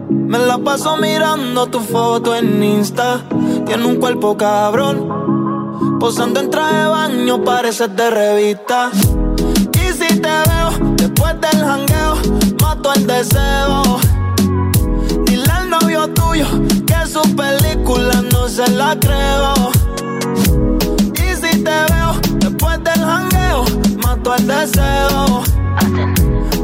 me 0.09 0.39
la 0.39 0.59
paso 0.59 0.97
mirando 0.97 1.67
tu 1.67 1.81
foto 1.81 2.35
en 2.35 2.63
Insta, 2.63 3.23
tiene 3.67 3.87
un 3.87 3.97
cuerpo 3.97 4.37
cabrón, 4.37 5.99
posando 6.01 6.41
en 6.41 6.51
traje 6.51 6.77
de 6.77 6.87
baño, 6.87 7.45
pareces 7.45 7.95
de 7.95 8.11
revista. 8.11 8.91
Y 9.75 9.93
si 9.93 10.21
te 10.21 10.29
veo 10.29 10.95
después 10.97 11.35
del 11.41 11.65
jangueo, 11.65 12.15
mato 12.61 12.93
el 12.95 13.07
deseo 13.07 13.99
tuyo 16.07 16.47
que 16.87 17.07
su 17.07 17.21
película 17.35 18.23
no 18.33 18.49
se 18.49 18.69
la 18.71 18.99
creo. 18.99 19.78
Mato 24.29 24.35
el 24.35 24.47
deseo. 24.47 25.43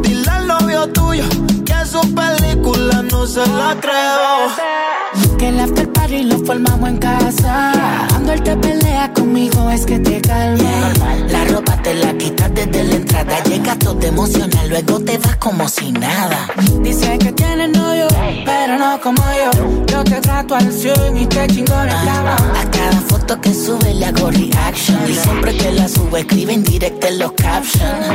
Dile 0.03 0.31
al 0.31 0.47
novio 0.47 0.89
tuyo 0.89 1.25
que 1.65 1.87
su 1.87 2.01
película 2.15 3.03
no 3.11 3.27
se 3.27 3.47
la 3.47 3.77
creo. 3.81 5.37
Que 5.39 5.49
el 5.49 5.61
after 5.61 5.94
party 6.05 6.25
lo 6.25 6.39
formamos 6.45 6.89
en 6.89 6.99
casa. 6.99 7.73
Cuando 8.11 8.33
él 8.33 8.43
te 8.43 8.57
pelea 8.57 9.13
conmigo 9.13 9.71
es 9.71 9.87
que 9.87 9.99
te 9.99 10.21
calma. 10.21 10.93
La 11.29 11.45
ropa 11.45 11.77
te 11.83 11.95
la 11.95 12.13
quitas 12.15 12.55
desde 12.55 12.85
la 12.85 12.95
entrada. 12.97 13.43
Llegas 13.45 13.79
todo 13.79 14.01
emocional, 14.03 14.69
luego 14.69 15.01
te 15.01 15.19
vas 15.19 15.37
como 15.37 15.69
si 15.69 15.93
nada. 15.93 16.49
Dice 16.83 17.19
que 17.19 17.33
tienes 17.33 17.71
novio, 17.71 18.07
pero 18.45 18.79
no 18.79 19.01
como 19.01 19.23
yo. 19.23 19.85
Yo 19.87 20.05
te 20.05 20.21
trato 20.21 20.55
al 20.57 20.73
100 20.73 21.17
y 21.17 21.27
te 21.27 21.47
chingo 21.49 21.75
en 21.83 21.89
cama. 21.89 22.37
A 22.61 22.71
cada 22.71 23.01
foto 23.09 23.41
que 23.41 23.55
sube 23.55 23.95
le 23.95 24.07
hago 24.07 24.31
reaction. 24.31 24.99
Y 25.09 25.15
siempre 25.15 25.57
que 25.57 25.73
la 25.73 25.89
sube 25.89 26.21
escribe 26.21 26.53
en 26.53 26.65
directo 26.65 27.07
en 27.07 27.19
los 27.19 27.33
captions. 27.33 28.07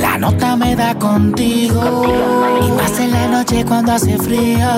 La 0.00 0.18
nota 0.18 0.56
me 0.56 0.74
da 0.74 0.94
contigo. 0.98 1.80
Y 2.66 2.72
más 2.72 2.98
en 2.98 3.10
la 3.12 3.28
noche 3.28 3.64
cuando 3.64 3.92
hace 3.92 4.18
frío. 4.18 4.68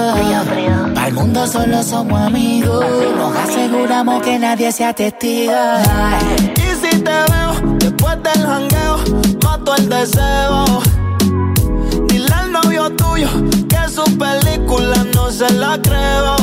Para 0.95 1.09
el 1.09 1.15
mundo 1.15 1.47
solo 1.47 1.83
somos 1.83 2.26
amigos. 2.27 2.85
Nos 3.17 3.37
aseguramos 3.37 4.23
que 4.23 4.39
nadie 4.39 4.73
sea 4.73 4.93
testigo. 4.93 5.53
Y 6.57 6.69
si 6.81 6.99
te 7.01 7.11
veo 7.11 7.77
después 7.79 8.17
del 8.23 8.47
jangueo, 8.47 8.97
mato 9.45 9.75
el 9.77 9.89
deseo. 9.89 10.65
Dile 12.09 12.35
al 12.35 12.53
novio 12.53 12.91
tuyo 12.91 13.29
que 13.69 13.89
su 13.89 14.05
película 14.19 15.05
no 15.15 15.31
se 15.31 15.51
la 15.53 15.81
creo. 15.81 16.37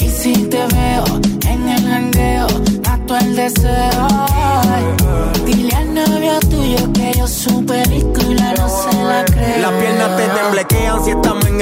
Y 0.00 0.08
si 0.08 0.32
te 0.48 0.62
veo 0.74 1.04
en 1.48 1.68
el 1.68 1.88
jangueo, 1.88 2.46
mato 2.84 3.16
el 3.16 3.36
deseo. 3.36 4.08
Dile 5.44 5.74
al 5.74 5.94
novio 5.94 6.38
tuyo 6.50 6.92
que 6.92 7.12
yo 7.16 7.28
su 7.28 7.64
película 7.64 8.54
no 8.58 8.68
se 8.68 9.04
la 9.04 9.24
creo. 9.24 9.45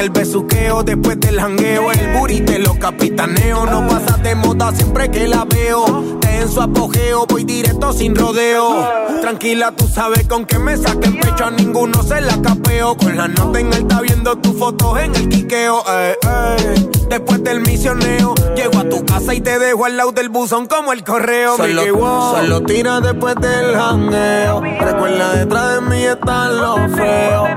El 0.04 0.10
besuqueo. 0.10 0.82
Después 0.82 1.18
del 1.18 1.40
jangueo, 1.40 1.90
el 1.90 2.18
booty 2.18 2.40
te 2.42 2.58
lo 2.58 2.78
capitaneo. 2.78 3.66
No 3.66 3.86
pasa 3.88 4.16
de 4.18 4.34
moda 4.34 4.72
siempre 4.72 5.10
que 5.10 5.26
la 5.26 5.44
veo. 5.44 6.18
Te 6.20 6.42
en 6.42 6.48
su 6.48 6.60
apogeo, 6.60 7.26
voy 7.26 7.44
directo 7.44 7.92
sin 7.92 8.14
rodeo. 8.14 8.86
Tranquila, 9.22 9.72
tú 9.76 9.86
sabes 9.88 10.26
con 10.26 10.44
que 10.44 10.58
me 10.58 10.76
saque 10.76 11.08
el 11.08 11.18
pecho. 11.18 11.46
A 11.46 11.50
ninguno 11.50 12.02
se 12.02 12.20
la 12.20 12.40
capeo. 12.40 12.96
Con 12.96 13.16
la 13.16 13.28
nota 13.28 13.58
en 13.58 13.72
alta 13.72 14.00
viendo 14.02 14.36
tus 14.36 14.56
fotos 14.58 14.98
en 15.00 15.14
el 15.14 15.28
quiqueo. 15.28 15.82
Eh, 15.88 16.16
eh. 16.22 16.93
Después 17.08 17.44
del 17.44 17.60
misioneo, 17.60 18.34
llego 18.56 18.78
a 18.78 18.88
tu 18.88 19.04
casa 19.04 19.34
y 19.34 19.40
te 19.40 19.58
dejo 19.58 19.84
al 19.84 19.96
lado 19.96 20.12
del 20.12 20.28
buzón 20.28 20.66
como 20.66 20.92
el 20.92 21.04
correo. 21.04 21.56
Solo, 21.56 21.82
solo 22.34 22.62
tira 22.62 23.00
después 23.00 23.36
del 23.36 23.74
jangueo. 23.74 24.60
Recuerda 24.60 25.34
detrás 25.34 25.74
de 25.74 25.80
mí 25.82 26.02
están 26.02 26.56
los 26.56 26.78
feos. 26.96 27.48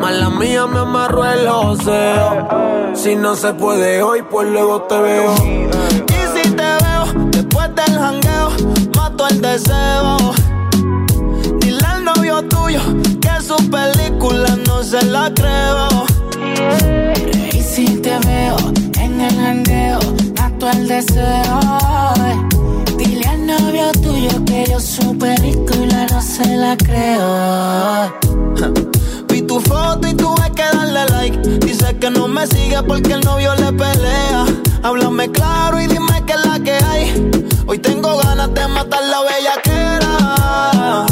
Mala 0.00 0.30
mía 0.30 0.66
me 0.66 0.80
amarro 0.80 1.24
el 1.24 1.48
joseo. 1.48 2.48
Si 2.94 3.14
no 3.14 3.36
se 3.36 3.52
puede 3.54 4.02
hoy, 4.02 4.22
pues 4.22 4.48
luego 4.48 4.82
te 4.82 4.98
veo. 4.98 5.34
Y 5.34 6.38
si 6.42 6.50
te 6.50 6.62
veo 6.62 7.28
después 7.30 7.74
del 7.74 7.98
jangueo, 7.98 8.50
mato 8.96 9.28
el 9.28 9.40
deseo. 9.40 10.16
Dile 11.60 11.86
al 11.86 12.04
novio 12.04 12.42
tuyo 12.44 12.80
que 13.20 13.40
su 13.40 13.56
película 13.70 14.56
no 14.66 14.82
se 14.82 15.04
la 15.04 15.32
creo. 15.34 15.88
Si 17.74 17.86
te 17.86 18.16
veo 18.20 18.56
en 19.00 19.20
el 19.20 19.34
jangueo, 19.34 19.98
mato 20.38 20.70
el 20.70 20.86
deseo. 20.86 21.58
Dile 22.96 23.26
al 23.26 23.46
novio 23.46 23.90
tuyo 24.00 24.44
que 24.44 24.64
yo 24.70 24.78
su 24.78 25.18
película 25.18 26.06
no 26.12 26.22
se 26.22 26.56
la 26.56 26.76
creo. 26.76 28.14
Vi 29.28 29.42
tu 29.42 29.58
foto 29.58 30.06
y 30.06 30.14
tuve 30.14 30.52
que 30.54 30.62
darle 30.62 31.04
like. 31.06 31.36
Dice 31.66 31.96
que 31.98 32.10
no 32.10 32.28
me 32.28 32.46
sigue 32.46 32.80
porque 32.86 33.14
el 33.14 33.22
novio 33.22 33.56
le 33.56 33.72
pelea. 33.72 34.44
Háblame 34.84 35.32
claro 35.32 35.80
y 35.80 35.88
dime 35.88 36.22
qué 36.26 36.34
es 36.34 36.46
la 36.46 36.60
que 36.60 36.74
hay. 36.74 37.28
Hoy 37.66 37.80
tengo 37.80 38.18
ganas 38.18 38.54
de 38.54 38.68
matar 38.68 39.02
la 39.02 39.20
bellaquera. 39.22 41.06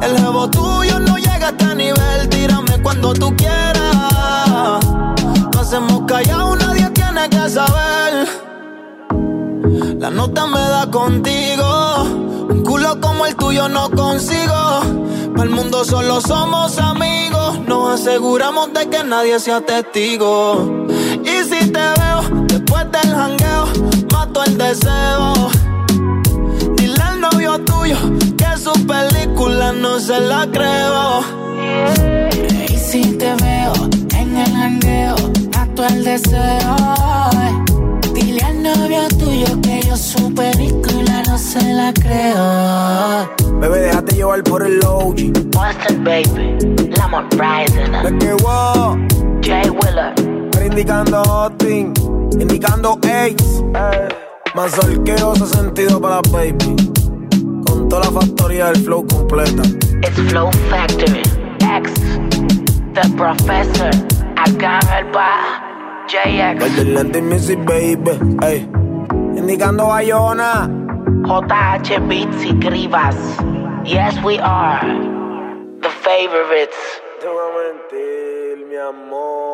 El 0.00 0.16
jevo 0.16 0.48
tuyo 0.48 1.00
no 1.00 1.18
llega 1.18 1.48
a 1.48 1.50
este 1.50 1.74
nivel. 1.74 2.28
Tírame 2.30 2.80
cuando 2.82 3.12
tú 3.12 3.36
quieras. 3.36 4.15
Me 10.28 10.60
da 10.60 10.90
contigo. 10.90 12.02
Un 12.50 12.62
culo 12.64 13.00
como 13.00 13.26
el 13.26 13.36
tuyo 13.36 13.68
no 13.68 13.90
consigo. 13.90 14.80
Para 15.32 15.44
el 15.44 15.50
mundo 15.50 15.84
solo 15.84 16.20
somos 16.20 16.78
amigos. 16.78 17.60
Nos 17.66 18.00
aseguramos 18.00 18.72
de 18.72 18.88
que 18.88 19.04
nadie 19.04 19.38
sea 19.38 19.60
testigo. 19.60 20.86
Y 21.24 21.44
si 21.44 21.70
te 21.70 21.80
veo 21.80 22.44
después 22.48 22.84
del 22.90 23.14
jangueo, 23.14 23.66
mato 24.12 24.42
el 24.44 24.58
deseo. 24.58 25.32
Dile 26.76 27.02
al 27.02 27.20
novio 27.20 27.58
tuyo, 27.60 27.96
que 28.36 28.56
su 28.58 28.72
película 28.86 29.72
no 29.72 30.00
se 30.00 30.20
la 30.20 30.46
creo. 30.50 31.20
Y 32.68 32.76
si 32.76 33.02
te 33.16 33.34
veo 33.34 33.72
en 34.16 34.36
el 34.36 34.52
jangueo, 34.52 35.16
el 35.88 36.04
deseo. 36.04 37.65
Dile 38.36 38.48
al 38.48 38.62
novio 38.62 39.08
tuyo 39.18 39.60
que 39.62 39.80
yo 39.80 39.96
su 39.96 40.34
película 40.34 41.22
no 41.26 41.38
se 41.38 41.72
la 41.72 41.90
creo. 41.94 43.60
Bebé, 43.60 43.80
déjate 43.80 44.14
llevar 44.14 44.42
por 44.42 44.62
el 44.62 44.78
OG. 44.84 45.54
Monster 45.54 45.96
Baby, 46.00 46.58
Lamont 46.98 47.32
Rising. 47.32 47.92
¿De 47.92 48.18
qué 48.18 48.34
wow? 48.42 48.98
Jay 49.42 49.70
Willer. 49.70 50.12
Indicando 50.62 51.16
Austin, 51.16 51.94
indicando 52.38 52.98
Ace. 53.04 53.64
Más 54.54 54.72
solqueoso 54.72 55.46
sentido 55.46 55.98
para 55.98 56.20
baby. 56.30 56.76
Con 57.66 57.88
toda 57.88 58.04
la 58.04 58.20
factoría 58.20 58.66
del 58.66 58.82
flow 58.84 59.06
completa. 59.06 59.62
It's 60.02 60.20
Flow 60.28 60.50
Factory. 60.68 61.22
X, 61.60 61.90
The 62.92 63.08
Professor. 63.16 63.90
Acá 64.36 64.80
el 64.98 65.10
bar. 65.10 65.65
JX. 66.06 66.62
El 67.14 67.22
Music 67.22 67.58
Baby. 67.64 68.12
Ey. 68.42 68.68
Indicando 69.36 69.86
Bayona. 69.86 70.68
JH 71.26 71.98
Beats 72.08 72.44
y 72.44 72.52
Grivas. 72.60 73.16
Yes, 73.84 74.14
we 74.22 74.38
are. 74.38 74.80
The 75.82 75.88
favorites. 75.88 76.76
Te 77.20 77.26
voy 77.26 77.42
a 77.42 77.58
mentir, 77.58 78.66
mi 78.68 78.76
amor. 78.76 79.45